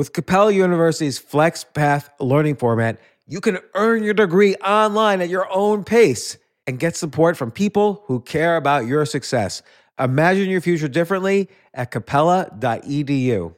With 0.00 0.14
Capella 0.14 0.50
University's 0.50 1.20
FlexPath 1.20 2.08
learning 2.20 2.56
format, 2.56 2.98
you 3.26 3.38
can 3.38 3.58
earn 3.74 4.02
your 4.02 4.14
degree 4.14 4.54
online 4.54 5.20
at 5.20 5.28
your 5.28 5.46
own 5.52 5.84
pace 5.84 6.38
and 6.66 6.78
get 6.78 6.96
support 6.96 7.36
from 7.36 7.50
people 7.50 8.02
who 8.06 8.20
care 8.20 8.56
about 8.56 8.86
your 8.86 9.04
success. 9.04 9.60
Imagine 9.98 10.48
your 10.48 10.62
future 10.62 10.88
differently 10.88 11.50
at 11.74 11.90
capella.edu. 11.90 13.54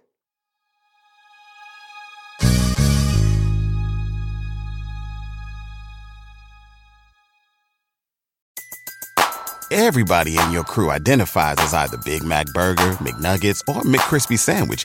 Everybody 9.71 10.37
in 10.37 10.51
your 10.51 10.65
crew 10.65 10.91
identifies 10.91 11.59
as 11.61 11.73
either 11.73 11.99
Big 12.05 12.25
Mac 12.25 12.47
Burger, 12.47 12.95
McNuggets, 12.95 13.61
or 13.69 13.83
McCrispy 13.83 14.37
Sandwich, 14.37 14.85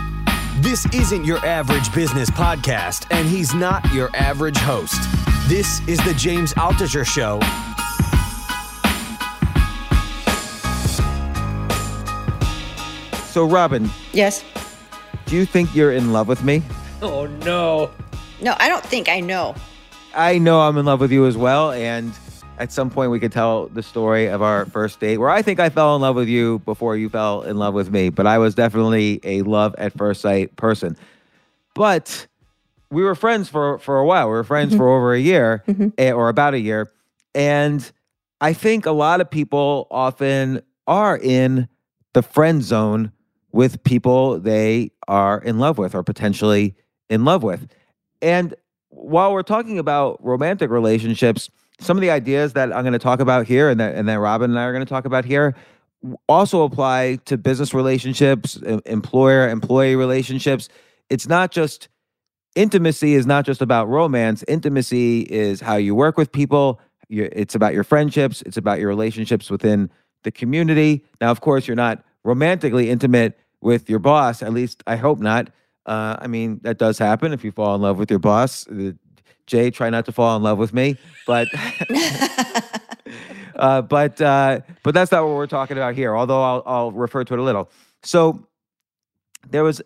This 0.61 0.85
isn't 0.93 1.25
your 1.25 1.43
average 1.43 1.91
business 1.93 2.29
podcast, 2.29 3.07
and 3.09 3.27
he's 3.27 3.53
not 3.55 3.83
your 3.93 4.09
average 4.15 4.57
host. 4.57 5.01
This 5.49 5.79
is 5.87 5.97
the 6.05 6.13
James 6.13 6.53
Altucher 6.53 7.03
Show. 7.05 7.39
So, 13.31 13.47
Robyn, 13.47 13.89
Yes. 14.11 14.43
do 15.25 15.37
you 15.37 15.45
think 15.45 15.73
you're 15.73 15.93
in 15.93 16.11
love 16.11 16.27
with 16.27 16.43
me? 16.43 16.61
Oh 17.01 17.25
no. 17.45 17.89
No, 18.41 18.55
I 18.59 18.67
don't 18.67 18.83
think 18.83 19.07
I 19.07 19.21
know. 19.21 19.55
I 20.13 20.37
know 20.37 20.59
I'm 20.61 20.77
in 20.77 20.85
love 20.85 20.99
with 20.99 21.11
you 21.13 21.25
as 21.25 21.37
well. 21.37 21.71
And 21.71 22.11
at 22.57 22.71
some 22.71 22.89
point, 22.89 23.11
we 23.11 23.19
could 23.19 23.31
tell 23.31 23.67
the 23.67 23.81
story 23.81 24.27
of 24.27 24.41
our 24.41 24.65
first 24.65 24.99
date 24.99 25.17
where 25.17 25.29
I 25.29 25.41
think 25.41 25.59
I 25.59 25.69
fell 25.69 25.95
in 25.95 26.01
love 26.01 26.15
with 26.15 26.27
you 26.27 26.59
before 26.59 26.95
you 26.95 27.09
fell 27.09 27.41
in 27.41 27.57
love 27.57 27.73
with 27.73 27.91
me. 27.91 28.09
But 28.09 28.27
I 28.27 28.37
was 28.37 28.55
definitely 28.55 29.19
a 29.23 29.41
love 29.41 29.73
at 29.77 29.97
first 29.97 30.21
sight 30.21 30.55
person. 30.55 30.95
But 31.73 32.27
we 32.91 33.03
were 33.03 33.15
friends 33.15 33.49
for, 33.49 33.79
for 33.79 33.97
a 33.97 34.05
while. 34.05 34.27
We 34.27 34.33
were 34.33 34.43
friends 34.43 34.75
for 34.75 34.89
over 34.89 35.13
a 35.13 35.19
year 35.19 35.63
eh, 35.97 36.11
or 36.11 36.29
about 36.29 36.53
a 36.53 36.59
year. 36.59 36.91
And 37.33 37.89
I 38.41 38.53
think 38.53 38.85
a 38.85 38.91
lot 38.91 39.21
of 39.21 39.31
people 39.31 39.87
often 39.89 40.61
are 40.87 41.17
in 41.17 41.67
the 42.13 42.21
friend 42.21 42.61
zone 42.61 43.11
with 43.53 43.83
people 43.83 44.39
they 44.39 44.91
are 45.07 45.39
in 45.39 45.59
love 45.59 45.77
with 45.77 45.95
or 45.95 46.03
potentially 46.03 46.75
in 47.09 47.23
love 47.25 47.43
with. 47.43 47.67
And 48.21 48.53
while 48.89 49.33
we're 49.33 49.43
talking 49.43 49.79
about 49.79 50.23
romantic 50.23 50.69
relationships, 50.69 51.49
some 51.81 51.97
of 51.97 52.01
the 52.01 52.11
ideas 52.11 52.53
that 52.53 52.73
I'm 52.73 52.83
going 52.83 52.93
to 52.93 52.99
talk 52.99 53.19
about 53.19 53.47
here 53.47 53.69
and 53.69 53.79
that, 53.79 53.95
and 53.95 54.07
that 54.07 54.19
Robyn 54.19 54.51
and 54.51 54.59
I 54.59 54.63
are 54.63 54.73
going 54.73 54.85
to 54.85 54.89
talk 54.89 55.05
about 55.05 55.25
here 55.25 55.55
also 56.27 56.63
apply 56.63 57.17
to 57.25 57.37
business 57.37 57.73
relationships, 57.73 58.57
employer 58.85 59.49
employee 59.49 59.95
relationships. 59.95 60.69
It's 61.09 61.27
not 61.27 61.51
just 61.51 61.89
intimacy 62.55 63.13
is 63.13 63.25
not 63.25 63.45
just 63.45 63.61
about 63.61 63.87
romance. 63.87 64.43
Intimacy 64.47 65.21
is 65.21 65.61
how 65.61 65.75
you 65.75 65.95
work 65.95 66.17
with 66.17 66.31
people. 66.31 66.79
it's 67.09 67.55
about 67.55 67.73
your 67.73 67.83
friendships. 67.83 68.41
It's 68.43 68.57
about 68.57 68.79
your 68.79 68.87
relationships 68.87 69.49
within 69.49 69.89
the 70.23 70.31
community. 70.31 71.03
Now, 71.19 71.31
of 71.31 71.41
course, 71.41 71.67
you're 71.67 71.75
not 71.75 72.03
romantically 72.23 72.89
intimate 72.89 73.37
with 73.61 73.89
your 73.89 73.99
boss. 73.99 74.41
At 74.41 74.53
least 74.53 74.83
I 74.87 74.95
hope 74.95 75.19
not. 75.19 75.49
Uh, 75.85 76.15
I 76.19 76.27
mean, 76.27 76.59
that 76.63 76.77
does 76.77 76.97
happen 76.97 77.33
if 77.33 77.43
you 77.43 77.51
fall 77.51 77.75
in 77.75 77.81
love 77.81 77.97
with 77.97 78.09
your 78.09 78.19
boss. 78.19 78.65
Jay, 79.47 79.71
try 79.71 79.89
not 79.89 80.05
to 80.05 80.11
fall 80.11 80.35
in 80.35 80.43
love 80.43 80.57
with 80.57 80.73
me, 80.73 80.97
but 81.27 81.47
uh, 83.55 83.81
but 83.81 84.19
uh, 84.21 84.61
but 84.83 84.93
that's 84.93 85.11
not 85.11 85.23
what 85.23 85.33
we're 85.33 85.47
talking 85.47 85.77
about 85.77 85.95
here. 85.95 86.15
Although 86.15 86.41
I'll 86.41 86.63
I'll 86.65 86.91
refer 86.91 87.23
to 87.23 87.33
it 87.33 87.39
a 87.39 87.43
little. 87.43 87.69
So 88.03 88.47
there 89.49 89.63
was, 89.63 89.81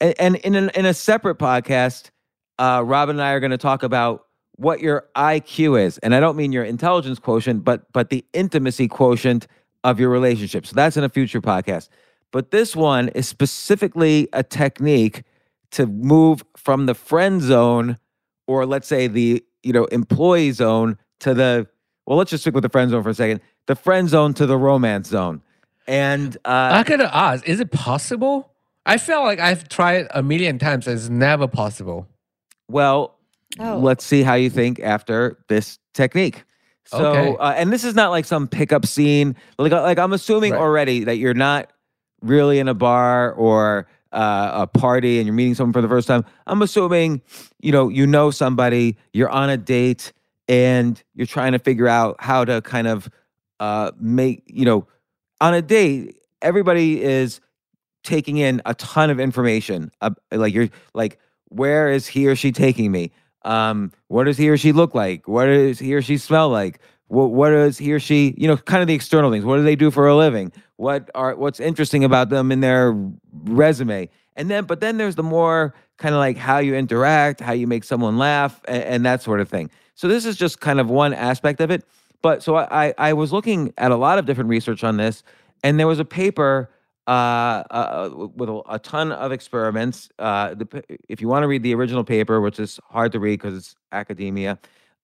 and 0.00 0.36
in 0.36 0.54
an, 0.54 0.70
in 0.74 0.86
a 0.86 0.94
separate 0.94 1.38
podcast, 1.38 2.10
uh, 2.58 2.82
Robyn 2.84 3.10
and 3.10 3.22
I 3.22 3.32
are 3.32 3.40
going 3.40 3.50
to 3.50 3.58
talk 3.58 3.82
about 3.82 4.26
what 4.56 4.80
your 4.80 5.08
IQ 5.16 5.80
is, 5.80 5.98
and 5.98 6.14
I 6.14 6.20
don't 6.20 6.36
mean 6.36 6.52
your 6.52 6.64
intelligence 6.64 7.18
quotient, 7.18 7.64
but 7.64 7.90
but 7.92 8.10
the 8.10 8.24
intimacy 8.32 8.88
quotient 8.88 9.46
of 9.84 10.00
your 10.00 10.10
relationship. 10.10 10.66
So 10.66 10.74
that's 10.74 10.96
in 10.96 11.04
a 11.04 11.08
future 11.08 11.40
podcast. 11.40 11.88
But 12.30 12.50
this 12.50 12.76
one 12.76 13.08
is 13.10 13.26
specifically 13.26 14.28
a 14.32 14.42
technique 14.42 15.22
to 15.70 15.86
move 15.86 16.44
from 16.56 16.86
the 16.86 16.94
friend 16.94 17.40
zone, 17.40 17.98
or 18.48 18.66
let's 18.66 18.88
say 18.88 19.06
the 19.06 19.44
you 19.62 19.72
know 19.72 19.84
employee 19.86 20.50
zone 20.50 20.98
to 21.20 21.34
the 21.34 21.68
well, 22.06 22.18
let's 22.18 22.30
just 22.30 22.42
stick 22.42 22.54
with 22.54 22.62
the 22.62 22.68
friend 22.68 22.90
zone 22.90 23.02
for 23.04 23.10
a 23.10 23.14
second. 23.14 23.40
The 23.66 23.76
friend 23.76 24.08
zone 24.08 24.34
to 24.34 24.46
the 24.46 24.56
romance 24.56 25.08
zone, 25.08 25.42
and 25.86 26.36
uh, 26.44 26.48
I 26.74 26.82
gotta 26.82 27.14
ask, 27.14 27.46
is 27.48 27.60
it 27.60 27.70
possible? 27.70 28.50
I 28.86 28.96
feel 28.96 29.22
like 29.22 29.38
I've 29.38 29.68
tried 29.68 30.06
a 30.12 30.22
million 30.22 30.58
times. 30.58 30.86
And 30.88 30.98
it's 30.98 31.10
never 31.10 31.46
possible. 31.46 32.08
Well, 32.68 33.14
Oh. 33.60 33.78
let's 33.78 34.04
see 34.04 34.22
how 34.22 34.34
you 34.34 34.50
think 34.50 34.78
after 34.80 35.38
this 35.48 35.78
technique. 35.92 36.44
So, 36.86 37.04
Okay. 37.06 37.36
uh, 37.38 37.52
and 37.52 37.70
this 37.72 37.82
is 37.84 37.94
not 37.94 38.10
like 38.10 38.24
some 38.24 38.46
pickup 38.48 38.86
scene. 38.86 39.36
Like, 39.58 39.72
like 39.72 39.98
I'm 39.98 40.12
assuming 40.14 40.52
Right. 40.52 40.60
already 40.60 41.04
that 41.04 41.16
you're 41.18 41.34
not 41.34 41.70
really 42.22 42.58
in 42.58 42.68
a 42.68 42.74
bar 42.74 43.32
or 43.32 43.86
uh, 44.12 44.50
a 44.54 44.66
party 44.66 45.18
and 45.18 45.26
you're 45.26 45.34
meeting 45.34 45.54
someone 45.54 45.72
for 45.72 45.82
the 45.82 45.88
first 45.88 46.08
time. 46.08 46.24
I'm 46.46 46.62
assuming, 46.62 47.22
you 47.60 47.72
know, 47.72 47.88
you 47.88 48.06
know 48.06 48.30
somebody, 48.30 48.96
you're 49.12 49.30
on 49.30 49.50
a 49.50 49.56
date, 49.56 50.12
and 50.48 51.02
you're 51.14 51.26
trying 51.26 51.52
to 51.52 51.58
figure 51.58 51.88
out 51.88 52.16
how 52.18 52.44
to 52.44 52.62
kind 52.62 52.86
of 52.86 53.08
uh, 53.60 53.92
make, 54.00 54.42
you 54.46 54.64
know, 54.64 54.86
on 55.40 55.54
a 55.54 55.62
date, 55.62 56.16
everybody 56.40 57.02
is 57.02 57.40
taking 58.02 58.38
in 58.38 58.62
a 58.64 58.74
ton 58.74 59.10
of 59.10 59.20
information. 59.20 59.90
Uh, 60.00 60.10
like 60.32 60.54
you're 60.54 60.68
like, 60.94 61.18
where 61.48 61.90
is 61.90 62.06
he 62.06 62.26
or 62.26 62.36
she 62.36 62.52
taking 62.52 62.90
me? 62.90 63.10
Um, 63.42 63.92
what 64.08 64.24
does 64.24 64.36
he 64.38 64.48
or 64.48 64.56
she 64.56 64.72
look 64.72 64.94
like? 64.94 65.28
What 65.28 65.46
does 65.46 65.78
he 65.78 65.94
or 65.94 66.02
she 66.02 66.16
smell 66.16 66.48
like? 66.48 66.80
What 67.08 67.30
what 67.30 67.50
does 67.50 67.78
he 67.78 67.92
or 67.92 68.00
she, 68.00 68.34
you 68.36 68.46
know, 68.46 68.56
kind 68.56 68.82
of 68.82 68.86
the 68.86 68.94
external 68.94 69.30
things. 69.30 69.44
What 69.44 69.56
do 69.56 69.62
they 69.62 69.76
do 69.76 69.90
for 69.90 70.06
a 70.06 70.16
living? 70.16 70.52
What 70.76 71.10
are 71.14 71.34
what's 71.34 71.60
interesting 71.60 72.04
about 72.04 72.28
them 72.28 72.52
in 72.52 72.60
their 72.60 72.94
resume? 73.44 74.08
And 74.36 74.48
then, 74.48 74.64
but 74.64 74.80
then 74.80 74.98
there's 74.98 75.16
the 75.16 75.22
more 75.22 75.74
kind 75.96 76.14
of 76.14 76.20
like 76.20 76.36
how 76.36 76.58
you 76.58 76.74
interact, 76.74 77.40
how 77.40 77.52
you 77.52 77.66
make 77.66 77.82
someone 77.82 78.18
laugh, 78.18 78.60
and, 78.68 78.84
and 78.84 79.06
that 79.06 79.22
sort 79.22 79.40
of 79.40 79.48
thing. 79.48 79.70
So 79.94 80.06
this 80.06 80.24
is 80.24 80.36
just 80.36 80.60
kind 80.60 80.78
of 80.78 80.88
one 80.88 81.12
aspect 81.12 81.60
of 81.60 81.70
it. 81.70 81.84
But 82.22 82.42
so 82.42 82.56
I 82.56 82.88
I 82.88 82.94
I 82.98 83.12
was 83.14 83.32
looking 83.32 83.72
at 83.78 83.90
a 83.90 83.96
lot 83.96 84.18
of 84.18 84.26
different 84.26 84.50
research 84.50 84.84
on 84.84 84.96
this, 84.96 85.22
and 85.64 85.80
there 85.80 85.86
was 85.86 85.98
a 85.98 86.04
paper 86.04 86.70
uh, 87.08 87.64
uh, 87.70 88.10
with 88.36 88.50
a, 88.50 88.62
a 88.68 88.78
ton 88.78 89.12
of 89.12 89.32
experiments. 89.32 90.10
Uh, 90.18 90.54
the, 90.54 90.84
if 91.08 91.22
you 91.22 91.28
want 91.28 91.42
to 91.42 91.48
read 91.48 91.62
the 91.62 91.74
original 91.74 92.04
paper, 92.04 92.40
which 92.40 92.60
is 92.60 92.78
hard 92.90 93.12
to 93.12 93.18
read 93.18 93.40
because 93.40 93.56
it's 93.56 93.74
academia, 93.92 94.58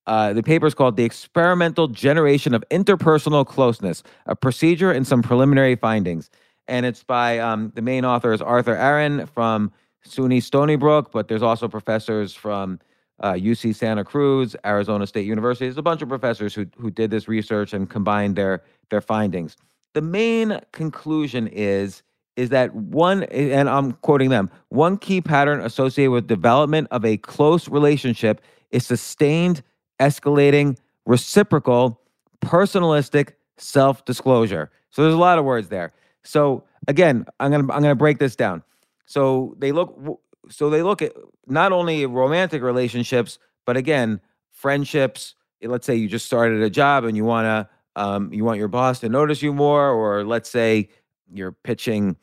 uh, 0.07 0.33
the 0.33 0.43
paper 0.43 0.67
is 0.67 0.75
called 0.75 0.97
"The 0.97 1.05
Experimental 1.05 1.89
Generation 1.89 2.55
of 2.55 2.65
Interpersonal 2.71 3.47
Closeness: 3.47 4.03
A 4.27 4.37
Procedure 4.37 4.93
and 4.93 5.07
Some 5.07 5.23
Preliminary 5.23 5.77
Findings," 5.77 6.31
and 6.69 6.87
it's 6.87 7.03
by 7.03 7.39
um, 7.39 7.73
the 7.75 7.83
main 7.83 8.05
author 8.05 8.33
is 8.33 8.43
Arthur 8.43 8.77
Aron 8.77 9.27
from 9.27 9.73
SUNY 10.07 10.43
Stony 10.43 10.77
Brook, 10.77 11.11
but 11.13 11.29
there's 11.29 11.43
also 11.43 11.69
professors 11.69 12.35
from 12.35 12.79
uh, 13.21 13.33
UC 13.33 13.75
Santa 13.75 14.05
Cruz, 14.05 14.57
Arizona 14.65 15.07
State 15.07 15.27
University. 15.27 15.67
There's 15.67 15.79
a 15.79 15.83
bunch 15.83 16.03
of 16.03 16.09
professors 16.09 16.55
who 16.55 16.67
who 16.77 16.91
did 16.91 17.11
this 17.11 17.29
research 17.29 17.73
and 17.73 17.89
combined 17.89 18.37
their 18.37 18.63
their 18.91 19.01
findings. 19.01 19.57
The 19.95 20.03
main 20.03 20.61
conclusion 20.73 21.47
is 21.49 22.03
is 22.37 22.49
that 22.51 22.75
one, 22.75 23.23
and 23.25 23.69
I'm 23.69 23.93
quoting 23.93 24.31
them, 24.31 24.51
one 24.69 24.99
key 24.99 25.21
pattern 25.21 25.61
associated 25.61 26.11
with 26.11 26.27
development 26.27 26.89
of 26.91 27.05
a 27.05 27.17
close 27.17 27.69
relationship 27.69 28.41
is 28.73 28.85
sustained, 28.85 29.63
escalating, 30.01 30.77
reciprocal, 31.07 32.01
personalistic 32.41 33.33
self-disclosure. 33.57 34.71
So 34.91 35.03
there's 35.03 35.15
a 35.15 35.19
lot 35.19 35.39
of 35.39 35.45
words 35.45 35.69
there. 35.69 35.93
So 36.23 36.65
again, 36.89 37.27
I'm 37.41 37.51
gonna 37.51 37.73
I'm 37.73 37.83
gonna 37.83 37.95
break 37.95 38.19
this 38.19 38.37
down. 38.37 38.63
So 39.07 39.55
they 39.59 39.73
look 39.73 39.97
so 40.51 40.71
they 40.71 40.83
look 40.83 41.03
at 41.03 41.13
not 41.47 41.73
only 41.73 42.07
romantic 42.07 42.63
relationships, 42.63 43.39
but 43.65 43.77
again, 43.77 44.21
friendships. 44.51 45.35
Let's 45.63 45.87
say 45.87 45.95
you 45.95 46.09
just 46.09 46.27
started 46.27 46.63
a 46.63 46.71
job 46.71 47.05
and 47.05 47.17
you 47.17 47.25
wanna 47.25 47.69
um, 47.97 48.33
you 48.33 48.45
want 48.45 48.59
your 48.59 48.69
boss 48.69 49.01
to 49.01 49.09
notice 49.09 49.43
you 49.43 49.53
more, 49.53 49.91
or 49.91 50.25
let's 50.25 50.51
say 50.51 50.89
you're 51.33 51.53
pitching 51.53 52.17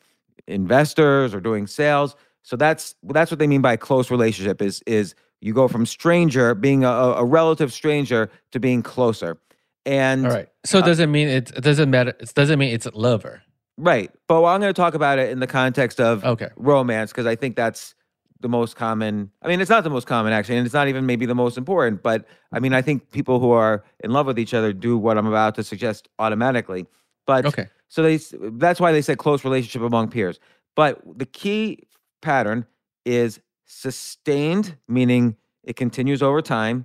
investors 0.46 1.34
or 1.34 1.40
doing 1.40 1.66
sales. 1.66 2.14
So 2.42 2.56
that's 2.56 2.94
that's 3.04 3.30
what 3.30 3.38
they 3.38 3.46
mean 3.46 3.62
by 3.62 3.76
close 3.76 4.10
relationship 4.10 4.60
is 4.60 4.82
is 4.86 5.14
You 5.42 5.52
go 5.52 5.66
from 5.68 5.84
stranger, 5.86 6.54
being 6.54 6.84
a, 6.84 6.88
a 6.88 7.24
relative 7.24 7.72
stranger, 7.72 8.30
to 8.52 8.60
being 8.60 8.82
closer. 8.82 9.38
And 9.84 10.24
All 10.24 10.32
right. 10.32 10.48
So 10.64 10.78
uh, 10.78 10.82
does 10.82 11.00
it 11.00 11.08
mean 11.08 11.26
it, 11.28 11.50
it 11.50 11.62
doesn't 11.62 11.90
matter? 11.90 12.14
It 12.20 12.32
doesn't 12.34 12.58
mean 12.58 12.72
it's 12.72 12.86
a 12.86 12.96
lover. 12.96 13.42
right. 13.76 14.10
But 14.28 14.44
I'm 14.44 14.60
going 14.60 14.72
to 14.72 14.80
talk 14.80 14.94
about 14.94 15.18
it 15.18 15.30
in 15.30 15.40
the 15.40 15.46
context 15.48 16.00
of 16.00 16.24
Okay. 16.24 16.48
romance 16.56 17.10
because 17.10 17.26
I 17.26 17.34
think 17.36 17.56
that's 17.56 17.94
the 18.40 18.48
most 18.48 18.76
common. 18.76 19.30
I 19.42 19.48
mean, 19.48 19.60
it's 19.60 19.70
not 19.70 19.82
the 19.84 19.90
most 19.90 20.06
common 20.06 20.32
actually, 20.32 20.56
and 20.58 20.64
it's 20.66 20.74
not 20.74 20.86
even 20.88 21.06
maybe 21.06 21.26
the 21.26 21.34
most 21.34 21.58
important. 21.58 22.02
But 22.02 22.24
I 22.52 22.60
mean, 22.60 22.72
I 22.72 22.82
think 22.82 23.10
people 23.10 23.40
who 23.40 23.50
are 23.50 23.84
in 24.04 24.12
love 24.12 24.26
with 24.26 24.38
each 24.38 24.54
other 24.54 24.72
do 24.72 24.96
what 24.96 25.18
I'm 25.18 25.26
about 25.26 25.56
to 25.56 25.64
suggest 25.64 26.08
automatically. 26.20 26.86
But 27.26 27.46
Okay. 27.46 27.66
so 27.88 28.02
they 28.02 28.18
that's 28.52 28.80
why 28.80 28.92
they 28.92 29.02
said 29.02 29.18
close 29.18 29.44
relationship 29.44 29.82
among 29.82 30.08
peers. 30.10 30.38
But 30.76 31.00
the 31.18 31.26
key 31.26 31.84
pattern 32.20 32.66
is 33.04 33.40
sustained, 33.72 34.76
meaning 34.86 35.36
it 35.64 35.76
continues 35.76 36.22
over 36.22 36.42
time. 36.42 36.84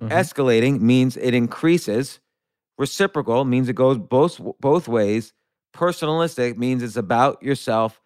Mhm. 0.00 0.08
Escalating 0.10 0.80
means 0.80 1.16
it 1.16 1.34
increases. 1.34 2.20
Reciprocal 2.78 3.44
means 3.44 3.68
it 3.68 3.74
goes 3.74 3.98
both 3.98 4.40
both 4.60 4.88
ways. 4.88 5.32
Personalistic 5.74 6.56
means 6.56 6.82
it's 6.82 6.96
about 6.96 7.42
yourself. 7.42 8.00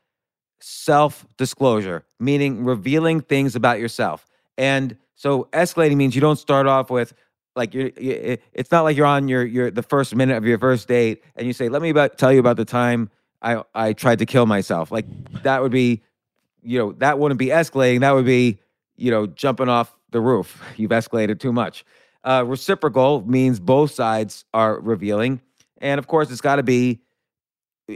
Self 0.60 1.26
disclosure, 1.36 2.04
meaning 2.18 2.64
revealing 2.64 3.20
things 3.20 3.54
about 3.54 3.78
yourself. 3.78 4.26
And 4.56 4.96
so 5.14 5.44
escalating 5.52 5.96
means 5.96 6.14
you 6.14 6.20
don't 6.22 6.38
start 6.38 6.66
off 6.66 6.90
with 6.90 7.12
like 7.54 7.74
you're, 7.74 7.90
you 7.98 8.38
it's 8.52 8.70
not 8.72 8.82
like 8.82 8.96
you're 8.96 9.06
on 9.06 9.28
your 9.28 9.44
your 9.44 9.70
the 9.70 9.82
first 9.82 10.14
minute 10.16 10.36
of 10.36 10.44
your 10.46 10.58
first 10.58 10.88
date 10.88 11.22
and 11.36 11.46
you 11.46 11.52
say 11.52 11.68
let 11.68 11.82
me 11.82 11.90
about, 11.90 12.16
tell 12.16 12.32
you 12.32 12.40
about 12.40 12.56
the 12.56 12.64
time 12.64 13.10
I 13.42 13.62
I 13.74 13.92
tried 13.92 14.18
to 14.20 14.26
kill 14.26 14.46
myself. 14.46 14.90
Like 14.90 15.06
that 15.42 15.62
would 15.62 15.72
be 15.72 16.02
you 16.66 16.78
know 16.78 16.92
that 16.98 17.18
wouldn't 17.18 17.38
be 17.38 17.46
escalating. 17.46 18.00
That 18.00 18.12
would 18.12 18.26
be 18.26 18.58
you 18.96 19.10
know 19.10 19.26
jumping 19.26 19.68
off 19.68 19.96
the 20.10 20.20
roof. 20.20 20.62
You've 20.76 20.90
escalated 20.90 21.40
too 21.40 21.52
much. 21.52 21.84
Uh, 22.24 22.44
reciprocal 22.44 23.22
means 23.26 23.60
both 23.60 23.92
sides 23.92 24.44
are 24.52 24.80
revealing, 24.80 25.40
and 25.78 25.98
of 25.98 26.06
course, 26.06 26.30
it's 26.30 26.40
got 26.40 26.56
to 26.56 26.62
be. 26.62 27.00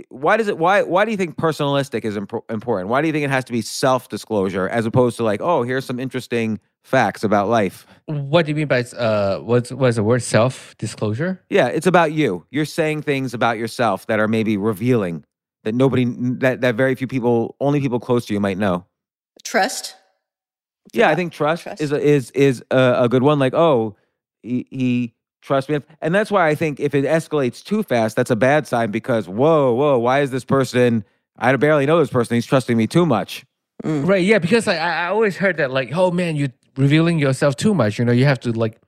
Why 0.08 0.36
does 0.36 0.46
it? 0.46 0.56
Why? 0.56 0.82
Why 0.82 1.04
do 1.04 1.10
you 1.10 1.16
think 1.16 1.36
personalistic 1.36 2.04
is 2.04 2.16
impor- 2.16 2.48
important? 2.48 2.88
Why 2.90 3.00
do 3.00 3.08
you 3.08 3.12
think 3.12 3.24
it 3.24 3.30
has 3.30 3.44
to 3.46 3.52
be 3.52 3.60
self-disclosure 3.60 4.68
as 4.68 4.86
opposed 4.86 5.16
to 5.16 5.24
like, 5.24 5.40
oh, 5.40 5.64
here's 5.64 5.84
some 5.84 5.98
interesting 5.98 6.60
facts 6.84 7.24
about 7.24 7.48
life? 7.48 7.86
What 8.06 8.46
do 8.46 8.50
you 8.50 8.56
mean 8.56 8.68
by 8.68 8.82
uh 8.82 9.40
what's 9.40 9.72
what's 9.72 9.96
the 9.96 10.04
word 10.04 10.22
self 10.22 10.76
disclosure? 10.78 11.42
Yeah, 11.50 11.66
it's 11.66 11.88
about 11.88 12.12
you. 12.12 12.46
You're 12.50 12.66
saying 12.66 13.02
things 13.02 13.34
about 13.34 13.58
yourself 13.58 14.06
that 14.06 14.20
are 14.20 14.28
maybe 14.28 14.56
revealing 14.56 15.24
that 15.64 15.74
nobody, 15.74 16.04
that 16.38 16.60
that 16.62 16.74
very 16.74 16.94
few 16.94 17.06
people, 17.06 17.56
only 17.60 17.80
people 17.80 18.00
close 18.00 18.26
to 18.26 18.34
you 18.34 18.40
might 18.40 18.58
know. 18.58 18.84
Trust. 19.44 19.96
Yeah, 20.92 21.08
I 21.08 21.14
think 21.14 21.32
trust, 21.32 21.64
trust. 21.64 21.80
is 21.80 21.92
a, 21.92 22.00
is 22.00 22.30
is 22.32 22.64
a, 22.70 23.04
a 23.04 23.08
good 23.08 23.22
one. 23.22 23.38
Like, 23.38 23.54
oh, 23.54 23.96
he, 24.42 24.66
he 24.70 25.14
trusts 25.42 25.70
me, 25.70 25.80
and 26.00 26.14
that's 26.14 26.30
why 26.30 26.48
I 26.48 26.54
think 26.54 26.80
if 26.80 26.94
it 26.94 27.04
escalates 27.04 27.62
too 27.62 27.82
fast, 27.82 28.16
that's 28.16 28.30
a 28.30 28.36
bad 28.36 28.66
sign. 28.66 28.90
Because 28.90 29.28
whoa, 29.28 29.72
whoa, 29.72 29.98
why 29.98 30.20
is 30.20 30.30
this 30.30 30.44
person? 30.44 31.04
I 31.38 31.54
barely 31.56 31.86
know 31.86 31.98
this 31.98 32.10
person. 32.10 32.34
He's 32.34 32.46
trusting 32.46 32.76
me 32.76 32.86
too 32.86 33.06
much. 33.06 33.46
Mm. 33.84 34.06
Right. 34.06 34.24
Yeah. 34.24 34.38
Because 34.38 34.66
like, 34.66 34.78
I, 34.78 35.04
I 35.04 35.06
always 35.08 35.36
heard 35.36 35.56
that 35.56 35.70
like, 35.70 35.90
oh 35.94 36.10
man, 36.10 36.36
you're 36.36 36.52
revealing 36.76 37.18
yourself 37.18 37.56
too 37.56 37.72
much. 37.72 37.98
You 37.98 38.04
know, 38.04 38.12
you 38.12 38.26
have 38.26 38.40
to 38.40 38.52
like, 38.52 38.80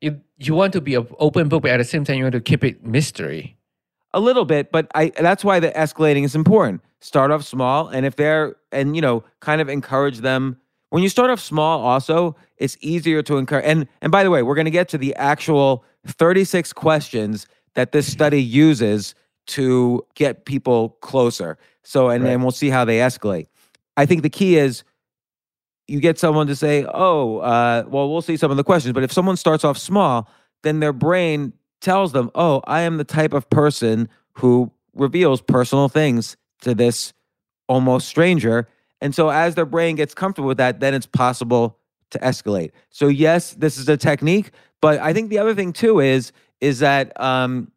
you 0.00 0.20
you 0.36 0.54
want 0.54 0.72
to 0.74 0.80
be 0.80 0.96
an 0.96 1.06
open 1.18 1.48
book, 1.48 1.62
but 1.62 1.70
at 1.70 1.78
the 1.78 1.84
same 1.84 2.04
time, 2.04 2.16
you 2.16 2.24
want 2.24 2.34
to 2.34 2.40
keep 2.40 2.64
it 2.64 2.84
mystery. 2.84 3.56
A 4.14 4.20
little 4.20 4.44
bit, 4.44 4.70
but 4.70 4.86
I 4.94 5.10
that's 5.20 5.42
why 5.42 5.58
the 5.58 5.72
escalating 5.72 6.22
is 6.22 6.36
important. 6.36 6.82
Start 7.00 7.32
off 7.32 7.42
small, 7.42 7.88
and 7.88 8.06
if 8.06 8.14
they're 8.14 8.54
and 8.70 8.94
you 8.94 9.02
know, 9.02 9.24
kind 9.40 9.60
of 9.60 9.68
encourage 9.68 10.18
them. 10.18 10.56
When 10.90 11.02
you 11.02 11.08
start 11.08 11.30
off 11.30 11.40
small, 11.40 11.80
also, 11.80 12.36
it's 12.56 12.76
easier 12.80 13.20
to 13.24 13.38
encourage. 13.38 13.64
And 13.64 13.88
and 14.00 14.12
by 14.12 14.22
the 14.22 14.30
way, 14.30 14.44
we're 14.44 14.54
going 14.54 14.66
to 14.66 14.70
get 14.70 14.88
to 14.90 14.98
the 14.98 15.16
actual 15.16 15.84
36 16.06 16.72
questions 16.72 17.48
that 17.74 17.90
this 17.90 18.10
study 18.10 18.40
uses 18.40 19.16
to 19.46 20.06
get 20.14 20.44
people 20.44 20.90
closer. 21.00 21.58
So 21.82 22.08
and 22.08 22.24
then 22.24 22.40
we'll 22.40 22.52
see 22.52 22.70
how 22.70 22.84
they 22.84 22.98
escalate. 22.98 23.48
I 23.96 24.06
think 24.06 24.22
the 24.22 24.30
key 24.30 24.56
is 24.56 24.84
you 25.88 25.98
get 25.98 26.20
someone 26.20 26.46
to 26.46 26.54
say, 26.54 26.86
"Oh, 26.94 27.38
uh, 27.38 27.82
well, 27.88 28.10
we'll 28.12 28.22
see 28.22 28.36
some 28.36 28.52
of 28.52 28.56
the 28.56 28.64
questions." 28.64 28.92
But 28.92 29.02
if 29.02 29.12
someone 29.12 29.36
starts 29.36 29.64
off 29.64 29.76
small, 29.76 30.30
then 30.62 30.78
their 30.78 30.92
brain 30.92 31.52
tells 31.80 32.12
them, 32.12 32.30
"Oh, 32.34 32.62
I 32.66 32.82
am 32.82 32.96
the 32.96 33.04
type 33.04 33.32
of 33.32 33.48
person 33.50 34.08
who 34.34 34.72
reveals 34.94 35.40
personal 35.40 35.88
things 35.88 36.36
to 36.62 36.74
this 36.74 37.12
almost 37.68 38.08
stranger." 38.08 38.68
And 39.00 39.14
so, 39.14 39.28
as 39.28 39.54
their 39.54 39.66
brain 39.66 39.96
gets 39.96 40.14
comfortable 40.14 40.48
with 40.48 40.58
that, 40.58 40.80
then 40.80 40.94
it's 40.94 41.06
possible 41.06 41.78
to 42.10 42.18
escalate. 42.20 42.70
So, 42.90 43.08
yes, 43.08 43.52
this 43.54 43.76
is 43.76 43.88
a 43.88 43.96
technique, 43.96 44.50
but 44.80 45.00
I 45.00 45.12
think 45.12 45.30
the 45.30 45.38
other 45.38 45.54
thing 45.54 45.72
too 45.72 46.00
is 46.00 46.32
is 46.60 46.78
that 46.78 47.18
um, 47.20 47.70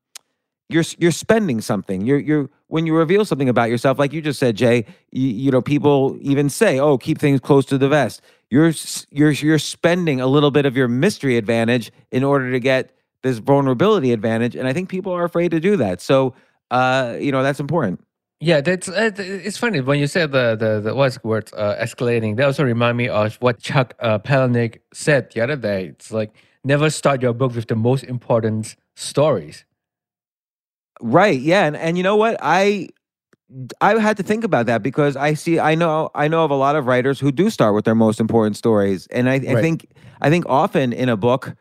you're 0.69 0.83
you're 0.97 1.11
spending 1.11 1.61
something. 1.61 2.01
You're 2.01 2.19
you're 2.19 2.49
when 2.67 2.85
you 2.85 2.95
reveal 2.95 3.25
something 3.25 3.49
about 3.49 3.69
yourself, 3.69 3.97
like 3.97 4.13
you 4.13 4.21
just 4.21 4.39
said, 4.39 4.55
Jay. 4.55 4.85
You, 5.11 5.27
you 5.27 5.51
know, 5.51 5.61
people 5.61 6.17
even 6.21 6.49
say, 6.49 6.79
"Oh, 6.79 6.97
keep 6.97 7.19
things 7.19 7.39
close 7.39 7.65
to 7.67 7.77
the 7.77 7.87
vest." 7.87 8.21
You're 8.49 8.73
you're 9.09 9.31
you're 9.31 9.59
spending 9.59 10.21
a 10.21 10.27
little 10.27 10.51
bit 10.51 10.65
of 10.65 10.75
your 10.75 10.87
mystery 10.87 11.37
advantage 11.37 11.91
in 12.11 12.23
order 12.23 12.51
to 12.51 12.59
get 12.59 12.96
this 13.23 13.39
vulnerability 13.39 14.11
advantage, 14.13 14.55
and 14.55 14.67
I 14.67 14.73
think 14.73 14.89
people 14.89 15.11
are 15.13 15.23
afraid 15.23 15.51
to 15.51 15.59
do 15.59 15.77
that. 15.77 16.01
So, 16.01 16.33
uh, 16.71 17.17
you 17.19 17.31
know, 17.31 17.43
that's 17.43 17.59
important. 17.59 17.99
Yeah, 18.39 18.61
that's 18.61 18.87
uh, 18.87 19.11
it's 19.17 19.57
funny 19.57 19.81
when 19.81 19.97
you 19.99 20.05
said 20.07 20.31
the 20.31 20.55
the, 20.55 20.79
the 20.79 20.95
what's 20.95 21.17
the 21.17 21.27
word 21.27 21.49
uh, 21.57 21.75
escalating. 21.81 22.37
That 22.37 22.45
also 22.45 22.63
remind 22.63 22.97
me 22.97 23.09
of 23.09 23.35
what 23.37 23.59
Chuck 23.59 23.95
uh, 23.99 24.19
Palahniuk 24.19 24.77
said 24.93 25.31
the 25.31 25.41
other 25.41 25.55
day. 25.55 25.87
It's 25.87 26.11
like 26.11 26.31
never 26.63 26.89
start 26.91 27.21
your 27.21 27.33
book 27.33 27.55
with 27.55 27.67
the 27.67 27.75
most 27.75 28.03
important 28.03 28.75
stories. 28.95 29.65
Right. 31.01 31.39
Yeah. 31.39 31.65
And 31.65 31.75
and 31.75 31.97
you 31.97 32.03
know 32.03 32.15
what? 32.15 32.37
I 32.41 32.89
I 33.81 33.99
had 33.99 34.17
to 34.17 34.23
think 34.23 34.43
about 34.43 34.65
that 34.65 34.83
because 34.83 35.15
I 35.15 35.33
see 35.33 35.59
I 35.59 35.75
know 35.75 36.09
I 36.13 36.27
know 36.27 36.43
of 36.43 36.51
a 36.51 36.55
lot 36.55 36.75
of 36.75 36.85
writers 36.85 37.19
who 37.19 37.31
do 37.31 37.49
start 37.49 37.73
with 37.73 37.85
their 37.85 37.95
most 37.95 38.19
important 38.19 38.57
stories. 38.57 39.07
And 39.07 39.29
I, 39.29 39.35
I 39.35 39.37
Right. 39.37 39.61
think 39.61 39.87
I 40.21 40.29
think 40.29 40.45
often 40.47 40.93
in 40.93 41.09
a 41.09 41.17
book, 41.17 41.55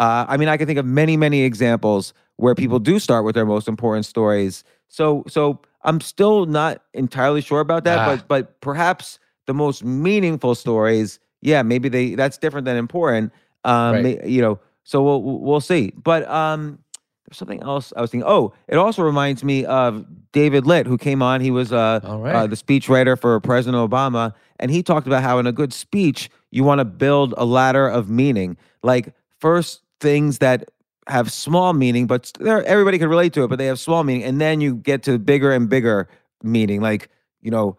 uh, 0.00 0.24
I 0.28 0.36
mean 0.36 0.48
I 0.48 0.56
can 0.56 0.66
think 0.66 0.78
of 0.78 0.86
many, 0.86 1.16
many 1.16 1.42
examples 1.42 2.12
where 2.36 2.54
people 2.54 2.78
do 2.78 2.98
start 2.98 3.24
with 3.24 3.34
their 3.34 3.46
most 3.46 3.68
important 3.68 4.06
stories. 4.06 4.64
So 4.88 5.24
so 5.28 5.60
I'm 5.82 6.00
still 6.00 6.46
not 6.46 6.82
entirely 6.94 7.40
sure 7.40 7.60
about 7.60 7.84
that, 7.84 7.98
Ah. 7.98 8.06
but 8.16 8.28
but 8.28 8.60
perhaps 8.60 9.18
the 9.46 9.54
most 9.54 9.84
meaningful 9.84 10.54
stories, 10.54 11.18
yeah, 11.42 11.62
maybe 11.62 11.88
they 11.88 12.14
that's 12.14 12.38
different 12.38 12.64
than 12.64 12.76
important. 12.76 13.32
Um, 13.64 13.94
Right. 14.04 14.24
you 14.26 14.42
know, 14.42 14.58
so 14.84 15.02
we'll 15.02 15.22
we'll 15.22 15.60
see. 15.60 15.92
But 15.96 16.28
um 16.28 16.78
there's 17.26 17.38
something 17.38 17.62
else 17.62 17.92
I 17.96 18.02
was 18.02 18.10
thinking. 18.10 18.28
Oh, 18.28 18.52
it 18.68 18.76
also 18.76 19.02
reminds 19.02 19.42
me 19.42 19.64
of 19.64 20.04
David 20.32 20.66
Litt, 20.66 20.86
who 20.86 20.98
came 20.98 21.22
on. 21.22 21.40
He 21.40 21.50
was 21.50 21.72
uh, 21.72 22.00
uh, 22.06 22.18
right. 22.18 22.50
the 22.50 22.56
speechwriter 22.56 23.18
for 23.18 23.40
President 23.40 23.80
Obama, 23.90 24.34
and 24.60 24.70
he 24.70 24.82
talked 24.82 25.06
about 25.06 25.22
how 25.22 25.38
in 25.38 25.46
a 25.46 25.52
good 25.52 25.72
speech 25.72 26.28
you 26.50 26.64
want 26.64 26.80
to 26.80 26.84
build 26.84 27.32
a 27.38 27.46
ladder 27.46 27.88
of 27.88 28.10
meaning. 28.10 28.58
Like 28.82 29.14
first 29.38 29.80
things 30.00 30.38
that 30.38 30.70
have 31.06 31.30
small 31.30 31.72
meaning, 31.72 32.06
but 32.06 32.32
everybody 32.44 32.98
can 32.98 33.08
relate 33.08 33.32
to 33.34 33.44
it, 33.44 33.48
but 33.48 33.58
they 33.58 33.66
have 33.66 33.78
small 33.78 34.04
meaning, 34.04 34.24
and 34.24 34.40
then 34.40 34.60
you 34.60 34.76
get 34.76 35.02
to 35.04 35.18
bigger 35.18 35.52
and 35.52 35.68
bigger 35.68 36.08
meaning. 36.42 36.80
Like 36.80 37.10
you 37.42 37.50
know, 37.50 37.76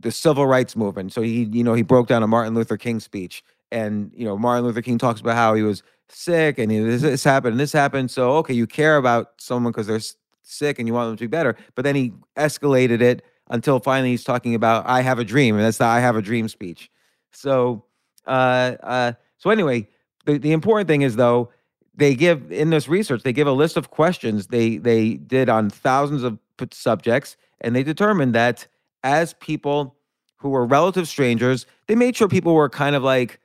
the 0.00 0.10
civil 0.10 0.46
rights 0.46 0.74
movement. 0.74 1.12
So 1.12 1.22
he, 1.22 1.44
you 1.44 1.62
know, 1.62 1.74
he 1.74 1.82
broke 1.82 2.08
down 2.08 2.22
a 2.22 2.26
Martin 2.26 2.54
Luther 2.54 2.76
King 2.76 3.00
speech, 3.00 3.44
and 3.70 4.10
you 4.14 4.24
know, 4.24 4.38
Martin 4.38 4.64
Luther 4.64 4.82
King 4.82 4.98
talks 4.98 5.20
about 5.20 5.36
how 5.36 5.54
he 5.54 5.62
was 5.62 5.82
sick 6.08 6.58
and 6.58 6.70
he, 6.70 6.78
this, 6.78 7.02
this 7.02 7.24
happened 7.24 7.52
and 7.52 7.60
this 7.60 7.72
happened. 7.72 8.10
So 8.10 8.32
okay, 8.38 8.54
you 8.54 8.66
care 8.66 8.96
about 8.96 9.32
someone 9.38 9.72
because 9.72 9.86
they're 9.86 10.00
sick 10.42 10.78
and 10.78 10.86
you 10.88 10.94
want 10.94 11.08
them 11.08 11.16
to 11.16 11.24
be 11.24 11.28
better. 11.28 11.56
But 11.74 11.84
then 11.84 11.94
he 11.94 12.12
escalated 12.36 13.00
it 13.00 13.22
until 13.50 13.80
finally 13.80 14.10
he's 14.10 14.24
talking 14.24 14.54
about 14.54 14.86
I 14.86 15.02
have 15.02 15.18
a 15.18 15.24
dream, 15.24 15.56
and 15.56 15.64
that's 15.64 15.78
the 15.78 15.84
I 15.84 16.00
have 16.00 16.16
a 16.16 16.22
dream 16.22 16.48
speech. 16.48 16.90
So, 17.32 17.84
uh, 18.26 18.76
uh, 18.82 19.12
so 19.38 19.50
anyway, 19.50 19.88
the, 20.24 20.38
the 20.38 20.52
important 20.52 20.88
thing 20.88 21.02
is 21.02 21.16
though 21.16 21.50
they 21.94 22.14
give 22.14 22.50
in 22.50 22.70
this 22.70 22.88
research 22.88 23.22
they 23.22 23.32
give 23.32 23.46
a 23.46 23.52
list 23.52 23.76
of 23.76 23.90
questions 23.90 24.48
they 24.48 24.76
they 24.78 25.14
did 25.14 25.48
on 25.48 25.70
thousands 25.70 26.22
of 26.22 26.38
subjects 26.72 27.36
and 27.60 27.74
they 27.74 27.82
determined 27.82 28.34
that 28.34 28.66
as 29.02 29.34
people 29.34 29.96
who 30.36 30.50
were 30.50 30.64
relative 30.64 31.08
strangers 31.08 31.66
they 31.86 31.94
made 31.94 32.16
sure 32.16 32.28
people 32.28 32.54
were 32.54 32.68
kind 32.68 32.96
of 32.96 33.02
like 33.02 33.40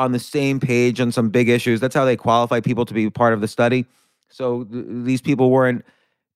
on 0.00 0.12
the 0.12 0.18
same 0.18 0.58
page 0.58 0.98
on 0.98 1.12
some 1.12 1.28
big 1.28 1.48
issues. 1.48 1.78
That's 1.78 1.94
how 1.94 2.06
they 2.06 2.16
qualify 2.16 2.60
people 2.60 2.86
to 2.86 2.94
be 2.94 3.10
part 3.10 3.34
of 3.34 3.42
the 3.42 3.48
study. 3.48 3.84
So 4.30 4.64
th- 4.64 4.84
these 4.88 5.20
people 5.20 5.50
weren't 5.50 5.84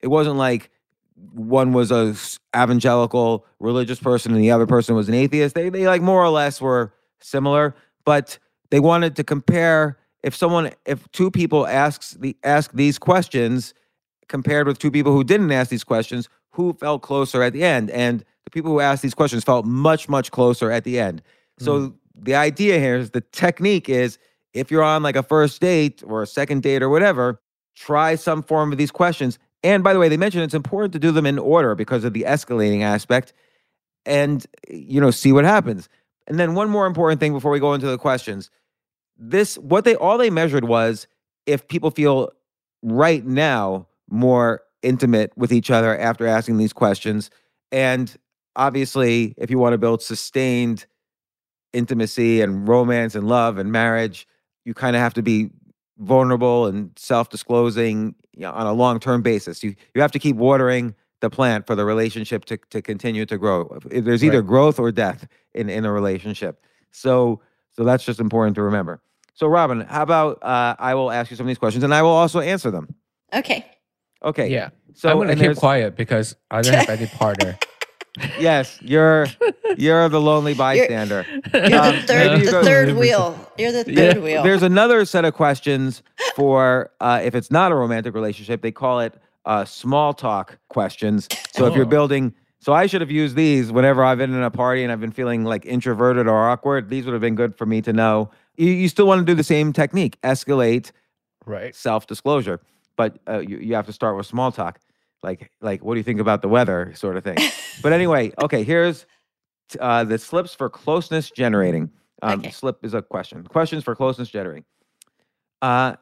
it 0.01 0.09
wasn't 0.09 0.37
like 0.37 0.71
one 1.33 1.73
was 1.73 1.91
a 1.91 2.15
evangelical 2.55 3.47
religious 3.61 3.99
person 3.99 4.35
and 4.35 4.43
the 4.43 4.51
other 4.51 4.67
person 4.67 4.95
was 4.95 5.09
an 5.09 5.15
atheist. 5.15 5.55
They 5.55 5.71
they 5.71 5.87
like 5.87 6.03
more 6.03 6.23
or 6.23 6.29
less 6.29 6.61
were 6.61 6.93
similar 7.21 7.75
but 8.05 8.39
they 8.75 8.81
wanted 8.81 9.15
to 9.17 9.25
compare 9.25 9.97
if 10.23 10.35
someone 10.35 10.71
if 10.85 11.11
two 11.13 11.31
people 11.31 11.67
asks 11.67 12.13
the 12.13 12.37
ask 12.43 12.73
these 12.73 12.99
questions 12.99 13.73
compared 14.29 14.67
with 14.67 14.79
two 14.79 14.91
people 14.91 15.13
who 15.13 15.23
didn't 15.23 15.53
ask 15.53 15.71
these 15.71 15.85
questions 15.85 16.29
who 16.51 16.73
felt 16.73 17.03
closer 17.03 17.43
at 17.43 17.53
the 17.53 17.63
end 17.63 17.91
and 17.91 18.25
the 18.45 18.51
people 18.51 18.71
who 18.73 18.81
asked 18.81 19.03
these 19.03 19.15
questions 19.15 19.45
felt 19.45 19.65
much 19.65 20.09
much 20.09 20.31
closer 20.31 20.71
at 20.71 20.83
the 20.85 20.99
end 20.99 21.23
so 21.59 21.79
mm-hmm. 21.79 21.97
the 22.25 22.35
idea 22.35 22.79
here 22.79 22.97
is 22.97 23.11
the 23.11 23.21
technique 23.21 23.89
is 23.89 24.19
if 24.55 24.71
you're 24.71 24.83
on 24.83 25.03
like 25.03 25.17
a 25.17 25.23
first 25.23 25.61
date 25.61 26.03
or 26.07 26.23
a 26.23 26.27
second 26.27 26.63
date 26.63 26.83
or 26.83 26.89
whatever, 26.89 27.41
try 27.75 28.15
some 28.15 28.43
form 28.43 28.73
of 28.73 28.79
these 28.79 28.91
questions. 28.91 29.39
And 29.63 29.83
by 29.83 29.93
the 29.93 29.99
way, 29.99 30.09
they 30.09 30.17
mentioned 30.17 30.45
it's 30.45 30.55
important 30.55 30.93
to 30.95 30.99
do 30.99 31.11
them 31.11 31.27
in 31.27 31.39
order 31.39 31.75
because 31.75 32.05
of 32.05 32.13
the 32.13 32.23
escalating 32.23 32.83
aspect 32.83 33.33
and 34.07 34.47
you 34.69 35.01
know, 35.01 35.11
see 35.11 35.33
what 35.33 35.45
happens. 35.45 35.89
And 36.27 36.39
then 36.39 36.55
one 36.55 36.71
more 36.71 36.87
important 36.87 37.21
thing 37.21 37.33
before 37.33 37.51
we 37.51 37.61
go 37.61 37.75
into 37.75 37.87
the 37.87 37.99
questions. 37.99 38.51
This 39.17 39.57
what 39.59 39.85
they 39.85 39.95
all 39.95 40.19
they 40.19 40.31
measured 40.31 40.65
was 40.65 41.07
if 41.47 41.67
people 41.69 41.91
feel 41.91 42.31
right 42.83 43.25
now 43.25 43.87
more 44.11 44.63
intimate 44.83 45.33
with 45.37 45.53
each 45.53 45.71
other 45.71 45.97
after 45.99 46.27
asking 46.27 46.59
these 46.59 46.73
questions. 46.73 47.31
And 47.73 48.15
obviously, 48.57 49.35
if 49.39 49.51
you 49.51 49.59
want 49.59 49.73
to 49.73 49.79
build 49.79 50.03
sustained 50.03 50.87
intimacy 51.73 52.41
and 52.41 52.69
romance 52.69 53.15
and 53.15 53.27
love 53.27 53.59
and 53.59 53.73
marriage, 53.73 54.27
you 54.65 54.75
kind 54.75 54.95
of 54.97 55.01
have 55.01 55.15
to 55.15 55.23
be 55.23 55.51
vulnerable 55.99 56.67
and 56.67 56.91
self-disclosing 56.97 58.15
you 58.35 58.41
know, 58.43 58.53
on 58.53 58.67
a 58.67 58.73
long-term 58.73 59.23
basis. 59.23 59.63
You 59.63 59.75
you 59.95 60.01
have 60.01 60.13
to 60.13 60.19
keep 60.19 60.37
watering 60.37 60.95
the 61.21 61.31
plant 61.31 61.67
for 61.67 61.75
the 61.75 61.85
relationship 61.85 62.45
to 62.47 62.57
to 62.71 62.83
continue 62.83 63.25
to 63.27 63.39
grow. 63.39 63.79
There's 63.91 64.25
either 64.25 64.39
Right. 64.41 64.47
growth 64.47 64.79
or 64.79 64.93
death 64.93 65.27
in 65.55 65.69
in 65.69 65.85
a 65.85 65.93
relationship. 65.93 66.61
So 66.91 67.41
so 67.77 67.85
that's 67.85 68.05
just 68.05 68.21
important 68.21 68.55
to 68.57 68.63
remember. 68.63 69.01
So 69.35 69.47
Robyn, 69.47 69.81
how 69.83 70.03
about 70.03 70.43
uh, 70.43 70.77
I 70.79 70.95
will 70.95 71.11
ask 71.11 71.31
you 71.31 71.37
some 71.37 71.45
of 71.47 71.49
these 71.49 71.59
questions 71.59 71.83
and 71.85 71.93
I 71.95 72.03
will 72.03 72.11
also 72.11 72.41
answer 72.41 72.71
them. 72.71 72.95
Okay. 73.35 73.67
Okay. 74.23 74.49
Yeah. 74.49 74.71
So 74.95 75.11
I'm 75.11 75.19
gonna 75.19 75.35
keep 75.35 75.41
there's- 75.43 75.59
quiet 75.59 75.97
because 75.97 76.37
I 76.51 76.63
don't 76.63 76.75
have 76.75 76.89
any 76.89 77.07
partner. 77.07 77.59
Yes, 78.39 78.79
you're 78.81 79.27
you're 79.77 80.09
the 80.09 80.21
lonely 80.21 80.55
bystander. 80.55 81.27
You're 81.53 81.65
Um, 81.65 81.97
the 81.97 82.03
third, 82.07 82.39
you 82.41 82.51
the 82.51 82.63
third 82.63 82.97
wheel. 82.97 83.37
You're 83.59 83.73
the 83.73 83.83
third 83.83 83.97
Yeah. 84.17 84.19
wheel. 84.19 84.43
There's 84.45 84.63
another 84.63 85.05
set 85.05 85.25
of 85.25 85.35
questions 85.35 86.01
for 86.37 86.93
uh, 87.01 87.21
if 87.25 87.35
it's 87.35 87.51
not 87.51 87.73
a 87.73 87.75
romantic 87.75 88.15
relationship. 88.15 88.63
They 88.63 88.71
call 88.71 89.01
it 89.01 89.15
uh, 89.47 89.65
small 89.65 90.15
talk 90.15 90.59
questions. 90.69 91.27
So 91.53 91.67
if 91.67 91.75
you're 91.75 91.87
Oh. 91.87 91.89
building, 91.89 92.35
so 92.65 92.73
I 92.73 92.87
should 92.87 93.03
have 93.03 93.11
used 93.11 93.37
these 93.37 93.71
whenever 93.71 94.03
I've 94.03 94.17
been 94.17 94.33
in 94.33 94.43
a 94.43 94.51
party 94.51 94.83
and 94.83 94.91
I've 94.91 95.01
been 95.01 95.13
feeling 95.13 95.45
like 95.45 95.67
introverted 95.67 96.27
or 96.27 96.49
awkward. 96.49 96.89
These 96.89 97.05
would 97.05 97.13
have 97.13 97.21
been 97.21 97.35
good 97.35 97.55
for 97.59 97.67
me 97.67 97.83
to 97.83 97.93
know. 97.93 98.31
You, 98.57 98.69
you 98.71 98.89
still 98.89 99.07
want 99.07 99.19
to 99.19 99.25
do 99.27 99.35
the 99.35 99.45
same 99.45 99.71
technique, 99.75 100.19
escalate 100.23 100.91
right. 101.45 101.75
self 101.75 102.07
disclosure, 102.07 102.63
but 102.97 103.19
uh, 103.29 103.41
you, 103.41 103.59
you 103.59 103.75
have 103.75 103.85
to 103.85 103.93
start 103.93 104.17
with 104.17 104.25
small 104.25 104.51
talk, 104.51 104.81
like 105.23 105.51
like 105.61 105.85
what 105.85 105.93
do 105.93 105.99
you 105.99 106.05
think 106.05 106.21
about 106.21 106.41
the 106.41 106.49
weather, 106.49 106.91
sort 106.97 107.19
of 107.19 107.25
thing. 107.25 107.37
but 107.83 107.93
anyway, 107.99 108.33
okay, 108.41 108.65
here's 108.65 109.05
uh, 109.79 110.05
the 110.05 110.17
slips 110.17 110.55
for 110.55 110.71
closeness 110.71 111.31
generating. 111.31 111.91
Um, 112.23 112.41
Okay. 112.41 112.51
Slip 112.51 112.83
is 112.83 112.95
a 112.95 113.03
question. 113.03 113.45
Questions 113.45 113.85
for 113.85 113.95
closeness 113.95 114.31
generating. 114.31 114.65
Uh, 115.61 115.97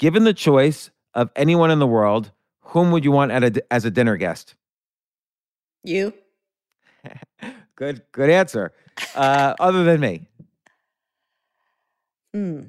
given 0.00 0.24
the 0.24 0.34
choice 0.34 0.90
of 1.14 1.30
anyone 1.36 1.70
in 1.70 1.78
the 1.78 1.86
world, 1.86 2.32
whom 2.60 2.90
would 2.90 3.04
you 3.04 3.12
want 3.12 3.30
at 3.30 3.44
a, 3.44 3.72
as 3.72 3.84
a 3.84 3.90
dinner 3.92 4.16
guest? 4.16 4.56
You. 5.84 6.12
Good, 7.76 8.02
good 8.10 8.30
answer. 8.30 8.72
Uh, 9.14 9.54
other 9.60 9.84
than 9.84 10.00
me, 10.00 10.26
Hmm. 12.32 12.60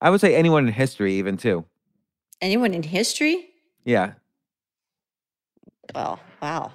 I 0.00 0.10
would 0.10 0.20
say 0.20 0.34
anyone 0.36 0.66
in 0.68 0.72
history, 0.72 1.14
even 1.14 1.36
too. 1.36 1.64
Anyone 2.40 2.74
in 2.74 2.82
history? 2.84 3.48
Yeah. 3.84 4.12
Well, 5.94 6.20
wow. 6.40 6.72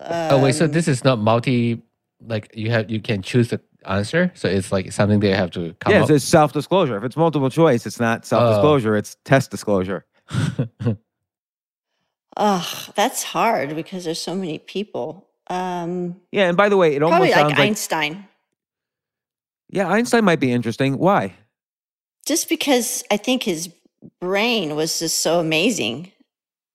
oh 0.00 0.42
wait, 0.42 0.54
so 0.54 0.66
Um, 0.66 0.72
this 0.72 0.86
is 0.88 1.02
not 1.04 1.18
multi. 1.18 1.82
Like 2.26 2.50
you 2.54 2.70
have, 2.70 2.90
you 2.90 3.00
can 3.00 3.22
choose 3.22 3.48
the 3.48 3.60
answer. 3.86 4.30
So 4.34 4.48
it's 4.48 4.70
like 4.72 4.92
something 4.92 5.20
they 5.20 5.30
have 5.30 5.50
to 5.52 5.74
come 5.80 5.92
Yeah, 5.92 6.02
up. 6.02 6.10
it's 6.10 6.24
self 6.24 6.52
disclosure. 6.52 6.96
If 6.98 7.04
it's 7.04 7.16
multiple 7.16 7.48
choice, 7.50 7.86
it's 7.86 8.00
not 8.00 8.26
self 8.26 8.50
disclosure, 8.50 8.96
it's 8.96 9.16
test 9.24 9.50
disclosure. 9.50 10.04
Oh, 12.36 12.88
that's 12.94 13.22
hard 13.22 13.76
because 13.76 14.04
there's 14.04 14.20
so 14.20 14.34
many 14.34 14.58
people. 14.58 15.26
Um, 15.48 16.20
Yeah, 16.32 16.48
and 16.48 16.56
by 16.56 16.68
the 16.68 16.76
way, 16.76 16.94
it 16.94 17.02
almost 17.02 17.12
probably 17.18 17.32
sounds 17.32 17.50
like 17.50 17.58
like 17.58 17.68
Einstein, 17.68 18.28
yeah, 19.70 19.88
Einstein 19.88 20.24
might 20.24 20.40
be 20.40 20.52
interesting. 20.52 20.98
Why? 20.98 21.34
just 22.26 22.48
because 22.48 23.04
I 23.10 23.18
think 23.18 23.42
his 23.42 23.68
brain 24.20 24.74
was 24.76 24.98
just 24.98 25.18
so 25.20 25.40
amazing, 25.40 26.12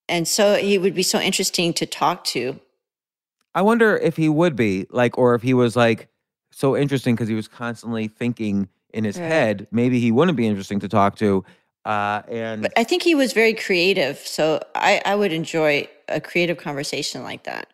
and 0.08 0.28
so 0.28 0.56
he 0.56 0.78
would 0.78 0.94
be 0.94 1.04
so 1.04 1.20
interesting 1.20 1.74
to 1.74 1.86
talk 1.86 2.24
to. 2.26 2.60
I 3.56 3.64
wonder 3.64 3.98
if 3.98 4.16
he 4.16 4.30
would 4.30 4.56
be 4.56 4.86
like, 4.92 5.18
or 5.18 5.34
if 5.36 5.42
he 5.42 5.54
was 5.56 5.76
like 5.76 6.08
so 6.52 6.78
interesting 6.78 7.16
because 7.16 7.28
he 7.30 7.36
was 7.36 7.48
constantly 7.48 8.08
thinking 8.08 8.70
in 8.94 9.04
his 9.04 9.18
Right. 9.18 9.28
head. 9.28 9.68
Maybe 9.72 10.00
he 10.00 10.12
wouldn't 10.12 10.38
be 10.38 10.46
interesting 10.48 10.80
to 10.82 10.88
talk 10.88 11.16
to. 11.18 11.44
Uh, 11.90 12.22
and 12.30 12.62
But 12.62 12.74
I 12.78 12.84
think 12.84 13.02
he 13.04 13.16
was 13.16 13.34
very 13.34 13.54
creative, 13.56 14.20
so 14.20 14.62
I, 14.76 15.02
I 15.06 15.16
would 15.16 15.34
enjoy 15.34 15.88
a 16.08 16.22
creative 16.22 16.58
conversation 16.58 17.24
like 17.24 17.44
that. 17.46 17.68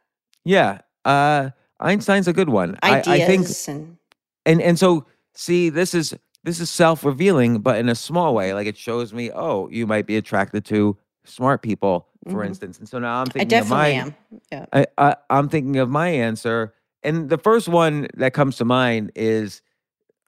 yeah, 0.46 0.80
uh, 1.04 1.50
Einstein's 1.82 2.28
a 2.28 2.34
good 2.34 2.50
one. 2.50 2.78
I, 2.82 3.00
Ideas 3.02 3.08
I 3.08 3.20
think, 3.26 3.48
and 3.68 3.98
and 4.46 4.62
and 4.62 4.80
so 4.80 5.06
see, 5.34 5.70
this 5.70 5.94
is 5.94 6.16
this 6.46 6.62
is 6.62 6.70
self 6.70 7.04
revealing, 7.04 7.60
but 7.60 7.78
in 7.78 7.90
a 7.90 7.96
small 7.96 8.34
way. 8.34 8.54
Like 8.54 8.68
it 8.68 8.78
shows 8.78 9.14
me, 9.14 9.32
oh, 9.34 9.68
you 9.70 9.86
might 9.86 10.06
be 10.08 10.16
attracted 10.16 10.64
to 10.66 10.98
smart 11.26 11.62
people, 11.62 12.08
for 12.30 12.42
Mhm. 12.42 12.48
instance. 12.48 12.80
And 12.80 12.88
so 12.88 13.00
now 13.00 13.22
I'm 13.22 13.28
I 13.28 13.32
thinking 13.32 13.60
of 13.60 13.68
my, 13.68 13.88
I 13.90 13.94
definitely 13.94 13.96
am. 13.96 14.16
Yeah. 14.52 14.66
I, 14.72 15.10
I 15.10 15.16
I'm 15.30 15.50
thinking 15.50 15.78
of 15.78 15.90
my 15.90 16.08
answer, 16.08 16.74
and 17.04 17.30
the 17.30 17.38
first 17.38 17.68
one 17.68 18.08
that 18.16 18.34
comes 18.34 18.56
to 18.58 18.66
mind 18.66 19.12
is 19.16 19.62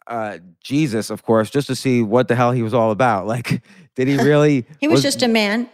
uh 0.07 0.37
Jesus, 0.63 1.09
of 1.09 1.23
course, 1.23 1.49
just 1.49 1.67
to 1.67 1.75
see 1.75 2.01
what 2.01 2.27
the 2.27 2.35
hell 2.35 2.51
he 2.51 2.63
was 2.63 2.73
all 2.73 2.91
about. 2.91 3.27
Like, 3.33 3.61
did 3.95 4.07
he 4.07 4.17
really? 4.31 4.65
He 4.79 4.87
was, 4.87 5.01
just 5.01 5.21
a 5.23 5.27
man. 5.27 5.69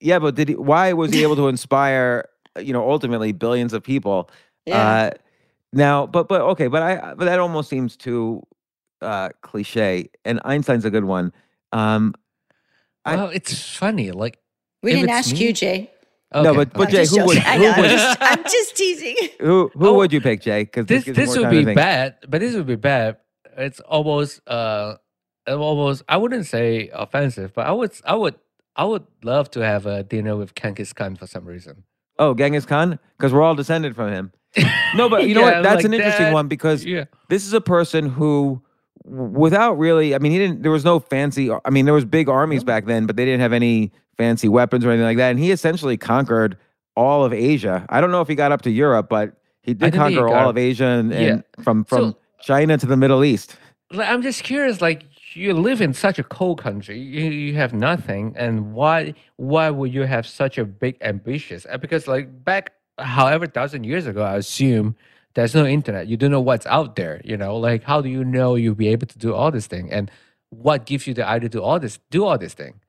yeah, 0.00 0.18
but 0.18 0.34
did 0.34 0.48
he? 0.50 0.54
Why 0.56 0.92
was 0.92 1.12
he 1.12 1.22
able 1.22 1.36
to 1.36 1.48
inspire? 1.48 2.28
uh, 2.56 2.60
You 2.60 2.72
know, 2.72 2.88
ultimately 2.90 3.32
billions 3.32 3.72
of 3.72 3.82
people. 3.82 4.30
Yeah. 4.66 4.76
Uh, 4.88 5.10
now, 5.72 6.06
but 6.06 6.28
but 6.28 6.40
okay, 6.42 6.68
but 6.68 6.82
I 6.82 7.14
but 7.14 7.24
that 7.24 7.38
almost 7.40 7.68
seems 7.68 7.96
too 7.96 8.42
uh 9.02 9.30
cliche. 9.42 10.10
And 10.24 10.40
Einstein's 10.44 10.84
a 10.84 10.90
good 10.90 11.04
one. 11.04 11.32
Um, 11.72 12.14
I- 13.04 13.16
well, 13.16 13.28
it's 13.28 13.76
funny. 13.76 14.10
Like 14.12 14.38
we 14.82 14.92
didn't 14.92 15.10
ask 15.10 15.32
me- 15.32 15.38
you, 15.46 15.52
Jay. 15.52 15.90
No, 16.34 16.52
but- 16.54 16.72
but 16.72 16.88
I'm. 16.88 16.90
Jay, 16.92 17.06
who 17.06 17.24
would- 17.26 17.36
joking. 17.36 17.42
I 17.46 17.56
who 17.56 17.62
know, 17.62 17.70
I'm 17.72 17.84
just, 17.84 18.18
I'm 18.20 18.42
just 18.44 18.76
teasing. 18.76 19.16
who 19.40 19.70
who 19.74 19.88
Oh, 19.88 19.94
would 19.94 20.12
you 20.12 20.20
pick, 20.20 20.40
Jay? 20.42 20.64
Because 20.64 20.86
this 20.86 21.04
gives 21.04 21.18
you 21.18 21.24
this 21.26 21.36
would 21.38 21.50
be 21.50 21.64
bad, 21.74 22.16
but 22.28 22.40
this 22.40 22.54
would 22.54 22.66
be 22.66 22.76
bad. 22.76 23.16
It's 23.56 23.80
almost 23.80 24.40
uh 24.48 24.96
almost 25.46 26.02
I 26.08 26.16
wouldn't 26.16 26.46
say 26.46 26.90
offensive, 26.92 27.52
but 27.54 27.66
I 27.66 27.72
would 27.72 27.92
I 28.04 28.14
would 28.14 28.34
I 28.76 28.84
would 28.84 29.04
love 29.22 29.50
to 29.52 29.60
have 29.60 29.86
a 29.86 30.02
dinner 30.02 30.36
with 30.36 30.54
Genghis 30.54 30.92
Khan 30.92 31.16
for 31.16 31.26
some 31.26 31.44
reason. 31.44 31.84
Oh, 32.18 32.34
Genghis 32.34 32.66
Khan, 32.66 32.98
because 33.18 33.32
we're 33.32 33.42
all 33.42 33.54
descended 33.54 33.94
from 33.96 34.10
him. 34.12 34.32
No, 34.94 35.08
but 35.08 35.26
you 35.28 35.34
know 35.36 35.40
Yeah, 35.42 35.56
what? 35.56 35.62
That's 35.62 35.76
like 35.76 35.84
an 35.84 35.94
interesting 35.94 36.26
that. 36.26 36.32
one 36.32 36.48
because 36.48 36.84
Yeah. 36.84 37.04
this 37.28 37.44
is 37.46 37.52
a 37.52 37.60
person 37.60 38.08
who, 38.08 38.62
without 39.04 39.78
really, 39.78 40.14
I 40.14 40.18
mean, 40.18 40.32
he 40.32 40.38
didn't. 40.38 40.62
There 40.62 40.70
was 40.70 40.84
no 40.84 41.00
fancy. 41.00 41.50
I 41.64 41.70
mean, 41.70 41.84
there 41.84 41.94
was 41.94 42.04
big 42.04 42.28
armies 42.28 42.64
back 42.64 42.86
then, 42.86 43.06
but 43.06 43.16
they 43.16 43.24
didn't 43.24 43.40
have 43.40 43.52
any 43.52 43.92
fancy 44.16 44.48
weapons 44.48 44.84
or 44.84 44.90
anything 44.90 45.06
like 45.06 45.16
that. 45.16 45.30
And 45.30 45.38
he 45.38 45.50
essentially 45.50 45.96
conquered 45.96 46.56
all 46.96 47.24
of 47.24 47.32
Asia. 47.32 47.84
I 47.88 48.00
don't 48.00 48.10
know 48.12 48.20
if 48.20 48.28
he 48.28 48.34
got 48.36 48.52
up 48.52 48.62
to 48.62 48.70
Europe, 48.70 49.08
but 49.08 49.34
he 49.62 49.72
did 49.74 49.80
think 49.80 49.94
he 49.94 49.98
conquer 49.98 50.28
all 50.28 50.48
of 50.50 50.56
Asia 50.58 50.84
and, 50.86 51.12
and 51.12 51.44
from 51.62 51.84
from 51.84 51.98
So- 52.12 52.16
China 52.44 52.76
to 52.76 52.86
the 52.86 52.96
Middle 52.96 53.24
East. 53.24 53.56
I'm 53.90 54.22
just 54.22 54.42
curious. 54.42 54.80
Like 54.80 55.04
you 55.34 55.54
live 55.54 55.80
in 55.80 55.94
such 55.94 56.18
a 56.18 56.22
cold 56.24 56.60
country, 56.60 56.98
you, 56.98 57.30
you 57.30 57.54
have 57.54 57.72
nothing, 57.72 58.34
and 58.36 58.74
why 58.74 59.14
why 59.36 59.70
would 59.70 59.92
you 59.92 60.02
have 60.02 60.26
such 60.26 60.58
a 60.58 60.64
big 60.64 60.96
ambitious? 61.00 61.66
Because 61.80 62.06
like 62.06 62.44
back 62.44 62.72
however 62.98 63.46
thousand 63.46 63.84
years 63.84 64.06
ago, 64.06 64.22
I 64.22 64.36
assume 64.36 64.96
there's 65.34 65.54
no 65.54 65.66
internet. 65.66 66.06
You 66.06 66.16
don't 66.16 66.30
know 66.30 66.40
what's 66.40 66.66
out 66.66 66.96
there. 66.96 67.20
You 67.24 67.36
know, 67.36 67.56
like 67.56 67.82
how 67.82 68.00
do 68.00 68.08
you 68.08 68.24
know 68.24 68.56
you'll 68.56 68.74
be 68.74 68.88
able 68.88 69.06
to 69.06 69.18
do 69.18 69.34
all 69.34 69.50
this 69.50 69.66
thing, 69.66 69.90
and 69.90 70.10
what 70.50 70.86
gives 70.86 71.06
you 71.06 71.14
the 71.14 71.26
idea 71.26 71.48
to 71.50 71.62
all 71.62 71.80
this 71.80 71.98
do 72.10 72.24
all 72.24 72.38
this 72.38 72.54
thing? 72.54 72.80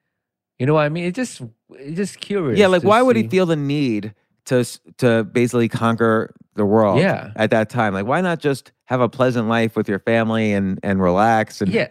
You 0.59 0.65
know 0.65 0.73
what 0.73 0.85
I 0.85 0.89
mean? 0.89 1.05
It's 1.05 1.15
just 1.15 1.41
it's 1.71 1.97
just 1.97 2.19
curious. 2.19 2.59
Yeah, 2.59 2.67
like 2.67 2.83
why 2.83 3.01
would 3.01 3.15
he 3.15 3.27
feel 3.27 3.45
the 3.45 3.55
need 3.55 4.13
to 4.45 4.65
to 4.97 5.23
basically 5.23 5.69
conquer 5.69 6.33
the 6.55 6.65
world? 6.65 6.99
Yeah. 6.99 7.31
at 7.35 7.51
that 7.51 7.69
time, 7.69 7.93
like 7.93 8.05
why 8.05 8.21
not 8.21 8.39
just 8.39 8.71
have 8.85 9.01
a 9.01 9.09
pleasant 9.09 9.47
life 9.47 9.75
with 9.75 9.87
your 9.89 9.99
family 9.99 10.53
and 10.53 10.79
and 10.83 11.01
relax 11.01 11.61
and 11.61 11.71
Yeah. 11.71 11.87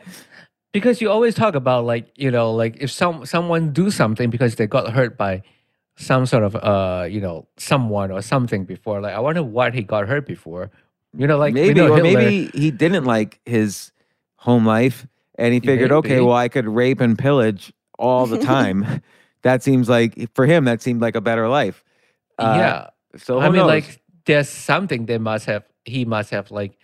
Because 0.72 1.00
you 1.00 1.08
always 1.08 1.34
talk 1.36 1.54
about 1.54 1.84
like, 1.84 2.06
you 2.16 2.30
know, 2.30 2.52
like 2.52 2.76
if 2.80 2.90
some 2.90 3.24
someone 3.26 3.72
do 3.72 3.90
something 3.90 4.28
because 4.30 4.56
they 4.56 4.66
got 4.66 4.92
hurt 4.92 5.16
by 5.16 5.42
some 5.96 6.26
sort 6.26 6.42
of 6.42 6.56
uh, 6.56 7.06
you 7.08 7.20
know, 7.20 7.46
someone 7.56 8.10
or 8.10 8.20
something 8.22 8.64
before. 8.64 9.00
Like 9.00 9.14
I 9.14 9.20
wonder 9.20 9.42
what 9.44 9.74
he 9.74 9.82
got 9.82 10.08
hurt 10.08 10.26
before. 10.26 10.70
You 11.16 11.28
know, 11.28 11.38
like 11.38 11.54
maybe 11.54 11.74
know 11.74 11.92
or 11.92 11.96
Hitler- 11.96 12.18
maybe 12.18 12.50
he 12.58 12.72
didn't 12.72 13.04
like 13.04 13.38
his 13.46 13.92
home 14.36 14.66
life 14.66 15.06
and 15.36 15.54
he 15.54 15.60
figured 15.60 15.90
okay 15.90 16.20
well 16.20 16.36
i 16.36 16.48
could 16.48 16.66
rape 16.68 17.00
and 17.00 17.18
pillage 17.18 17.72
all 17.98 18.26
the 18.26 18.38
time 18.54 19.00
that 19.42 19.62
seems 19.62 19.88
like 19.88 20.28
for 20.34 20.44
him 20.44 20.64
that 20.66 20.82
seemed 20.82 21.00
like 21.00 21.14
a 21.16 21.20
better 21.20 21.48
life 21.48 21.82
Uh, 22.38 22.54
yeah. 22.58 22.90
so 23.16 23.40
I 23.40 23.48
mean 23.48 23.60
knows? 23.60 23.66
like 23.66 24.02
there's 24.26 24.48
something 24.50 25.06
they 25.06 25.18
must 25.18 25.46
have 25.46 25.64
he 25.86 26.04
must 26.04 26.30
have 26.30 26.50
like 26.50 26.76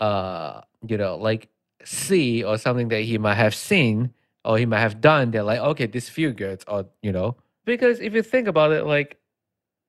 uh 0.00 0.60
you 0.86 0.96
know 0.96 1.16
like 1.16 1.48
see 1.84 2.44
or 2.44 2.58
something 2.58 2.88
that 2.88 3.02
he 3.02 3.18
might 3.18 3.34
have 3.34 3.54
seen 3.54 4.12
or 4.44 4.58
he 4.58 4.66
might 4.66 4.80
have 4.80 5.00
done 5.00 5.30
they're 5.30 5.42
like 5.42 5.60
okay 5.60 5.86
this 5.86 6.08
feel 6.08 6.32
good 6.32 6.62
or 6.68 6.86
you 7.02 7.12
know 7.12 7.36
because 7.64 8.00
if 8.00 8.14
you 8.14 8.22
think 8.22 8.48
about 8.48 8.72
it 8.72 8.84
like 8.86 9.16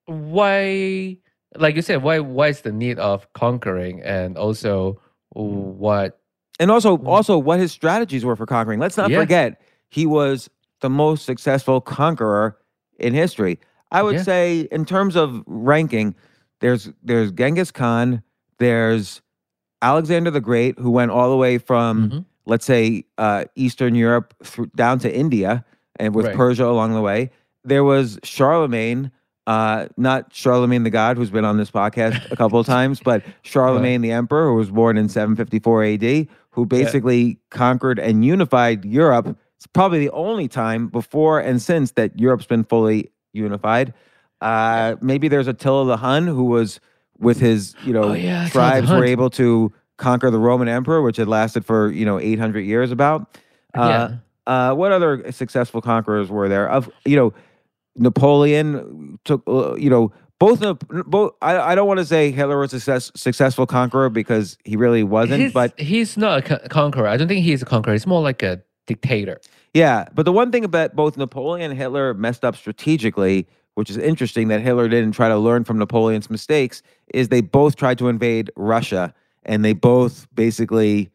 why 0.06 1.18
like 1.56 1.76
you 1.76 1.82
said 1.82 2.02
why 2.04 2.20
why 2.20 2.48
is 2.48 2.62
the 2.62 2.72
need 2.72 3.00
of 3.00 3.32
conquering 3.34 4.02
and 4.02 4.38
also 4.38 5.00
what 5.34 6.20
And 6.60 6.72
also, 6.72 6.98
also 7.00 7.38
what 7.38 7.60
his 7.60 7.72
strategies 7.72 8.26
were 8.26 8.36
for 8.36 8.46
conquering. 8.46 8.80
Let's 8.80 8.98
not 8.98 9.08
Mm. 9.08 9.12
Yeah. 9.12 9.20
forget 9.22 9.62
he 9.90 10.06
was 10.06 10.50
the 10.82 10.90
most 10.90 11.26
successful 11.26 11.80
conqueror 11.82 12.58
in 13.00 13.14
history. 13.14 13.60
I 13.92 14.04
would 14.04 14.16
Yeah. 14.18 14.24
say, 14.24 14.68
in 14.72 14.86
terms 14.86 15.16
of 15.16 15.44
ranking, 15.48 16.16
there's 16.60 16.90
there's 17.04 17.32
Genghis 17.32 17.72
Khan, 17.72 18.22
there's 18.58 19.22
Alexander 19.82 20.32
the 20.32 20.42
Great, 20.42 20.78
who 20.80 20.92
went 20.92 21.12
all 21.12 21.30
the 21.30 21.38
way 21.38 21.58
from 21.58 22.10
Mhm. 22.10 22.26
let's 22.46 22.66
say 22.66 23.06
uh, 23.18 23.46
Eastern 23.56 23.96
Europe 23.96 24.34
through, 24.44 24.68
down 24.76 25.00
to 25.00 25.16
India, 25.16 25.64
and 26.00 26.16
with 26.16 26.26
Right. 26.28 26.36
Persia 26.36 26.66
along 26.66 26.94
the 26.94 27.02
way. 27.02 27.32
There 27.64 27.84
was 27.84 28.18
Charlemagne, 28.24 29.12
uh, 29.46 29.88
not 29.98 30.32
Charlamagne 30.32 30.84
tha 30.84 30.90
God, 30.90 31.18
who's 31.18 31.30
been 31.30 31.46
on 31.46 31.58
this 31.58 31.70
podcast 31.72 32.32
a 32.32 32.36
couple 32.36 32.60
of 32.60 32.66
times, 32.78 33.00
but 33.04 33.24
Charlemagne 33.44 34.02
the 34.02 34.12
Emperor, 34.12 34.48
who 34.50 34.56
was 34.56 34.72
born 34.72 34.98
in 34.98 35.10
754 35.10 35.84
AD, 35.84 36.28
who 36.52 36.66
basically 36.66 37.38
conquered 37.52 38.00
and 38.00 38.26
unified 38.26 38.84
Europe. 38.86 39.38
It's 39.58 39.68
probably 39.68 40.00
the 40.00 40.12
only 40.12 40.48
time 40.48 40.88
before 40.88 41.40
and 41.40 41.62
since 41.62 41.92
that 41.92 42.18
Europe's 42.20 42.46
been 42.46 42.64
fully 42.64 43.12
unified. 43.34 43.94
Uh, 44.42 44.96
Maybe 45.02 45.28
there's 45.28 45.48
Attila 45.48 45.86
the 45.86 45.98
Hun, 45.98 46.26
who 46.28 46.46
was 46.46 46.80
with 47.20 47.40
his, 47.40 47.76
you 47.86 47.94
know, 47.94 48.10
Oh, 48.10 48.14
yeah, 48.14 48.48
tribes 48.50 48.90
were 48.90 49.06
able 49.06 49.30
to 49.32 49.72
conquer 49.98 50.32
the 50.32 50.40
Roman 50.40 50.68
Emperor, 50.68 51.02
which 51.02 51.18
had 51.18 51.28
lasted 51.28 51.66
for 51.66 51.92
you 51.92 52.06
know 52.06 52.20
800 52.20 52.62
years. 52.62 52.92
About 52.92 53.38
uh, 53.74 54.12
uh, 54.48 54.74
what 54.74 54.92
other 54.92 55.32
successful 55.32 55.82
conquerors 55.82 56.30
were 56.30 56.50
there? 56.50 56.70
Of 56.70 56.90
you 57.06 57.16
know, 57.16 57.34
Napoleon 57.96 59.20
took 59.26 59.44
uh, 59.48 59.76
you 59.76 59.90
know 59.90 60.12
both 60.40 60.64
both. 61.06 61.34
I, 61.42 61.58
I 61.58 61.76
don't 61.76 61.88
want 61.88 62.00
to 62.00 62.06
say 62.06 62.32
Hitler 62.32 62.60
was 62.60 62.74
a 62.74 62.80
success, 62.80 63.12
successful 63.16 63.68
conqueror 63.68 64.10
because 64.10 64.58
he 64.64 64.76
really 64.76 65.04
wasn't, 65.04 65.42
he's, 65.42 65.54
but 65.54 65.80
he's 65.80 66.18
not 66.18 66.50
a 66.50 66.70
conqueror 66.70 67.08
i 67.08 67.18
don't 67.18 67.28
think 67.28 67.44
he's 67.44 67.62
a 67.62 67.66
conqueror 67.66 67.94
he's 67.94 68.08
more 68.08 68.22
like 68.22 68.42
a 68.42 68.62
dictator 68.88 69.40
yeah. 69.74 70.06
But 70.14 70.24
the 70.24 70.32
one 70.32 70.52
thing 70.52 70.64
about 70.64 70.96
both 70.96 71.18
Napoleon 71.18 71.72
and 71.72 71.80
Hitler 71.80 72.14
messed 72.14 72.44
up 72.44 72.56
strategically, 72.56 73.48
which 73.80 73.90
is 73.90 73.96
interesting 73.96 74.50
that 74.50 74.60
Hitler 74.60 74.90
didn't 74.90 75.14
try 75.14 75.30
to 75.30 75.38
learn 75.38 75.64
from 75.64 75.80
Napoleon's 75.80 76.30
mistakes, 76.30 76.84
is 77.14 77.30
they 77.30 77.40
both 77.40 77.78
tried 77.78 77.98
to 78.00 78.10
invade 78.10 78.52
Russia 78.58 79.14
and 79.44 79.64
they 79.64 79.72
both 79.72 80.28
basically 80.36 81.10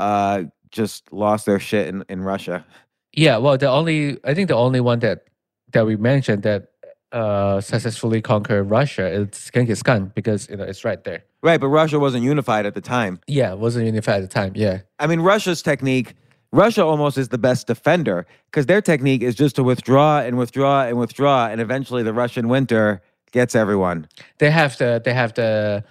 uh, 0.00 0.42
just 0.72 1.12
lost 1.12 1.46
their 1.46 1.60
shit 1.60 1.86
in, 1.86 2.04
in 2.08 2.22
Russia. 2.22 2.66
Yeah, 3.12 3.36
well, 3.36 3.56
the 3.56 3.70
only 3.70 4.18
I 4.24 4.34
think 4.34 4.48
the 4.48 4.56
only 4.56 4.80
one 4.80 4.98
that 4.98 5.26
that 5.70 5.86
we 5.86 5.94
mentioned 5.94 6.42
that 6.42 6.72
uh 7.12 7.60
successfully 7.60 8.20
conquered 8.20 8.64
Russia 8.64 9.06
is 9.06 9.48
Genghis 9.54 9.84
Khan 9.84 10.10
because 10.12 10.50
you 10.50 10.56
know 10.56 10.64
it's 10.64 10.84
right 10.84 11.02
there. 11.04 11.22
Right, 11.40 11.60
but 11.60 11.68
Russia 11.68 12.00
wasn't 12.00 12.24
unified 12.24 12.66
at 12.66 12.74
the 12.74 12.80
time. 12.80 13.20
Yeah, 13.28 13.52
it 13.52 13.60
wasn't 13.60 13.86
unified 13.86 14.24
at 14.24 14.28
the 14.28 14.34
time. 14.40 14.54
Yeah, 14.56 14.80
I 14.98 15.06
mean, 15.06 15.20
Russia's 15.20 15.62
technique, 15.62 16.16
Russia 16.52 16.84
almost 16.84 17.18
is 17.18 17.28
the 17.28 17.38
best 17.38 17.66
defender 17.66 18.26
because 18.46 18.66
their 18.66 18.80
technique 18.80 19.22
is 19.22 19.34
just 19.34 19.56
to 19.56 19.62
withdraw 19.62 20.20
and 20.20 20.38
withdraw 20.38 20.84
and 20.84 20.98
withdraw, 20.98 21.46
and 21.46 21.60
eventually 21.60 22.02
the 22.02 22.14
Russian 22.14 22.48
winter 22.48 23.02
gets 23.32 23.54
everyone. 23.54 24.08
they 24.38 24.50
have 24.50 24.78
the 24.78 25.02
they 25.04 25.12
have 25.12 25.34
the 25.34 25.84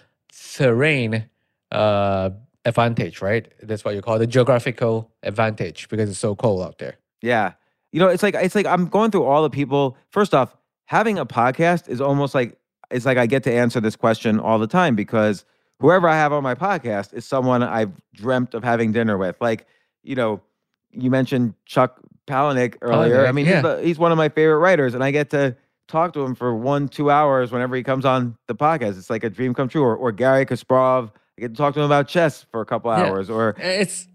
terrain 0.54 1.30
uh 1.72 2.30
advantage, 2.66 3.22
right? 3.22 3.52
That's 3.64 3.86
what 3.86 3.96
you 3.96 4.02
call 4.02 4.20
the 4.20 4.28
geographical 4.28 5.12
advantage 5.24 5.88
because 5.90 6.10
it's 6.10 6.20
so 6.20 6.36
cold 6.36 6.62
out 6.62 6.80
there. 6.80 6.96
Yeah. 7.22 7.54
You 7.92 8.00
know, 8.00 8.10
it's 8.10 8.22
like 8.22 8.36
it's 8.36 8.56
like 8.56 8.66
I'm 8.66 8.88
going 8.88 9.12
through 9.12 9.24
all 9.24 9.42
the 9.44 9.50
people. 9.50 9.98
First 10.10 10.34
off, 10.34 10.56
having 10.86 11.18
a 11.18 11.26
podcast 11.26 11.88
is 11.88 12.02
almost 12.02 12.36
like 12.36 12.58
it's 12.92 13.06
like 13.06 13.18
I 13.18 13.26
get 13.26 13.44
to 13.44 13.54
answer 13.54 13.80
this 13.80 13.96
question 13.96 14.40
all 14.40 14.60
the 14.60 14.68
time 14.68 14.96
because 14.96 15.46
whoever 15.80 16.08
I 16.08 16.16
have 16.16 16.34
on 16.34 16.44
my 16.44 16.56
podcast 16.56 17.14
is 17.14 17.26
someone 17.26 17.64
I've 17.64 17.94
dreamt 18.14 18.54
of 18.54 18.64
having 18.64 18.92
dinner 18.92 19.18
with. 19.18 19.38
Like, 19.40 19.66
you 20.04 20.16
know, 20.16 20.42
you 20.98 21.10
mentioned 21.12 21.54
Chuck 21.66 22.00
Palahniuk 22.28 22.76
earlier. 22.82 23.26
I 23.28 23.32
mean, 23.32 23.46
yeah. 23.46 23.54
he's, 23.56 23.64
the, 23.64 23.82
he's 23.84 24.00
one 24.00 24.12
of 24.12 24.18
my 24.18 24.30
favorite 24.30 24.58
writers, 24.58 24.94
and 24.94 25.04
I 25.04 25.12
get 25.12 25.30
to 25.32 25.56
talk 25.88 26.12
to 26.14 26.22
him 26.22 26.36
for 26.36 26.54
one, 26.56 26.90
two 26.90 27.10
hours 27.10 27.52
whenever 27.52 27.76
he 27.76 27.84
comes 27.84 28.04
on 28.06 28.38
the 28.48 28.56
podcast. 28.56 28.98
It's 28.98 29.10
like 29.10 29.24
a 29.24 29.30
dream 29.30 29.54
come 29.54 29.70
true. 29.70 29.84
Or, 29.84 29.96
or 29.96 30.12
Gary 30.12 30.46
Kasparov, 30.46 31.12
I 31.38 31.42
get 31.42 31.48
to 31.52 31.56
talk 31.56 31.74
to 31.76 31.80
him 31.80 31.86
about 31.86 32.08
chess 32.10 32.46
for 32.52 32.60
a 32.62 32.66
couple 32.66 32.92
Yeah. 32.92 33.06
hours. 33.06 33.30
Or 33.30 33.56
It's 33.58 34.08